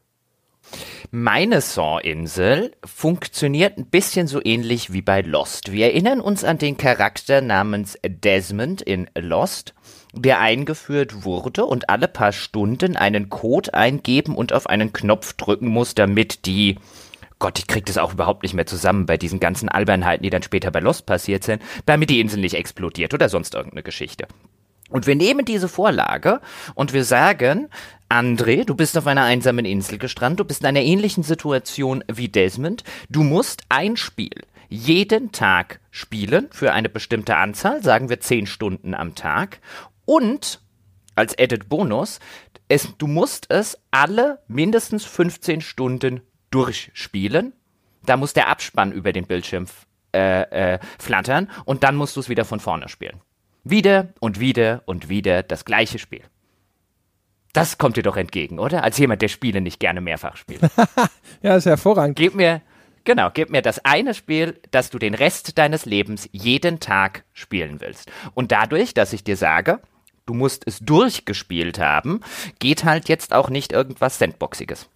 [1.09, 5.71] Meine Saw-Insel funktioniert ein bisschen so ähnlich wie bei Lost.
[5.71, 9.73] Wir erinnern uns an den Charakter namens Desmond in Lost,
[10.13, 15.67] der eingeführt wurde und alle paar Stunden einen Code eingeben und auf einen Knopf drücken
[15.67, 16.77] muss, damit die
[17.39, 20.43] Gott, ich krieg das auch überhaupt nicht mehr zusammen bei diesen ganzen Albernheiten, die dann
[20.43, 24.27] später bei Lost passiert sind, damit die Insel nicht explodiert oder sonst irgendeine Geschichte.
[24.91, 26.39] Und wir nehmen diese Vorlage
[26.75, 27.69] und wir sagen,
[28.09, 32.27] André, du bist auf einer einsamen Insel gestrandet, du bist in einer ähnlichen Situation wie
[32.27, 38.47] Desmond, du musst ein Spiel jeden Tag spielen für eine bestimmte Anzahl, sagen wir zehn
[38.47, 39.59] Stunden am Tag
[40.05, 40.61] und
[41.15, 42.19] als Edit Bonus,
[42.67, 46.21] es, du musst es alle mindestens 15 Stunden
[46.51, 47.53] durchspielen.
[48.05, 49.65] Da muss der Abspann über den Bildschirm
[50.13, 53.21] äh, äh, flattern und dann musst du es wieder von vorne spielen.
[53.63, 56.23] Wieder und wieder und wieder das gleiche Spiel.
[57.53, 58.83] Das kommt dir doch entgegen, oder?
[58.83, 60.61] Als jemand, der Spiele nicht gerne mehrfach spielt.
[61.43, 62.17] Ja, ist hervorragend.
[62.17, 62.61] Gib mir,
[63.03, 67.81] genau, gib mir das eine Spiel, das du den Rest deines Lebens jeden Tag spielen
[67.81, 68.11] willst.
[68.33, 69.79] Und dadurch, dass ich dir sage,
[70.25, 72.21] du musst es durchgespielt haben,
[72.59, 74.89] geht halt jetzt auch nicht irgendwas Sandboxiges.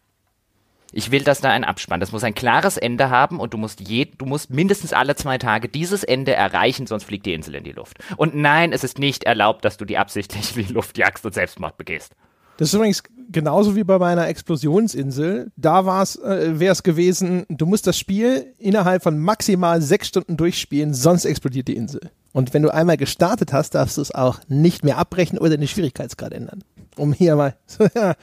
[0.98, 2.00] Ich will, dass da ein Abspann.
[2.00, 5.38] Das muss ein klares Ende haben und du musst je, du musst mindestens alle zwei
[5.38, 7.98] Tage dieses Ende erreichen, sonst fliegt die Insel in die Luft.
[8.16, 11.34] Und nein, es ist nicht erlaubt, dass du die absichtlich in die Luft jagst und
[11.34, 12.16] Selbstmord begehst.
[12.58, 15.52] Das ist übrigens genauso wie bei meiner Explosionsinsel.
[15.58, 20.38] Da war's, äh, wäre es gewesen, du musst das Spiel innerhalb von maximal sechs Stunden
[20.38, 22.12] durchspielen, sonst explodiert die Insel.
[22.32, 25.68] Und wenn du einmal gestartet hast, darfst du es auch nicht mehr abbrechen oder den
[25.68, 26.64] Schwierigkeitsgrad ändern.
[26.98, 27.56] Um hier mal.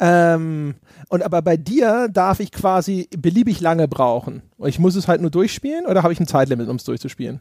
[0.00, 0.74] ähm,
[1.08, 4.42] und aber bei dir darf ich quasi beliebig lange brauchen.
[4.64, 7.40] Ich muss es halt nur durchspielen oder habe ich ein Zeitlimit, um es durchzuspielen?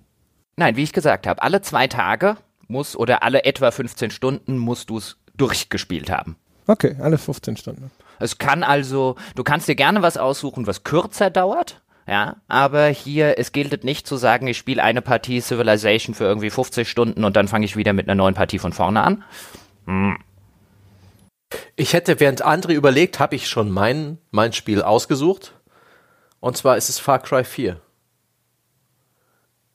[0.56, 2.38] Nein, wie ich gesagt habe, alle zwei Tage
[2.68, 6.38] muss oder alle etwa 15 Stunden musst du es durchgespielt haben.
[6.68, 7.92] Okay, alle 15 Stunden.
[8.20, 11.82] Es kann also, du kannst dir gerne was aussuchen, was kürzer dauert.
[12.08, 16.50] Ja, aber hier, es gilt nicht zu sagen, ich spiele eine Partie Civilization für irgendwie
[16.50, 19.24] 50 Stunden und dann fange ich wieder mit einer neuen Partie von vorne an.
[19.86, 20.18] Hm.
[21.76, 25.54] Ich hätte, während André überlegt, habe ich schon mein, mein Spiel ausgesucht.
[26.40, 27.80] Und zwar ist es Far Cry 4.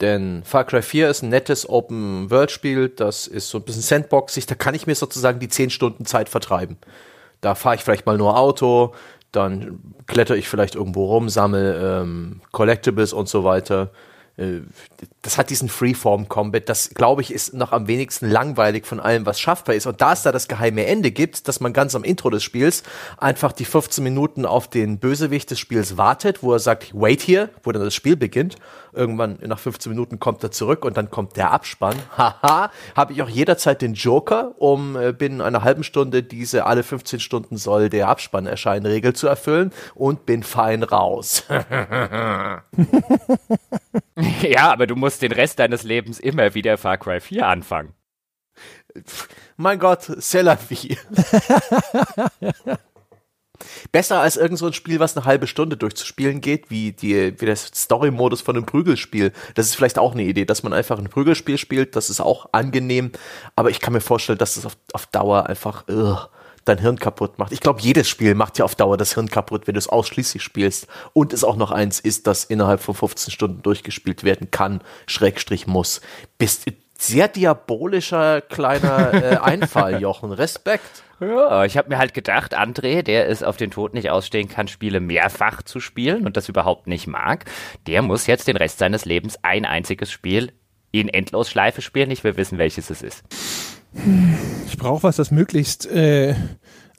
[0.00, 4.54] Denn Far Cry 4 ist ein nettes Open-World-Spiel, das ist so ein bisschen Sandboxig, da
[4.54, 6.76] kann ich mir sozusagen die 10 Stunden Zeit vertreiben.
[7.40, 8.94] Da fahre ich vielleicht mal nur Auto,
[9.32, 13.90] dann kletter ich vielleicht irgendwo rum, sammle ähm, Collectibles und so weiter.
[14.36, 14.60] Äh,
[15.22, 19.40] das hat diesen Freeform-Combat, das glaube ich ist noch am wenigsten langweilig von allem, was
[19.40, 19.86] schaffbar ist.
[19.86, 22.84] Und da es da das geheime Ende gibt, dass man ganz am Intro des Spiels
[23.16, 27.50] einfach die 15 Minuten auf den Bösewicht des Spiels wartet, wo er sagt, wait here,
[27.64, 28.56] wo dann das Spiel beginnt.
[28.92, 31.96] Irgendwann nach 15 Minuten kommt er zurück und dann kommt der Abspann.
[32.16, 36.82] Haha, habe ich auch jederzeit den Joker, um äh, binnen einer halben Stunde diese alle
[36.82, 41.44] 15 Stunden soll der Abspann erscheinen Regel zu erfüllen und bin fein raus.
[44.42, 47.94] ja, aber du musst den Rest deines Lebens immer wieder Far Cry 4 anfangen.
[49.56, 50.98] Mein Gott, c'est la vie.
[53.90, 57.46] Besser als irgend so ein Spiel, was eine halbe Stunde durchzuspielen geht, wie, die, wie
[57.46, 59.32] der Story-Modus von einem Prügelspiel.
[59.54, 61.96] Das ist vielleicht auch eine Idee, dass man einfach ein Prügelspiel spielt.
[61.96, 63.12] Das ist auch angenehm.
[63.56, 66.28] Aber ich kann mir vorstellen, dass das auf, auf Dauer einfach ugh,
[66.68, 67.52] dein Hirn kaputt macht.
[67.52, 70.42] Ich glaube, jedes Spiel macht ja auf Dauer das Hirn kaputt, wenn du es ausschließlich
[70.42, 70.86] spielst.
[71.12, 75.66] Und es auch noch eins ist, das innerhalb von 15 Stunden durchgespielt werden kann, Schrägstrich
[75.66, 76.00] muss.
[76.38, 76.66] Bist
[76.98, 80.32] sehr diabolischer kleiner äh, Einfall, Jochen.
[80.32, 81.04] Respekt.
[81.20, 84.68] Ja, ich habe mir halt gedacht, André, der es auf den Tod nicht ausstehen kann,
[84.68, 87.44] Spiele mehrfach zu spielen und das überhaupt nicht mag,
[87.86, 90.52] der muss jetzt den Rest seines Lebens ein einziges Spiel
[90.92, 92.10] in Endlosschleife spielen.
[92.10, 93.24] Ich will wissen, welches es ist.
[94.66, 96.34] Ich brauche was, das möglichst äh,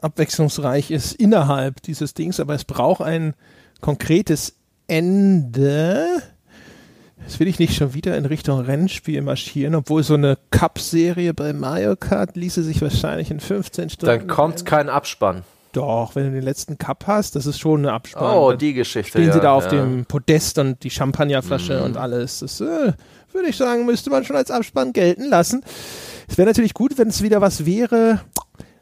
[0.02, 3.34] abwechslungsreich ist innerhalb dieses Dings, aber es braucht ein
[3.82, 4.56] konkretes
[4.88, 6.06] Ende.
[7.22, 11.53] Jetzt will ich nicht schon wieder in Richtung Rennspiel marschieren, obwohl so eine Cup-Serie bei
[11.53, 14.06] Mario Kart ließe sich wahrscheinlich in 15 Stunden.
[14.20, 15.44] Dann kommt kein Abspann.
[15.74, 18.36] Doch, wenn du den letzten Cup hast, das ist schon eine Abspann.
[18.36, 19.11] Oh, die Geschichte.
[19.11, 19.72] Stehen ja, sie da auf ja.
[19.72, 21.84] dem Podest und die Champagnerflasche Mhm.
[21.86, 22.40] und alles.
[22.40, 22.94] Das äh,
[23.32, 25.64] würde ich sagen, müsste man schon als Abspann gelten lassen.
[26.30, 28.22] Es wäre natürlich gut, wenn es wieder was wäre,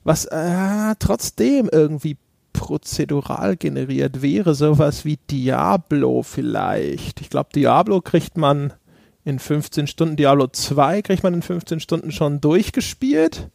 [0.04, 2.18] was äh, trotzdem irgendwie
[2.52, 4.54] prozedural generiert wäre.
[4.54, 7.22] Sowas wie Diablo vielleicht.
[7.22, 8.74] Ich glaube, Diablo kriegt man
[9.24, 13.50] in 15 Stunden, Diablo 2 kriegt man in 15 Stunden schon durchgespielt.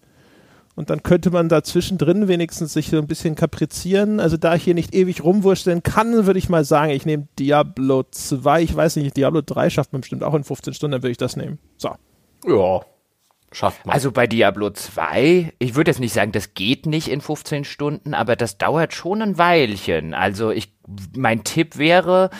[0.74, 4.20] Und dann könnte man dazwischen drin wenigstens sich so ein bisschen kaprizieren.
[4.20, 8.04] Also da ich hier nicht ewig rumwursteln kann, würde ich mal sagen, ich nehme Diablo
[8.10, 8.62] 2.
[8.62, 11.18] Ich weiß nicht, Diablo 3 schafft man bestimmt auch in 15 Stunden, dann würde ich
[11.18, 11.58] das nehmen.
[11.76, 11.90] So.
[12.46, 12.80] Ja,
[13.52, 13.94] schafft man.
[13.94, 18.14] Also bei Diablo 2, ich würde jetzt nicht sagen, das geht nicht in 15 Stunden,
[18.14, 20.14] aber das dauert schon ein Weilchen.
[20.14, 20.74] Also ich,
[21.16, 22.30] mein Tipp wäre,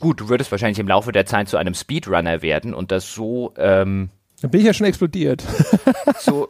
[0.00, 3.54] gut, du würdest wahrscheinlich im Laufe der Zeit zu einem Speedrunner werden und das so,
[3.56, 4.10] ähm,
[4.40, 5.44] Dann bin ich ja schon explodiert.
[6.18, 6.48] so,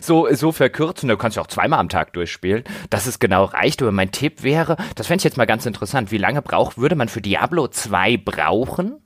[0.00, 1.08] so, so verkürzen.
[1.08, 3.82] Du kannst ja auch zweimal am Tag durchspielen, dass es genau reicht.
[3.82, 6.96] Aber mein Tipp wäre, das fände ich jetzt mal ganz interessant, wie lange braucht, würde
[6.96, 9.02] man für Diablo 2 brauchen?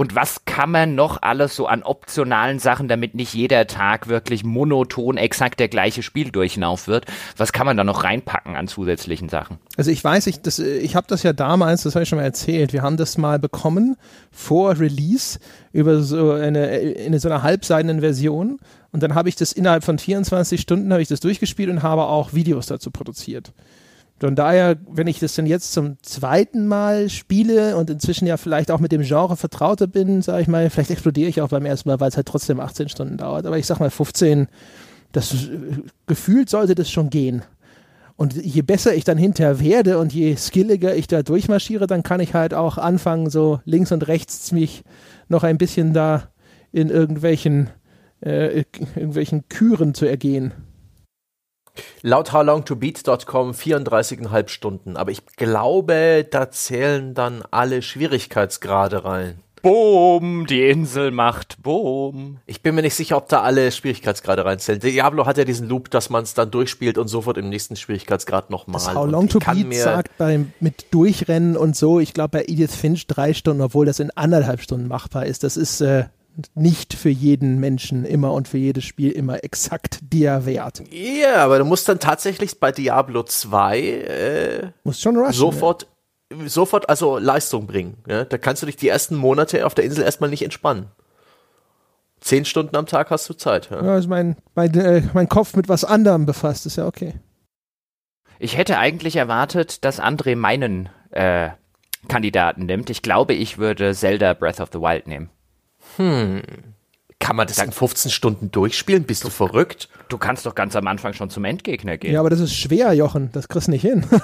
[0.00, 4.44] Und was kann man noch alles so an optionalen Sachen, damit nicht jeder Tag wirklich
[4.44, 7.04] monoton exakt der gleiche Spieldurchlauf wird?
[7.36, 9.58] Was kann man da noch reinpacken an zusätzlichen Sachen?
[9.76, 12.24] Also ich weiß, ich, das, ich habe das ja damals, das habe ich schon mal
[12.24, 13.98] erzählt, wir haben das mal bekommen
[14.32, 15.38] vor Release
[15.70, 18.58] über so eine, in so einer halbseidenen Version
[18.92, 22.04] und dann habe ich das innerhalb von 24 Stunden habe ich das durchgespielt und habe
[22.04, 23.52] auch Videos dazu produziert.
[24.20, 28.70] Von daher, wenn ich das dann jetzt zum zweiten Mal spiele und inzwischen ja vielleicht
[28.70, 31.88] auch mit dem Genre vertrauter bin, sage ich mal, vielleicht explodiere ich auch beim ersten
[31.88, 33.46] Mal, weil es halt trotzdem 18 Stunden dauert.
[33.46, 34.48] Aber ich sag mal 15,
[35.12, 35.38] das äh,
[36.06, 37.42] gefühlt sollte das schon gehen.
[38.16, 42.20] Und je besser ich dann hinterher werde und je skilliger ich da durchmarschiere, dann kann
[42.20, 44.84] ich halt auch anfangen, so links und rechts mich
[45.28, 46.28] noch ein bisschen da
[46.72, 47.70] in irgendwelchen,
[48.22, 48.64] äh,
[48.94, 50.52] irgendwelchen Küren zu ergehen.
[52.02, 54.96] Laut howlongtobeat.com 34,5 Stunden.
[54.96, 59.40] Aber ich glaube, da zählen dann alle Schwierigkeitsgrade rein.
[59.62, 62.38] Boom, die Insel macht Boom.
[62.46, 64.80] Ich bin mir nicht sicher, ob da alle Schwierigkeitsgrade reinzählen.
[64.80, 68.48] Diablo hat ja diesen Loop, dass man es dann durchspielt und sofort im nächsten Schwierigkeitsgrad
[68.48, 68.80] nochmal.
[68.80, 72.74] Das How Long to Beat sagt beim, mit Durchrennen und so, ich glaube bei Edith
[72.74, 75.44] Finch drei Stunden, obwohl das in anderthalb Stunden machbar ist.
[75.44, 76.04] Das ist äh,
[76.54, 80.82] nicht für jeden Menschen immer und für jedes Spiel immer exakt der Wert.
[80.90, 85.32] Ja, aber du musst dann tatsächlich bei Diablo 2 äh, Muss schon rushen.
[85.34, 85.86] sofort
[86.46, 87.98] sofort also Leistung bringen.
[88.06, 88.24] Ja?
[88.24, 90.86] Da kannst du dich die ersten Monate auf der Insel erstmal nicht entspannen.
[92.20, 93.70] Zehn Stunden am Tag hast du Zeit.
[93.70, 97.14] Ja, Ja, ist mein, mein, äh, mein Kopf mit was anderem befasst, ist ja okay.
[98.38, 101.50] Ich hätte eigentlich erwartet, dass André meinen äh,
[102.08, 102.90] Kandidaten nimmt.
[102.90, 105.30] Ich glaube, ich würde Zelda Breath of the Wild nehmen.
[105.96, 109.04] Kann man das in 15 Stunden durchspielen?
[109.04, 109.90] Bist du verrückt?
[110.08, 112.14] Du kannst doch ganz am Anfang schon zum Endgegner gehen.
[112.14, 113.30] Ja, aber das ist schwer, Jochen.
[113.32, 114.06] Das kriegst du nicht hin.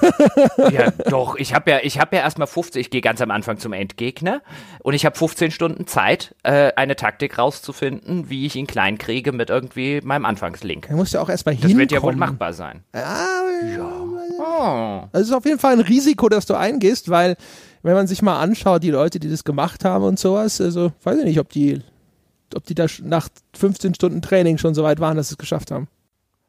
[0.73, 1.37] Ja, doch.
[1.37, 2.81] Ich habe ja, ich habe ja erstmal 15.
[2.81, 4.41] Ich gehe ganz am Anfang zum Endgegner
[4.83, 9.33] und ich habe 15 Stunden Zeit, äh, eine Taktik rauszufinden, wie ich ihn klein kriege
[9.33, 10.89] mit irgendwie meinem Anfangslink.
[10.89, 11.79] Er muss ja auch erstmal Das hinkommen.
[11.81, 12.83] wird ja wohl machbar sein.
[14.39, 15.03] Oh.
[15.13, 17.37] Also es ist auf jeden Fall ein Risiko, dass du eingehst, weil
[17.87, 21.19] wenn man sich mal anschaut, die Leute, die das gemacht haben und sowas, also weiß
[21.19, 21.81] ich nicht, ob die,
[22.55, 25.71] ob die da nach 15 Stunden Training schon so weit waren, dass sie es geschafft
[25.71, 25.89] haben.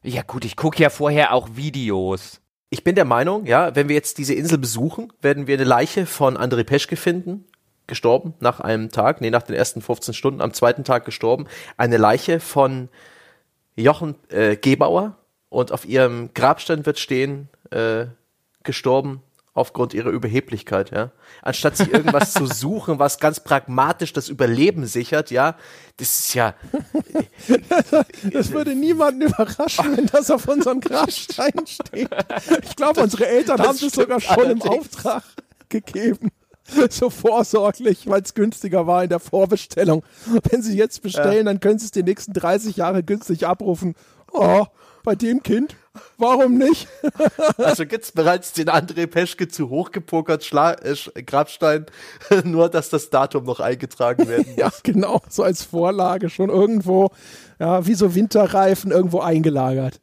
[0.04, 2.42] Ja gut, ich gucke ja vorher auch Videos.
[2.70, 6.06] Ich bin der Meinung, ja, wenn wir jetzt diese Insel besuchen, werden wir eine Leiche
[6.06, 7.46] von André Peschke finden.
[7.88, 11.48] Gestorben nach einem Tag, nee, nach den ersten 15 Stunden, am zweiten Tag gestorben.
[11.78, 12.90] Eine Leiche von
[13.78, 15.16] Jochen äh, Gebauer
[15.50, 18.08] und auf ihrem Grabstein wird stehen, äh,
[18.64, 19.22] gestorben
[19.58, 21.12] aufgrund ihrer Überheblichkeit, ja.
[21.42, 25.56] Anstatt sich irgendwas zu suchen, was ganz pragmatisch das Überleben sichert, ja.
[25.98, 26.54] Das ist ja,
[28.32, 32.10] Das würde niemanden überraschen, wenn das auf unserem Grabstein steht.
[32.64, 34.66] Ich glaube, unsere Eltern haben das sogar schon im allerdings.
[34.66, 35.24] Auftrag
[35.70, 36.30] gegeben.
[36.90, 40.04] So vorsorglich, weil es günstiger war in der Vorbestellung.
[40.50, 43.96] Wenn sie jetzt bestellen, dann können sie es die nächsten 30 Jahre günstig abrufen.
[44.32, 44.66] Oh,
[45.08, 45.78] bei dem Kind?
[46.18, 46.90] Warum nicht?
[47.58, 51.86] Also gibt's bereits den André Peschke zu hochgepokert Schla äh, Grabstein,
[52.44, 54.58] nur dass das Datum noch eingetragen werden muss.
[54.58, 57.12] Ja, genau, so als Vorlage schon irgendwo,
[57.58, 60.02] ja, wie so Winterreifen irgendwo eingelagert.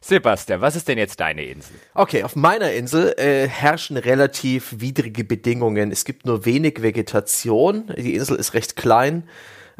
[0.00, 1.76] Sebastian, was ist denn jetzt deine Insel?
[1.94, 5.92] Okay, auf meiner Insel äh, herrschen relativ widrige Bedingungen.
[5.92, 7.92] Es gibt nur wenig Vegetation.
[7.96, 9.28] Die Insel ist recht klein.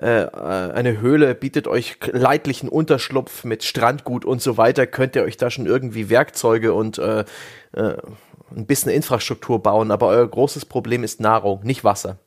[0.01, 4.87] Äh, äh, eine Höhle bietet euch leidlichen Unterschlupf mit Strandgut und so weiter.
[4.87, 7.25] Könnt ihr euch da schon irgendwie Werkzeuge und äh,
[7.73, 7.97] äh,
[8.55, 9.91] ein bisschen Infrastruktur bauen.
[9.91, 12.19] Aber euer großes Problem ist Nahrung, nicht Wasser.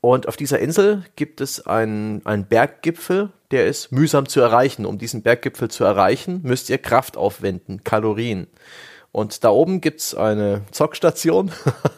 [0.00, 4.86] Und auf dieser Insel gibt es einen, einen Berggipfel, der ist mühsam zu erreichen.
[4.86, 8.46] Um diesen Berggipfel zu erreichen, müsst ihr Kraft aufwenden, Kalorien.
[9.10, 11.50] Und da oben gibt's eine Zockstation.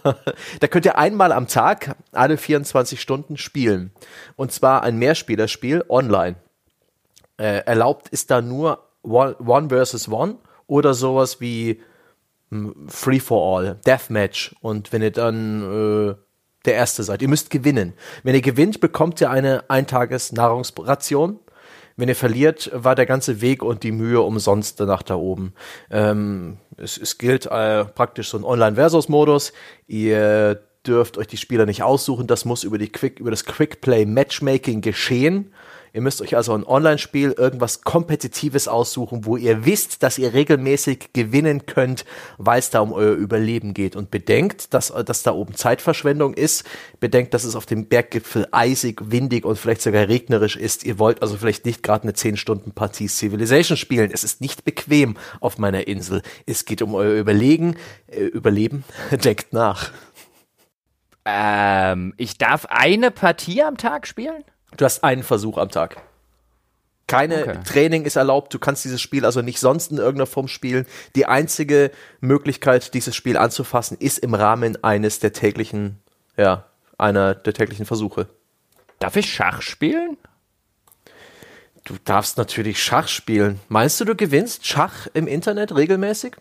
[0.61, 3.93] da könnt ihr einmal am Tag, alle 24 Stunden spielen.
[4.37, 6.37] Und zwar ein Mehrspielerspiel online.
[7.37, 11.81] Äh, erlaubt ist da nur One, one versus One oder sowas wie
[12.51, 14.55] hm, Free for All, Deathmatch.
[14.61, 16.15] Und wenn ihr dann äh,
[16.65, 17.95] der Erste seid, ihr müsst gewinnen.
[18.23, 21.41] Wenn ihr gewinnt, bekommt ihr eine Eintages-Nahrungsration.
[21.97, 25.53] Wenn ihr verliert, war der ganze Weg und die Mühe umsonst nach da oben.
[25.91, 29.52] Ähm, es, es gilt äh, praktisch so ein Online-Versus-Modus.
[29.86, 32.27] Ihr dürft euch die Spieler nicht aussuchen.
[32.27, 35.52] Das muss über, die Quick, über das Quick-Play-Matchmaking geschehen.
[35.93, 41.12] Ihr müsst euch also ein Online-Spiel irgendwas Kompetitives aussuchen, wo ihr wisst, dass ihr regelmäßig
[41.12, 42.05] gewinnen könnt,
[42.39, 43.97] weil es da um euer Überleben geht.
[43.97, 46.65] Und bedenkt, dass, äh, dass da oben Zeitverschwendung ist.
[47.01, 50.85] Bedenkt, dass es auf dem Berggipfel eisig, windig und vielleicht sogar regnerisch ist.
[50.85, 54.11] Ihr wollt also vielleicht nicht gerade eine 10-Stunden-Partie Civilization spielen.
[54.12, 56.23] Es ist nicht bequem auf meiner Insel.
[56.47, 57.77] Es geht um euer Überlegen,
[58.07, 58.85] äh, Überleben.
[59.11, 59.91] Denkt nach.
[61.25, 64.45] Ähm, ich darf eine Partie am Tag spielen?
[64.77, 66.03] Du hast einen Versuch am Tag.
[67.07, 67.59] Keine Okay.
[67.65, 68.55] Training ist erlaubt.
[68.55, 70.87] Du kannst dieses Spiel also nicht sonst in irgendeiner Form spielen.
[71.17, 71.91] Die einzige
[72.21, 75.99] Möglichkeit, dieses Spiel anzufassen, ist im Rahmen eines der täglichen,
[76.37, 76.67] ja,
[76.99, 78.29] einer der täglichen Versuche.
[79.01, 80.19] Darf ich Schach spielen?
[81.85, 83.59] Du darfst natürlich Schach spielen.
[83.69, 86.37] Meinst du, du gewinnst Schach im Internet regelmäßig?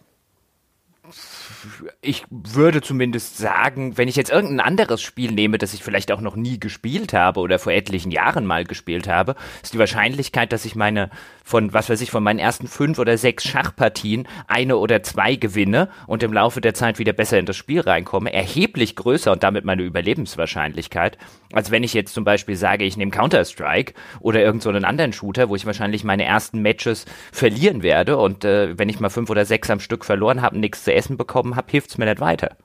[2.02, 6.22] Ich würde zumindest sagen, wenn ich jetzt irgendein anderes Spiel nehme, das ich vielleicht auch
[6.22, 10.66] noch nie gespielt habe oder vor etlichen Jahren mal gespielt habe, ist die Wahrscheinlichkeit, dass
[10.66, 11.10] ich meine
[11.44, 15.90] von, was weiß ich, von meinen ersten fünf oder sechs Schachpartien eine oder zwei gewinne
[16.06, 19.66] und im Laufe der Zeit wieder besser in das Spiel reinkomme, erheblich größer und damit
[19.66, 21.18] meine Überlebenswahrscheinlichkeit,
[21.52, 25.50] als wenn ich jetzt zum Beispiel sage, ich nehme Counter-Strike oder irgendeinen so anderen Shooter,
[25.50, 29.46] wo ich wahrscheinlich meine ersten Matches verlieren werde und äh, wenn ich mal fünf oder
[29.46, 32.58] sechs am Stück verloren habe, nichts zu essen bekommen habe, hilft's mir nicht weiter.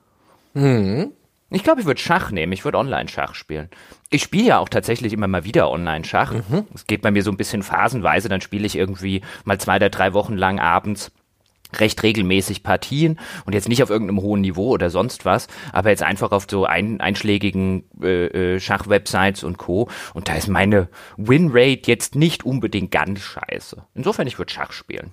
[1.49, 2.51] Ich glaube, ich würde Schach nehmen.
[2.53, 3.69] Ich würde Online-Schach spielen.
[4.09, 6.33] Ich spiele ja auch tatsächlich immer mal wieder Online-Schach.
[6.73, 8.29] Es geht bei mir so ein bisschen phasenweise.
[8.29, 11.11] Dann spiele ich irgendwie mal zwei oder drei Wochen lang abends
[11.79, 16.03] recht regelmäßig Partien und jetzt nicht auf irgendeinem hohen Niveau oder sonst was, aber jetzt
[16.03, 19.89] einfach auf so ein, einschlägigen äh, äh, Schachwebsites und Co.
[20.13, 20.87] Und da ist meine
[21.17, 23.83] Winrate jetzt nicht unbedingt ganz scheiße.
[23.93, 25.11] Insofern, ich würde Schach spielen.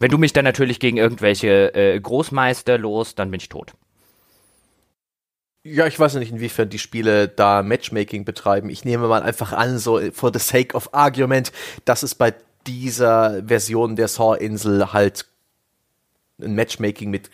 [0.00, 3.74] Wenn du mich dann natürlich gegen irgendwelche äh, Großmeister los, dann bin ich tot.
[5.62, 8.70] Ja, ich weiß nicht, inwiefern die Spiele da Matchmaking betreiben.
[8.70, 11.52] Ich nehme mal einfach an, so for the sake of argument,
[11.84, 12.34] dass es bei
[12.66, 15.26] dieser Version der Saw-Insel halt
[16.40, 17.30] ein Matchmaking mit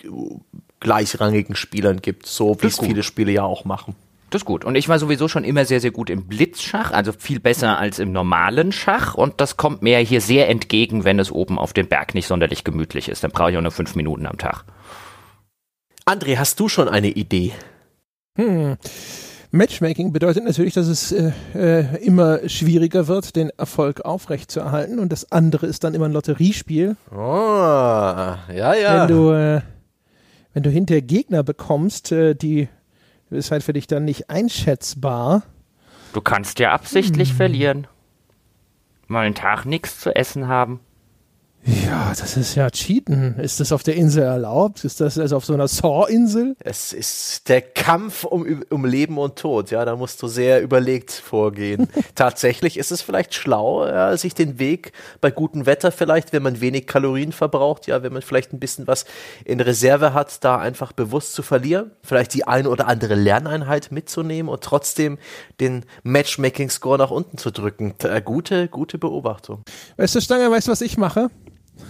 [0.80, 3.94] gleichrangigen Spielern gibt, so wie es viele Spiele ja auch machen.
[4.30, 4.64] Das ist gut.
[4.64, 7.98] Und ich war sowieso schon immer sehr, sehr gut im Blitzschach, also viel besser als
[7.98, 9.14] im normalen Schach.
[9.14, 12.64] Und das kommt mir hier sehr entgegen, wenn es oben auf dem Berg nicht sonderlich
[12.64, 13.22] gemütlich ist.
[13.22, 14.64] Dann brauche ich auch nur fünf Minuten am Tag.
[16.04, 17.52] André, hast du schon eine Idee?
[18.36, 18.76] Hm.
[19.52, 24.98] Matchmaking bedeutet natürlich, dass es äh, äh, immer schwieriger wird, den Erfolg aufrechtzuerhalten.
[24.98, 26.96] Und das andere ist dann immer ein Lotteriespiel.
[27.12, 29.08] Oh, ja, ja.
[29.08, 29.60] Wenn du, äh,
[30.52, 32.68] wenn du hinterher Gegner bekommst, äh, die
[33.30, 35.42] ist halt für dich dann nicht einschätzbar.
[36.12, 37.36] Du kannst ja absichtlich hm.
[37.36, 37.86] verlieren.
[39.08, 40.80] Mal einen Tag nichts zu essen haben.
[41.66, 43.40] Ja, das ist ja Cheaten.
[43.40, 44.84] Ist das auf der Insel erlaubt?
[44.84, 46.54] Ist das also auf so einer Saw-Insel?
[46.60, 49.72] Es ist der Kampf um, um Leben und Tod.
[49.72, 51.88] Ja, da musst du sehr überlegt vorgehen.
[52.14, 56.60] Tatsächlich ist es vielleicht schlau, ja, sich den Weg bei gutem Wetter vielleicht, wenn man
[56.60, 59.04] wenig Kalorien verbraucht, ja, wenn man vielleicht ein bisschen was
[59.44, 61.90] in Reserve hat, da einfach bewusst zu verlieren.
[62.04, 65.18] Vielleicht die eine oder andere Lerneinheit mitzunehmen und trotzdem
[65.58, 67.94] den Matchmaking-Score nach unten zu drücken.
[68.04, 69.62] Äh, gute, gute Beobachtung.
[69.96, 71.28] Weißt du, Stange, weißt du, was ich mache?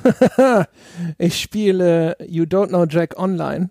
[1.18, 3.70] ich spiele You Don't Know Jack online.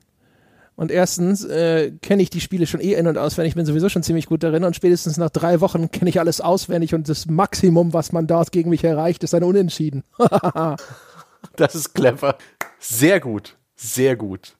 [0.75, 3.87] Und erstens äh, kenne ich die Spiele schon eh in- und auswendig, ich bin sowieso
[3.87, 7.27] schon ziemlich gut darin und spätestens nach drei Wochen kenne ich alles auswendig und das
[7.27, 10.03] Maximum, was man dort gegen mich erreicht, ist ein Unentschieden.
[11.55, 12.37] das ist clever.
[12.79, 13.55] Sehr gut.
[13.77, 14.57] Sehr gut.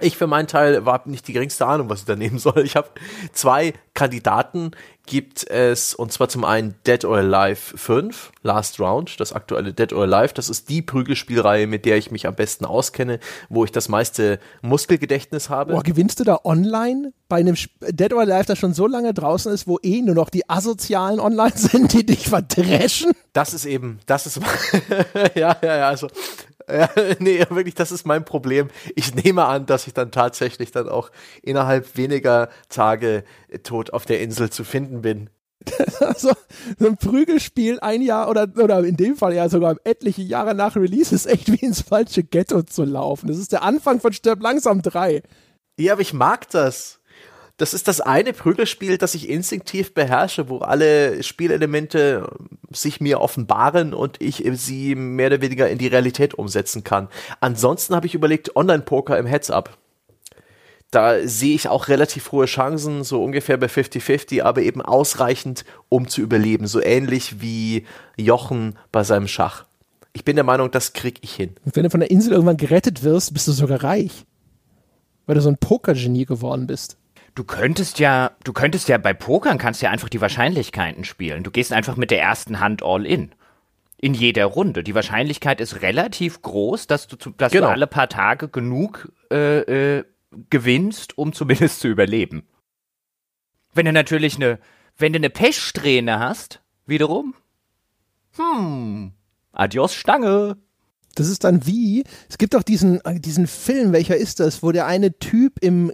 [0.00, 2.62] Ich für meinen Teil war nicht die geringste Ahnung, was ich da nehmen soll.
[2.64, 2.88] Ich habe
[3.32, 4.72] zwei Kandidaten,
[5.10, 9.92] gibt es, und zwar zum einen Dead or Alive 5, Last Round, das aktuelle Dead
[9.92, 10.32] or Alive.
[10.34, 13.18] Das ist die Prügelspielreihe, mit der ich mich am besten auskenne,
[13.48, 15.72] wo ich das meiste Muskelgedächtnis habe.
[15.72, 19.52] Boah, gewinnst du da online bei einem Dead or Alive, das schon so lange draußen
[19.52, 23.10] ist, wo eh nur noch die Asozialen online sind, die dich verdreschen?
[23.32, 24.40] Das ist eben, das ist,
[25.34, 26.08] ja, ja, ja, also
[26.68, 26.88] ja,
[27.18, 28.68] nee, wirklich, das ist mein Problem.
[28.94, 31.10] Ich nehme an, dass ich dann tatsächlich dann auch
[31.42, 33.24] innerhalb weniger Tage
[33.62, 35.30] tot auf der Insel zu finden bin.
[36.00, 36.32] Also,
[36.78, 40.76] so ein Prügelspiel ein Jahr oder, oder in dem Fall ja sogar etliche Jahre nach
[40.76, 43.28] Release ist echt wie ins falsche Ghetto zu laufen.
[43.28, 45.22] Das ist der Anfang von Stirb langsam 3.
[45.78, 46.99] Ja, aber ich mag das
[47.60, 52.26] das ist das eine Prügelspiel, das ich instinktiv beherrsche, wo alle Spielelemente
[52.70, 57.08] sich mir offenbaren und ich sie mehr oder weniger in die Realität umsetzen kann.
[57.40, 59.76] Ansonsten habe ich überlegt, Online-Poker im Heads-Up.
[60.90, 66.08] Da sehe ich auch relativ hohe Chancen, so ungefähr bei 50-50, aber eben ausreichend, um
[66.08, 66.66] zu überleben.
[66.66, 67.84] So ähnlich wie
[68.16, 69.66] Jochen bei seinem Schach.
[70.14, 71.50] Ich bin der Meinung, das krieg ich hin.
[71.64, 74.24] wenn du von der Insel irgendwann gerettet wirst, bist du sogar reich.
[75.26, 76.96] Weil du so ein Pokergenie geworden bist.
[77.34, 81.42] Du könntest ja, du könntest ja bei Pokern kannst ja einfach die Wahrscheinlichkeiten spielen.
[81.42, 83.32] Du gehst einfach mit der ersten Hand all in.
[83.98, 84.82] In jeder Runde.
[84.82, 87.66] Die Wahrscheinlichkeit ist relativ groß, dass du, dass genau.
[87.66, 90.04] du alle paar Tage genug äh, äh,
[90.48, 92.46] gewinnst, um zumindest zu überleben.
[93.74, 94.58] Wenn du natürlich eine,
[94.96, 97.34] wenn du eine Pechsträhne hast, wiederum,
[98.36, 99.12] hm,
[99.52, 100.56] adios Stange.
[101.16, 104.86] Das ist dann wie, es gibt auch diesen, diesen Film, welcher ist das, wo der
[104.86, 105.92] eine Typ im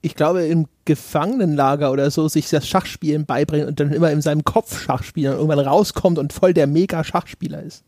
[0.00, 4.44] ich glaube, im Gefangenenlager oder so sich das Schachspielen beibringt und dann immer in seinem
[4.44, 7.84] Kopf Schach spielt und irgendwann rauskommt und voll der Mega-Schachspieler ist.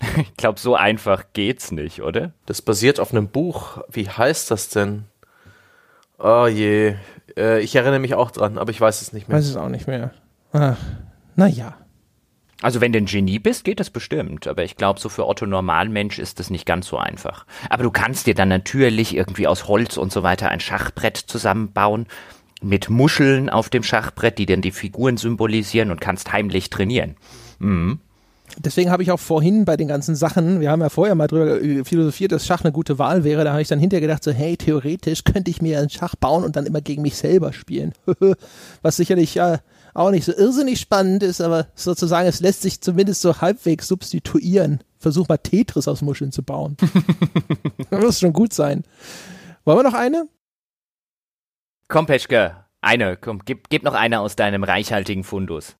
[0.16, 2.32] Ich glaube, so einfach geht's nicht, oder?
[2.44, 3.78] Das basiert auf einem Buch.
[3.90, 5.04] Wie heißt das denn?
[6.18, 6.96] Oh je.
[7.36, 9.38] Äh, ich erinnere mich auch dran, aber ich weiß es nicht mehr.
[9.38, 10.10] Weiß es auch nicht mehr.
[10.52, 10.76] Ach,
[11.34, 11.76] naja.
[12.62, 14.46] Also wenn du ein Genie bist, geht das bestimmt.
[14.46, 17.44] Aber ich glaube, so für Otto Normalmensch ist das nicht ganz so einfach.
[17.68, 22.06] Aber du kannst dir dann natürlich irgendwie aus Holz und so weiter ein Schachbrett zusammenbauen
[22.62, 27.16] mit Muscheln auf dem Schachbrett, die dann die Figuren symbolisieren und kannst heimlich trainieren.
[27.58, 28.00] Mhm.
[28.58, 31.84] Deswegen habe ich auch vorhin bei den ganzen Sachen, wir haben ja vorher mal drüber
[31.84, 34.56] philosophiert, dass Schach eine gute Wahl wäre, da habe ich dann hinterher gedacht, so hey,
[34.56, 37.92] theoretisch könnte ich mir einen Schach bauen und dann immer gegen mich selber spielen.
[38.82, 39.58] Was sicherlich ja
[39.96, 44.80] auch nicht so irrsinnig spannend ist, aber sozusagen, es lässt sich zumindest so halbwegs substituieren.
[44.98, 46.76] Versuch mal Tetris aus Muscheln zu bauen.
[47.90, 48.84] das muss schon gut sein.
[49.64, 50.28] Wollen wir noch eine?
[51.88, 55.76] Komm, Peschke, eine, komm, gib, gib noch eine aus deinem reichhaltigen Fundus.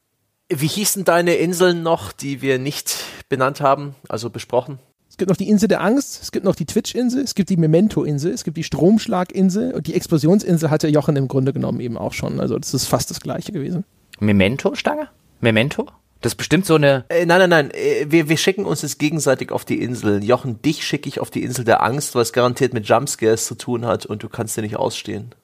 [0.49, 2.97] Wie hießen deine Inseln noch, die wir nicht
[3.29, 4.79] benannt haben, also besprochen?
[5.09, 7.57] Es gibt noch die Insel der Angst, es gibt noch die Twitch-Insel, es gibt die
[7.57, 12.13] Memento-Insel, es gibt die Stromschlag-Insel und die Explosionsinsel hatte Jochen im Grunde genommen eben auch
[12.13, 12.39] schon.
[12.39, 13.85] Also das ist fast das gleiche gewesen.
[14.21, 15.09] Memento-Stange?
[15.41, 15.87] Memento?
[16.21, 17.05] Das ist bestimmt so eine.
[17.09, 17.71] Äh, nein, nein, nein.
[17.73, 20.25] Äh, wir, wir schicken uns jetzt gegenseitig auf die Insel.
[20.25, 23.55] Jochen, dich schicke ich auf die Insel der Angst, weil es garantiert mit Jumpscares zu
[23.55, 25.35] tun hat und du kannst dir nicht ausstehen.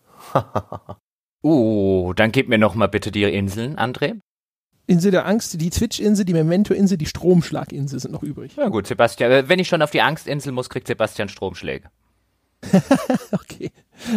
[1.45, 4.19] uh, dann gib mir noch mal bitte die Inseln, André.
[4.87, 8.53] Insel der Angst, die Twitch-Insel, die Memento-Insel, die Stromschlag-Insel sind noch übrig.
[8.57, 11.91] Na gut, Sebastian, äh, wenn ich schon auf die Angstinsel muss, kriegt Sebastian Stromschläge.
[13.33, 13.71] okay.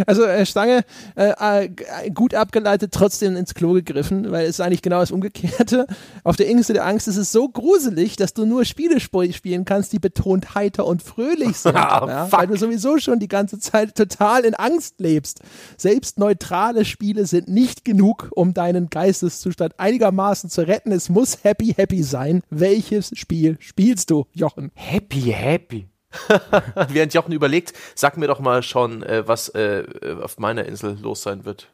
[0.08, 0.84] Also äh, Stange
[1.16, 1.34] äh,
[1.66, 5.86] äh, gut abgeleitet, trotzdem ins Klo gegriffen, weil es eigentlich genau das Umgekehrte.
[6.24, 9.66] Auf der Insel der Angst ist es so gruselig, dass du nur Spiele sp spielen
[9.66, 11.76] kannst, die betont heiter und fröhlich sind.
[11.86, 15.42] Ah, ja, weil du sowieso schon die ganze Zeit total in Angst lebst.
[15.78, 20.92] Selbst neutrale Spiele sind nicht genug, um deinen Geisteszustand einigermaßen zu retten.
[20.92, 22.42] Es muss happy, happy sein.
[22.50, 24.72] Welches Spiel spielst du, Jochen?
[24.74, 25.90] Happy, happy.
[26.90, 29.84] Während Jochen überlegt, sag mir doch mal schon, äh, was äh,
[30.22, 31.72] auf meiner Insel los sein wird.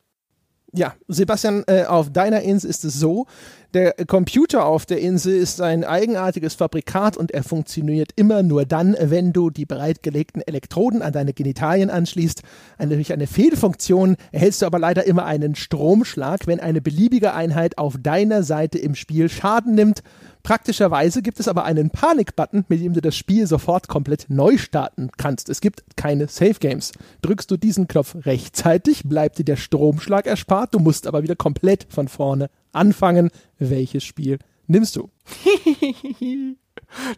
[0.74, 3.28] Ja, Sebastian, äh, auf deiner Insel ist es so,
[3.74, 8.96] der Computer auf der Insel ist ein eigenartiges Fabrikat und er funktioniert immer nur dann,
[9.00, 12.42] wenn du die bereitgelegten Elektroden an deine Genitalien anschließt.
[12.78, 17.78] Eine, durch eine Fehlfunktion erhältst du aber leider immer einen Stromschlag, wenn eine beliebige Einheit
[17.78, 20.04] auf deiner Seite im Spiel Schaden nimmt.
[20.44, 25.12] Praktischerweise gibt es aber einen Panik-Button, mit dem du das Spiel sofort komplett neu starten
[25.16, 25.50] kannst.
[25.50, 26.92] Es gibt keine Save Games.
[27.22, 30.74] Drückst du diesen Knopf rechtzeitig, bleibt dir der Stromschlag erspart.
[30.74, 33.32] Du musst aber wieder komplett von vorne anfangen.
[33.58, 35.10] Welches Spiel nimmst du?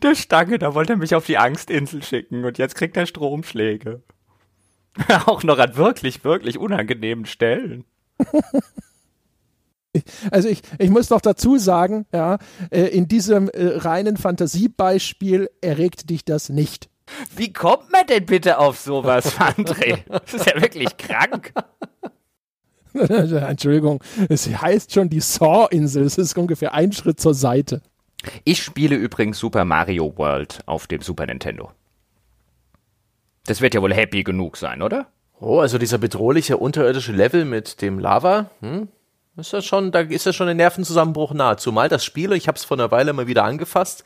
[0.01, 4.03] Der Stange, da wollte er mich auf die Angstinsel schicken und jetzt kriegt er Stromschläge.
[5.25, 7.85] Auch noch an wirklich, wirklich unangenehmen Stellen.
[10.31, 12.39] Also ich, ich muss noch dazu sagen, ja,
[12.71, 16.89] äh, in diesem äh, reinen Fantasiebeispiel erregt dich das nicht.
[17.35, 19.99] Wie kommt man denn bitte auf sowas, André?
[20.07, 21.53] Das ist ja wirklich krank.
[23.47, 26.03] Entschuldigung, es heißt schon die Saw-Insel.
[26.03, 27.81] Es ist ungefähr ein Schritt zur Seite.
[28.43, 31.71] Ich spiele übrigens Super Mario World auf dem Super Nintendo.
[33.45, 35.07] Das wird ja wohl happy genug sein, oder?
[35.39, 38.87] Oh, also dieser bedrohliche unterirdische Level mit dem Lava, hm?
[39.35, 41.57] Ist das schon, da ist ja schon ein Nervenzusammenbruch nahe.
[41.57, 44.03] Zumal das Spiel, ich habe es vor einer Weile mal wieder angefasst,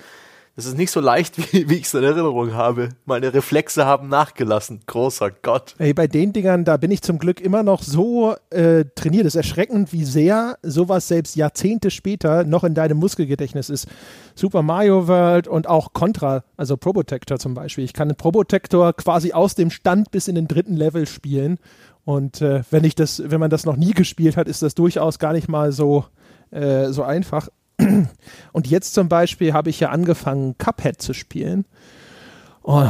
[0.58, 2.90] das ist nicht so leicht, wie, wie ich es in Erinnerung habe.
[3.06, 4.82] Meine Reflexe haben nachgelassen.
[4.88, 5.76] Großer Gott.
[5.78, 9.28] Ey, bei den Dingern, da bin ich zum Glück immer noch so äh, trainiert.
[9.28, 13.88] Es ist erschreckend, wie sehr sowas selbst Jahrzehnte später noch in deinem Muskelgedächtnis ist.
[14.34, 17.84] Super Mario World und auch Contra, also Probotector zum Beispiel.
[17.84, 21.60] Ich kann Probotector quasi aus dem Stand bis in den dritten Level spielen.
[22.04, 25.20] Und äh, wenn ich das, wenn man das noch nie gespielt hat, ist das durchaus
[25.20, 26.06] gar nicht mal so,
[26.50, 27.48] äh, so einfach.
[28.52, 31.66] Und jetzt zum Beispiel habe ich ja angefangen, Cuphead zu spielen.
[32.64, 32.86] Oh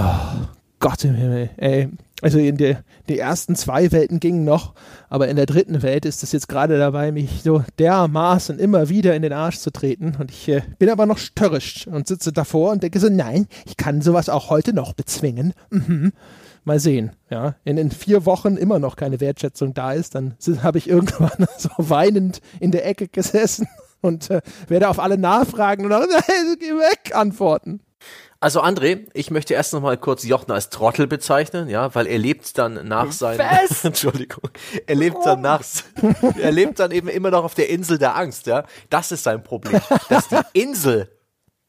[0.79, 1.89] Gott im Himmel, ey.
[2.21, 4.73] Also in der, die ersten zwei Welten gingen noch,
[5.07, 9.15] aber in der dritten Welt ist es jetzt gerade dabei, mich so dermaßen immer wieder
[9.15, 10.15] in den Arsch zu treten.
[10.17, 13.77] Und ich äh, bin aber noch störrisch und sitze davor und denke so, nein, ich
[13.77, 15.53] kann sowas auch heute noch bezwingen.
[15.69, 16.11] Mhm.
[16.63, 17.55] Mal sehen, ja.
[17.63, 21.69] Wenn in vier Wochen immer noch keine Wertschätzung da ist, dann habe ich irgendwann so
[21.77, 23.67] weinend in der Ecke gesessen
[24.01, 26.07] und äh, werde auf alle Nachfragen und dann,
[26.59, 27.81] geh weg antworten.
[28.39, 32.19] Also André, ich möchte erst noch mal kurz Jochen als Trottel bezeichnen, ja, weil er
[32.19, 33.83] lebt dann nach seinem Was?
[33.83, 34.49] Entschuldigung,
[34.85, 35.63] er lebt dann nach
[36.39, 38.63] er lebt dann eben immer noch auf der Insel der Angst, ja.
[38.91, 41.09] Das ist sein Problem, dass die Insel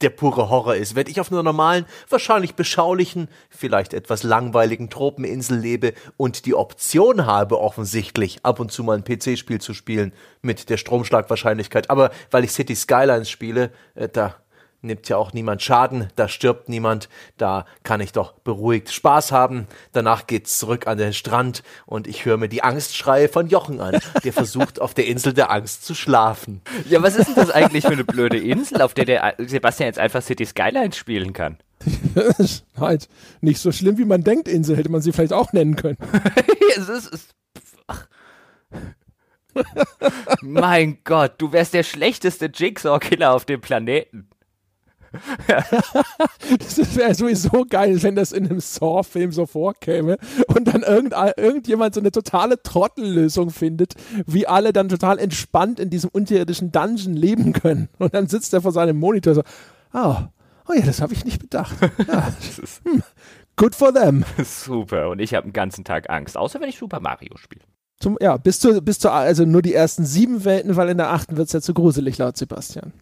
[0.01, 0.95] der pure Horror ist.
[0.95, 7.27] Wenn ich auf einer normalen, wahrscheinlich beschaulichen, vielleicht etwas langweiligen Tropeninsel lebe und die Option
[7.27, 10.13] habe, offensichtlich ab und zu mal ein PC-Spiel zu spielen
[10.43, 14.37] mit der Stromschlagwahrscheinlichkeit, aber weil ich City Skylines spiele, äh, da
[14.81, 19.67] nimmt ja auch niemand Schaden, da stirbt niemand, da kann ich doch beruhigt Spaß haben.
[19.93, 23.99] Danach geht's zurück an den Strand und ich höre mir die Angstschreie von Jochen an,
[24.25, 26.61] der versucht auf der Insel der Angst zu schlafen.
[26.89, 29.99] Ja, was ist denn das eigentlich für eine blöde Insel, auf der der Sebastian jetzt
[29.99, 31.59] einfach City Skylines spielen kann?
[32.15, 33.09] Das ist halt
[33.41, 34.77] nicht so schlimm, wie man denkt, Insel.
[34.77, 35.99] Hätte man sie vielleicht auch nennen können.
[36.77, 37.29] es ist, es,
[37.87, 38.07] ach.
[40.41, 44.29] mein Gott, du wärst der schlechteste Jigsaw-Killer auf dem Planeten.
[46.59, 50.17] Das wäre sowieso geil, wenn das in einem Saw-Film so vorkäme
[50.49, 53.95] und dann irgend, irgendjemand so eine totale Trottellösung findet,
[54.27, 57.89] wie alle dann total entspannt in diesem unterirdischen Dungeon leben können.
[57.99, 59.43] Und dann sitzt er vor seinem Monitor so,
[59.93, 60.17] oh,
[60.69, 61.77] oh ja, das habe ich nicht bedacht.
[62.09, 62.33] Ja,
[62.85, 63.03] hm,
[63.57, 64.25] good for them.
[64.45, 67.65] Super, und ich habe den ganzen Tag Angst, außer wenn ich Super Mario spiele.
[68.01, 71.11] Zum, ja, bis zu, bis zu, also nur die ersten sieben Welten, weil in der
[71.11, 72.93] achten wird es ja zu gruselig, laut Sebastian.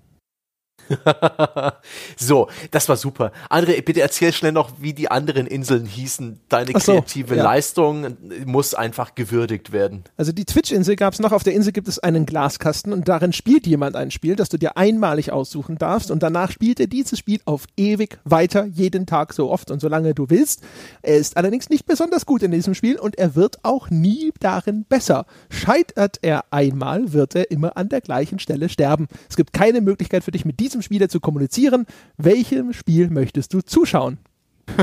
[2.16, 3.32] so, das war super.
[3.50, 6.40] André, bitte erzähl schnell noch, wie die anderen Inseln hießen.
[6.48, 7.42] Deine so, kreative ja.
[7.42, 10.04] Leistung muss einfach gewürdigt werden.
[10.16, 11.32] Also die Twitch-Insel gab es noch.
[11.32, 14.58] Auf der Insel gibt es einen Glaskasten und darin spielt jemand ein Spiel, das du
[14.58, 19.32] dir einmalig aussuchen darfst und danach spielt er dieses Spiel auf ewig weiter, jeden Tag
[19.32, 20.62] so oft und solange du willst.
[21.02, 24.84] Er ist allerdings nicht besonders gut in diesem Spiel und er wird auch nie darin
[24.84, 25.26] besser.
[25.50, 29.08] Scheitert er einmal, wird er immer an der gleichen Stelle sterben.
[29.28, 31.86] Es gibt keine Möglichkeit für dich mit diesem Spieler zu kommunizieren.
[32.16, 34.18] Welchem Spiel möchtest du zuschauen?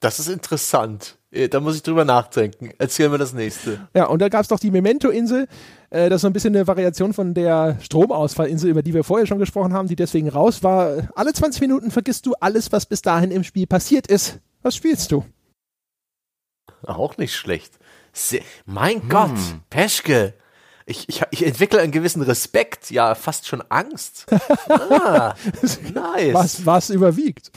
[0.00, 1.18] Das ist interessant.
[1.32, 2.70] Äh, Da muss ich drüber nachdenken.
[2.78, 3.88] Erzähl mir das nächste.
[3.94, 5.48] Ja, und da gab es doch die Memento-Insel.
[5.90, 9.26] Äh, das ist so ein bisschen eine Variation von der Stromausfallinsel, über die wir vorher
[9.26, 11.08] schon gesprochen haben, die deswegen raus war.
[11.16, 14.38] Alle 20 Minuten vergisst du alles, was bis dahin im Spiel passiert ist.
[14.62, 15.24] Was spielst du?
[16.82, 17.78] Auch nicht schlecht.
[18.12, 19.32] Se mein Gott,
[19.68, 20.34] Peschke.
[20.88, 24.24] Ich, ich, ich entwickle einen gewissen Respekt, ja, fast schon Angst.
[24.70, 25.34] Ah,
[25.94, 26.32] nice.
[26.32, 27.52] Was, was überwiegt?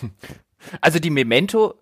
[0.82, 1.76] Also die Memento,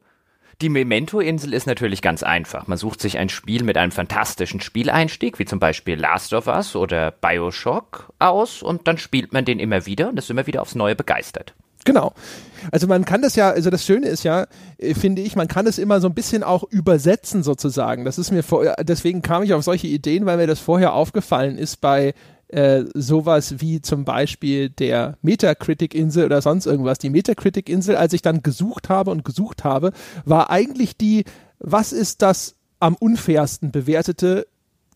[0.61, 2.67] die Memento-Insel ist natürlich ganz einfach.
[2.67, 6.75] Man sucht sich ein Spiel mit einem fantastischen Spieleinstieg, wie zum Beispiel Last of Us
[6.75, 10.75] oder Bioshock aus und dann spielt man den immer wieder und ist immer wieder aufs
[10.75, 11.55] Neue begeistert.
[11.85, 12.13] Genau.
[12.71, 14.47] Also man kann das ja, also das Schöne ist ja,
[14.77, 18.05] äh, finde ich, man kann es immer so ein bisschen auch übersetzen sozusagen.
[18.05, 21.57] Das ist mir vor, deswegen kam ich auf solche Ideen, weil mir das vorher aufgefallen
[21.57, 22.13] ist bei
[22.49, 26.97] äh, sowas wie zum Beispiel der Metacritic-Insel oder sonst irgendwas.
[26.97, 29.91] Die Metacritic-Insel, als ich dann gesucht habe und gesucht habe,
[30.25, 31.25] war eigentlich die,
[31.59, 34.47] was ist das am unfairsten bewertete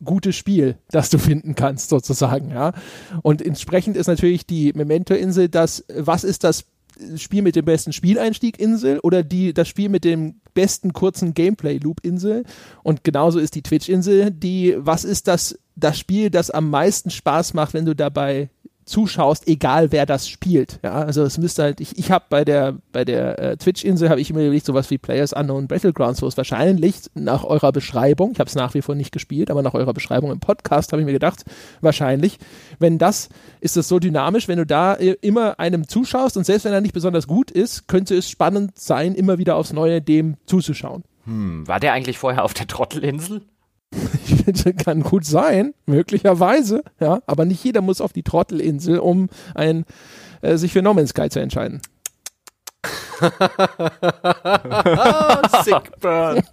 [0.03, 2.73] gute Spiel, das du finden kannst, sozusagen, ja.
[3.21, 6.65] Und entsprechend ist natürlich die Memento-Insel das, was ist das
[7.17, 12.43] Spiel mit dem besten Spieleinstieg-Insel oder die, das Spiel mit dem besten kurzen Gameplay-Loop-Insel.
[12.83, 17.53] Und genauso ist die Twitch-Insel die, was ist das, das Spiel, das am meisten Spaß
[17.53, 18.49] macht, wenn du dabei
[18.85, 20.79] zuschaust, egal wer das spielt.
[20.83, 24.21] Ja, also es müsste halt, ich, ich habe bei der, bei der äh, Twitch-Insel habe
[24.21, 28.39] ich immer überlegt, sowas wie Players Unknown Battlegrounds, wo es wahrscheinlich nach eurer Beschreibung, ich
[28.39, 31.05] habe es nach wie vor nicht gespielt, aber nach eurer Beschreibung im Podcast habe ich
[31.05, 31.43] mir gedacht,
[31.81, 32.37] wahrscheinlich,
[32.79, 33.29] wenn das,
[33.61, 36.93] ist das so dynamisch, wenn du da immer einem zuschaust und selbst wenn er nicht
[36.93, 41.03] besonders gut ist, könnte es spannend sein, immer wieder aufs Neue dem zuzuschauen.
[41.25, 43.41] Hm, war der eigentlich vorher auf der Trottelinsel?
[44.25, 49.29] Ich finde, kann gut sein, möglicherweise, ja, aber nicht jeder muss auf die Trottelinsel, um
[49.55, 49.85] ein,
[50.41, 51.81] äh, sich für No Man's Sky zu entscheiden.
[55.63, 56.43] Sick Burn.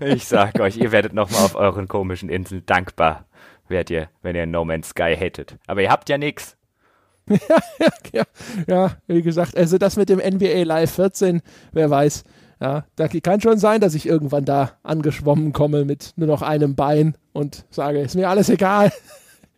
[0.00, 3.24] Ich sag euch, ihr werdet nochmal auf euren komischen Inseln dankbar,
[3.68, 5.56] werdet ihr, wenn ihr No Man's Sky hättet.
[5.66, 6.56] Aber ihr habt ja nix.
[8.12, 8.24] ja,
[8.66, 12.24] ja, wie gesagt, also das mit dem NBA Live 14, wer weiß.
[12.60, 16.74] Ja, da kann schon sein, dass ich irgendwann da angeschwommen komme mit nur noch einem
[16.74, 18.92] Bein und sage, ist mir alles egal.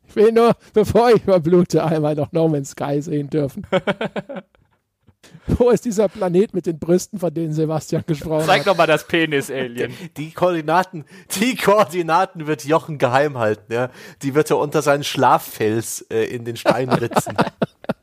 [0.09, 3.67] Ich will nur, bevor ich verblute, einmal noch No Man's Sky sehen dürfen.
[5.47, 8.67] Wo ist dieser Planet mit den Brüsten, von denen Sebastian gesprochen Zeig hat?
[8.67, 9.91] doch mal das Penis-Alien.
[10.19, 11.07] Die Koordinaten,
[11.41, 13.89] die Koordinaten wird Jochen geheim halten, ja.
[14.21, 17.35] Die wird er unter seinen Schlaffels äh, in den Stein ritzen.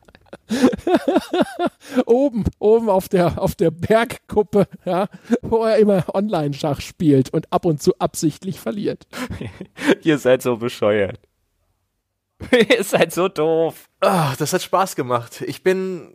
[2.06, 5.08] Oben, oben auf der, auf der Bergkuppe, ja,
[5.42, 9.08] wo er immer Online-Schach spielt und ab und zu absichtlich verliert.
[10.04, 11.20] ihr seid so bescheuert.
[12.70, 13.90] ihr seid so doof.
[14.00, 15.42] Ah, das hat Spaß gemacht.
[15.42, 16.14] Ich bin,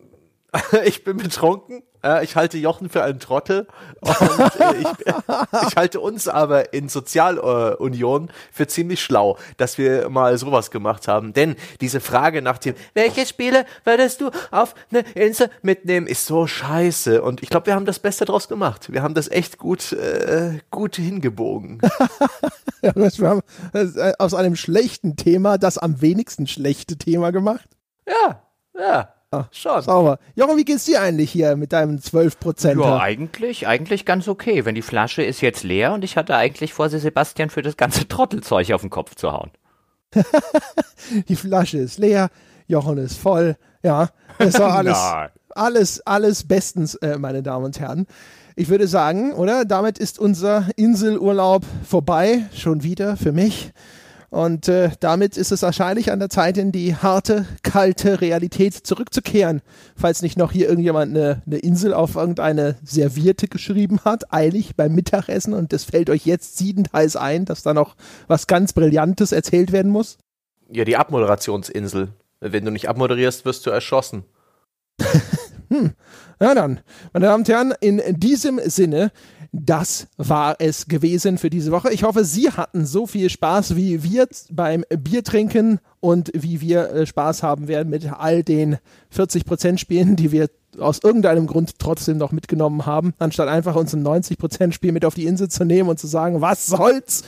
[0.85, 1.83] ich bin betrunken.
[2.05, 3.67] Äh, ich halte Jochen für einen Trottel.
[4.01, 10.37] Und äh, ich, ich halte uns aber in Sozialunion für ziemlich schlau, dass wir mal
[10.39, 11.33] sowas gemacht haben.
[11.33, 16.47] Denn diese Frage nach dem, welche Spiele würdest du auf eine Insel mitnehmen, ist so
[16.47, 17.23] scheiße.
[17.23, 18.93] Und ich glaube, wir haben das Beste draus gemacht.
[18.93, 21.81] Wir haben das echt gut, äh, gut hingebogen.
[22.83, 23.41] Ja, wir haben
[23.73, 27.67] äh, aus einem schlechten Thema das am wenigsten schlechte Thema gemacht.
[28.07, 28.43] Ja,
[28.79, 29.14] ja,
[29.51, 29.83] schon.
[29.83, 30.19] Sauber.
[30.35, 32.81] Jochen, wie geht's dir eigentlich hier mit deinem 12%?
[32.81, 34.65] Ja, eigentlich, eigentlich ganz okay.
[34.65, 37.77] Wenn die Flasche ist jetzt leer und ich hatte eigentlich vor, sie Sebastian für das
[37.77, 39.51] ganze Trottelzeug auf den Kopf zu hauen.
[41.29, 42.31] Die Flasche ist leer,
[42.67, 43.57] Jochen ist voll.
[43.83, 44.99] Ja, das war alles,
[45.51, 48.07] alles, alles bestens, äh, meine Damen und Herren.
[48.57, 49.65] Ich würde sagen, oder?
[49.65, 53.73] Damit ist unser Inselurlaub vorbei, schon wieder für mich.
[54.35, 59.63] Und äh, damit ist es wahrscheinlich an der Zeit, in die harte, kalte Realität zurückzukehren.
[59.95, 64.93] Falls nicht noch hier irgendjemand eine, eine Insel auf irgendeine Serviette geschrieben hat, eilig beim
[64.93, 67.95] Mittagessen und es fällt euch jetzt siedend heiß ein, dass da noch
[68.27, 70.19] was ganz Brillantes erzählt werden muss.
[70.69, 72.09] Ja, die Abmoderationsinsel.
[72.41, 74.25] Wenn du nicht abmoderierst, wirst du erschossen.
[75.71, 75.93] Hm.
[76.39, 76.81] Na dann,
[77.15, 79.11] meine Damen und Herren, in diesem Sinne,
[79.57, 81.93] das war es gewesen für diese Woche.
[81.93, 87.07] Ich hoffe, Sie hatten so viel Spaß wie wir beim Biertrinken und wie wir äh,
[87.07, 88.79] Spaß haben werden mit all den
[89.15, 94.05] 40% Spielen, die wir aus irgendeinem Grund trotzdem noch mitgenommen haben, anstatt einfach uns ein
[94.05, 97.23] 90% Spiel mit auf die Insel zu nehmen und zu sagen, was soll's?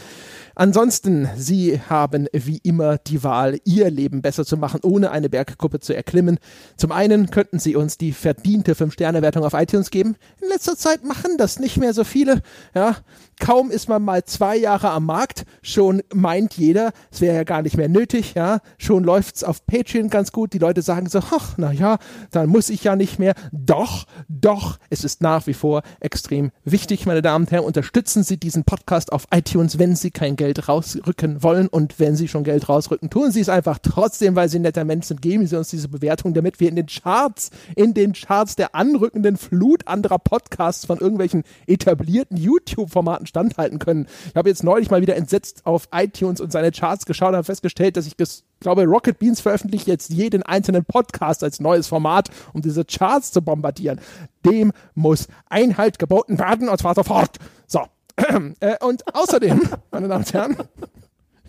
[0.58, 5.80] Ansonsten, Sie haben wie immer die Wahl, Ihr Leben besser zu machen, ohne eine Bergkuppe
[5.80, 6.38] zu erklimmen.
[6.78, 10.16] Zum einen könnten Sie uns die verdiente 5-Sterne-Wertung auf iTunes geben.
[10.40, 12.40] In letzter Zeit machen das nicht mehr so viele.
[12.74, 12.96] Ja,
[13.38, 17.62] kaum ist man mal zwei Jahre am Markt, schon meint jeder, es wäre ja gar
[17.62, 18.34] nicht mehr nötig.
[18.34, 20.52] Ja, schon läuft's auf Patreon ganz gut.
[20.52, 21.98] Die Leute sagen so, ach, na ja,
[22.30, 23.34] dann muss ich ja nicht mehr.
[23.52, 27.64] Doch, doch, es ist nach wie vor extrem wichtig, meine Damen und Herren.
[27.64, 32.28] Unterstützen Sie diesen Podcast auf iTunes, wenn Sie kein Geld rausrücken wollen und wenn sie
[32.28, 35.56] schon Geld rausrücken, tun sie es einfach trotzdem, weil sie netter Mensch sind, geben sie
[35.56, 40.18] uns diese Bewertung, damit wir in den Charts, in den Charts der anrückenden Flut anderer
[40.18, 44.06] Podcasts von irgendwelchen etablierten YouTube-Formaten standhalten können.
[44.28, 47.44] Ich habe jetzt neulich mal wieder entsetzt auf iTunes und seine Charts geschaut und habe
[47.44, 48.16] festgestellt, dass ich
[48.60, 53.42] glaube, Rocket Beans veröffentlicht jetzt jeden einzelnen Podcast als neues Format, um diese Charts zu
[53.42, 54.00] bombardieren.
[54.44, 57.38] Dem muss Einhalt geboten werden und zwar sofort.
[57.66, 57.80] So,
[58.60, 60.56] äh, und außerdem, meine Damen und Herren,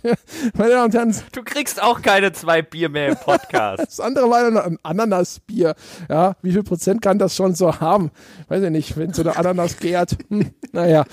[0.54, 1.16] meine Damen und Herren.
[1.32, 3.84] Du kriegst auch keine zwei Bier mehr im Podcast.
[3.88, 5.76] Das andere war ein Ananasbier.
[6.10, 8.12] Ja, wie viel Prozent kann das schon so haben?
[8.48, 10.18] Weiß ich nicht, wenn so eine Ananas gärt.
[10.30, 11.06] Hm, naja,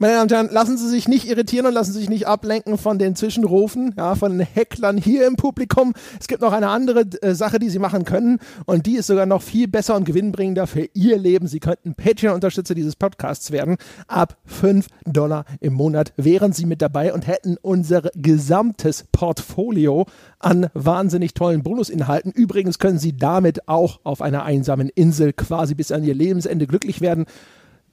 [0.00, 2.78] meine Damen und Herren, lassen Sie sich nicht irritieren und lassen Sie sich nicht ablenken
[2.78, 5.92] von den Zwischenrufen, ja, von den Hecklern hier im Publikum.
[6.18, 9.26] Es gibt noch eine andere äh, Sache, die Sie machen können und die ist sogar
[9.26, 11.48] noch viel besser und gewinnbringender für Ihr Leben.
[11.48, 13.76] Sie könnten Patreon-Unterstützer dieses Podcasts werden.
[14.08, 20.06] Ab 5 Dollar im Monat wären Sie mit dabei und hätten unser gesamtes Portfolio
[20.38, 22.32] an wahnsinnig tollen Bonusinhalten.
[22.32, 27.02] Übrigens können Sie damit auch auf einer einsamen Insel quasi bis an Ihr Lebensende glücklich
[27.02, 27.26] werden.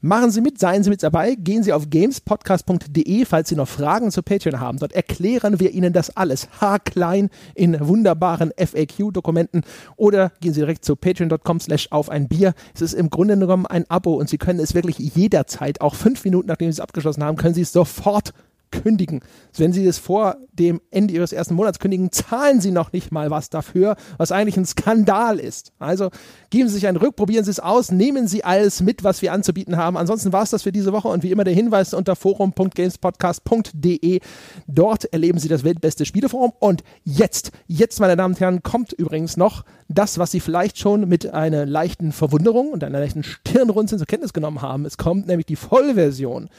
[0.02, 4.12] Machen Sie mit, seien Sie mit dabei, gehen Sie auf gamespodcast.de, falls Sie noch Fragen
[4.12, 4.78] zu Patreon haben.
[4.78, 9.64] Dort erklären wir Ihnen das alles haarklein in wunderbaren FAQ-Dokumenten
[9.96, 12.54] oder gehen Sie direkt zu patreon.com slash auf ein Bier.
[12.76, 16.24] Es ist im Grunde genommen ein Abo und Sie können es wirklich jederzeit, auch fünf
[16.24, 18.34] Minuten nachdem Sie es abgeschlossen haben, können Sie es sofort
[18.72, 19.22] kündigen.
[19.56, 23.32] Wenn Sie es vor dem Ende Ihres ersten Monats kündigen, zahlen Sie noch nicht mal
[23.32, 25.74] was dafür, was eigentlich ein Skandal ist.
[25.80, 26.10] Also
[26.50, 29.34] geben Sie sich einen Rück, probieren Sie es aus, nehmen Sie alles mit, was wir
[29.34, 29.98] anzubieten haben.
[29.98, 34.20] Ansonsten war es das für diese Woche und wie immer der Hinweis unter forum.gamespodcast.de.
[34.68, 36.54] Dort erleben Sie das weltbeste Spieleforum.
[36.60, 41.08] Und jetzt, jetzt, meine Damen und Herren, kommt übrigens noch das, was Sie vielleicht schon
[41.08, 44.86] mit einer leichten Verwunderung und einer leichten Stirnrunzeln zur Kenntnis genommen haben.
[44.86, 46.50] Es kommt nämlich die Vollversion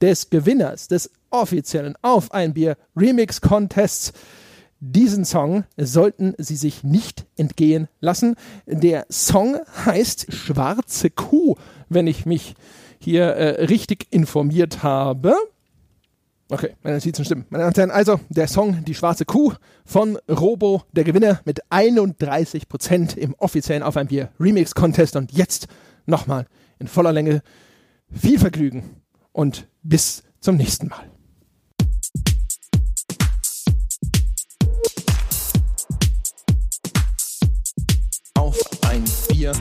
[0.00, 4.12] des Gewinners des offiziellen Auf ein Bier Remix Contests.
[4.80, 8.36] Diesen Song sollten Sie sich nicht entgehen lassen.
[8.66, 11.56] Der Song heißt Schwarze Kuh,
[11.88, 12.54] wenn ich mich
[12.98, 15.34] hier äh, richtig informiert habe.
[16.50, 17.46] Okay, meine Notizen stimmen.
[17.48, 19.54] Meine Damen und Herren, also der Song Die schwarze Kuh
[19.86, 25.16] von Robo, der Gewinner mit 31% im offiziellen Auf ein Bier Remix Contest.
[25.16, 25.68] Und jetzt
[26.04, 26.46] nochmal
[26.78, 27.42] in voller Länge
[28.10, 29.00] viel Vergnügen
[29.32, 31.10] und bis zum nächsten Mal.
[38.34, 38.58] Auf
[38.88, 39.52] ein Bier.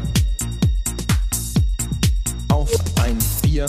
[2.49, 2.71] Auf
[3.03, 3.65] ein Bier.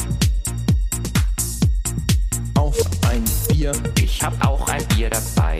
[2.55, 2.79] Auf
[3.09, 3.73] ein Bier.
[4.01, 5.59] Ich hab auch ein Bier dabei.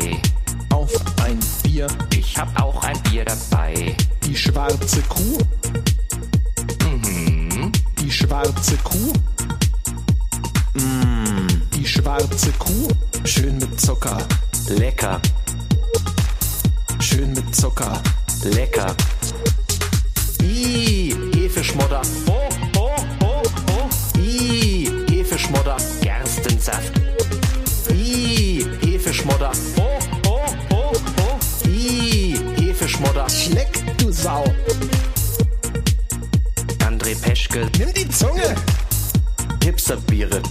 [0.71, 0.93] Auf
[1.25, 1.89] ein Bier.
[2.17, 3.97] Ich hab auch ein Bier dabei.
[4.25, 5.39] Die schwarze Kuh.
[6.85, 7.73] Mhm.
[8.01, 9.13] Die schwarze Kuh.
[10.75, 11.47] Mm.
[11.75, 12.89] Die schwarze Kuh.
[13.25, 14.19] Schön mit Zucker.
[14.69, 15.21] Lecker.
[16.99, 18.03] Schön mit Zucker.
[18.43, 18.95] Lecker.
[20.43, 22.03] Ih, Hefeschmodder.
[22.27, 22.91] Oh, oh,
[23.21, 24.19] oh, oh.
[24.19, 25.77] Ih, Hefeschmodder.
[26.01, 26.93] Gerstensaft.
[27.91, 29.53] Ih, Hefeschmodder.
[29.79, 29.99] Oh,
[30.29, 30.41] oh,
[30.71, 31.69] oh, oh.
[31.69, 33.29] Ih, Hefeschmodder.
[33.31, 34.45] Schleck, du Sau.
[36.85, 37.71] André Peschke.
[37.79, 38.57] Nimm die Zunge.
[39.63, 40.43] Hipsterbiere.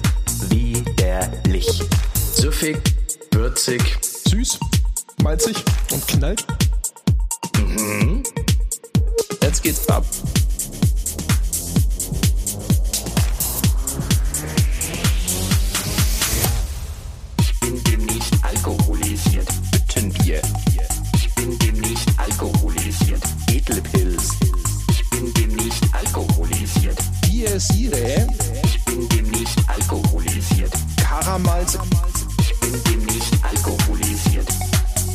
[0.49, 1.81] Widerlich.
[2.35, 2.77] Süffig,
[3.31, 3.81] würzig.
[4.27, 4.59] Süß,
[5.21, 5.55] malzig
[5.91, 6.45] und knallt.
[7.57, 8.23] Mhm.
[9.41, 10.05] Jetzt geht's ab.
[17.39, 19.47] Ich bin demnächst alkoholisiert.
[19.71, 20.41] Büttenbier.
[21.15, 23.21] Ich bin demnächst alkoholisiert.
[23.51, 24.29] Edelpilz.
[24.89, 26.97] Ich bin demnächst alkoholisiert.
[27.21, 28.27] Bier Sire,
[28.63, 29.07] Ich bin
[29.67, 30.71] alkoholisiert.
[30.97, 31.77] Karamals,
[32.39, 33.05] ich bin dem
[33.41, 34.47] alkoholisiert.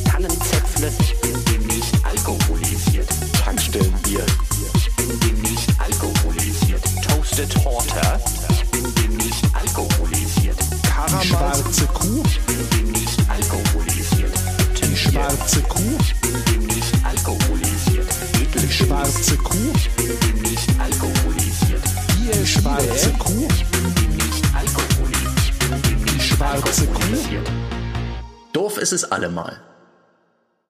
[0.05, 1.15] Tannenzäpfle, ich
[4.75, 5.45] ich bin dem
[5.77, 6.83] alkoholisiert.
[7.07, 8.19] Toasted Horter,
[8.49, 9.17] ich bin dem
[9.53, 10.57] alkoholisiert.
[10.83, 14.33] Karamals, schwarze Kuh, ich bin dem nicht alkoholisiert.
[14.81, 14.95] Die
[15.61, 16.67] Kuh, ich bin dem
[17.05, 18.07] alkoholisiert.
[18.69, 21.18] Schwarze Kuh, ich bin dem nicht alkoholisiert.
[22.31, 23.47] Die schwarze Kuh.
[28.53, 29.68] Doof ist es allemal.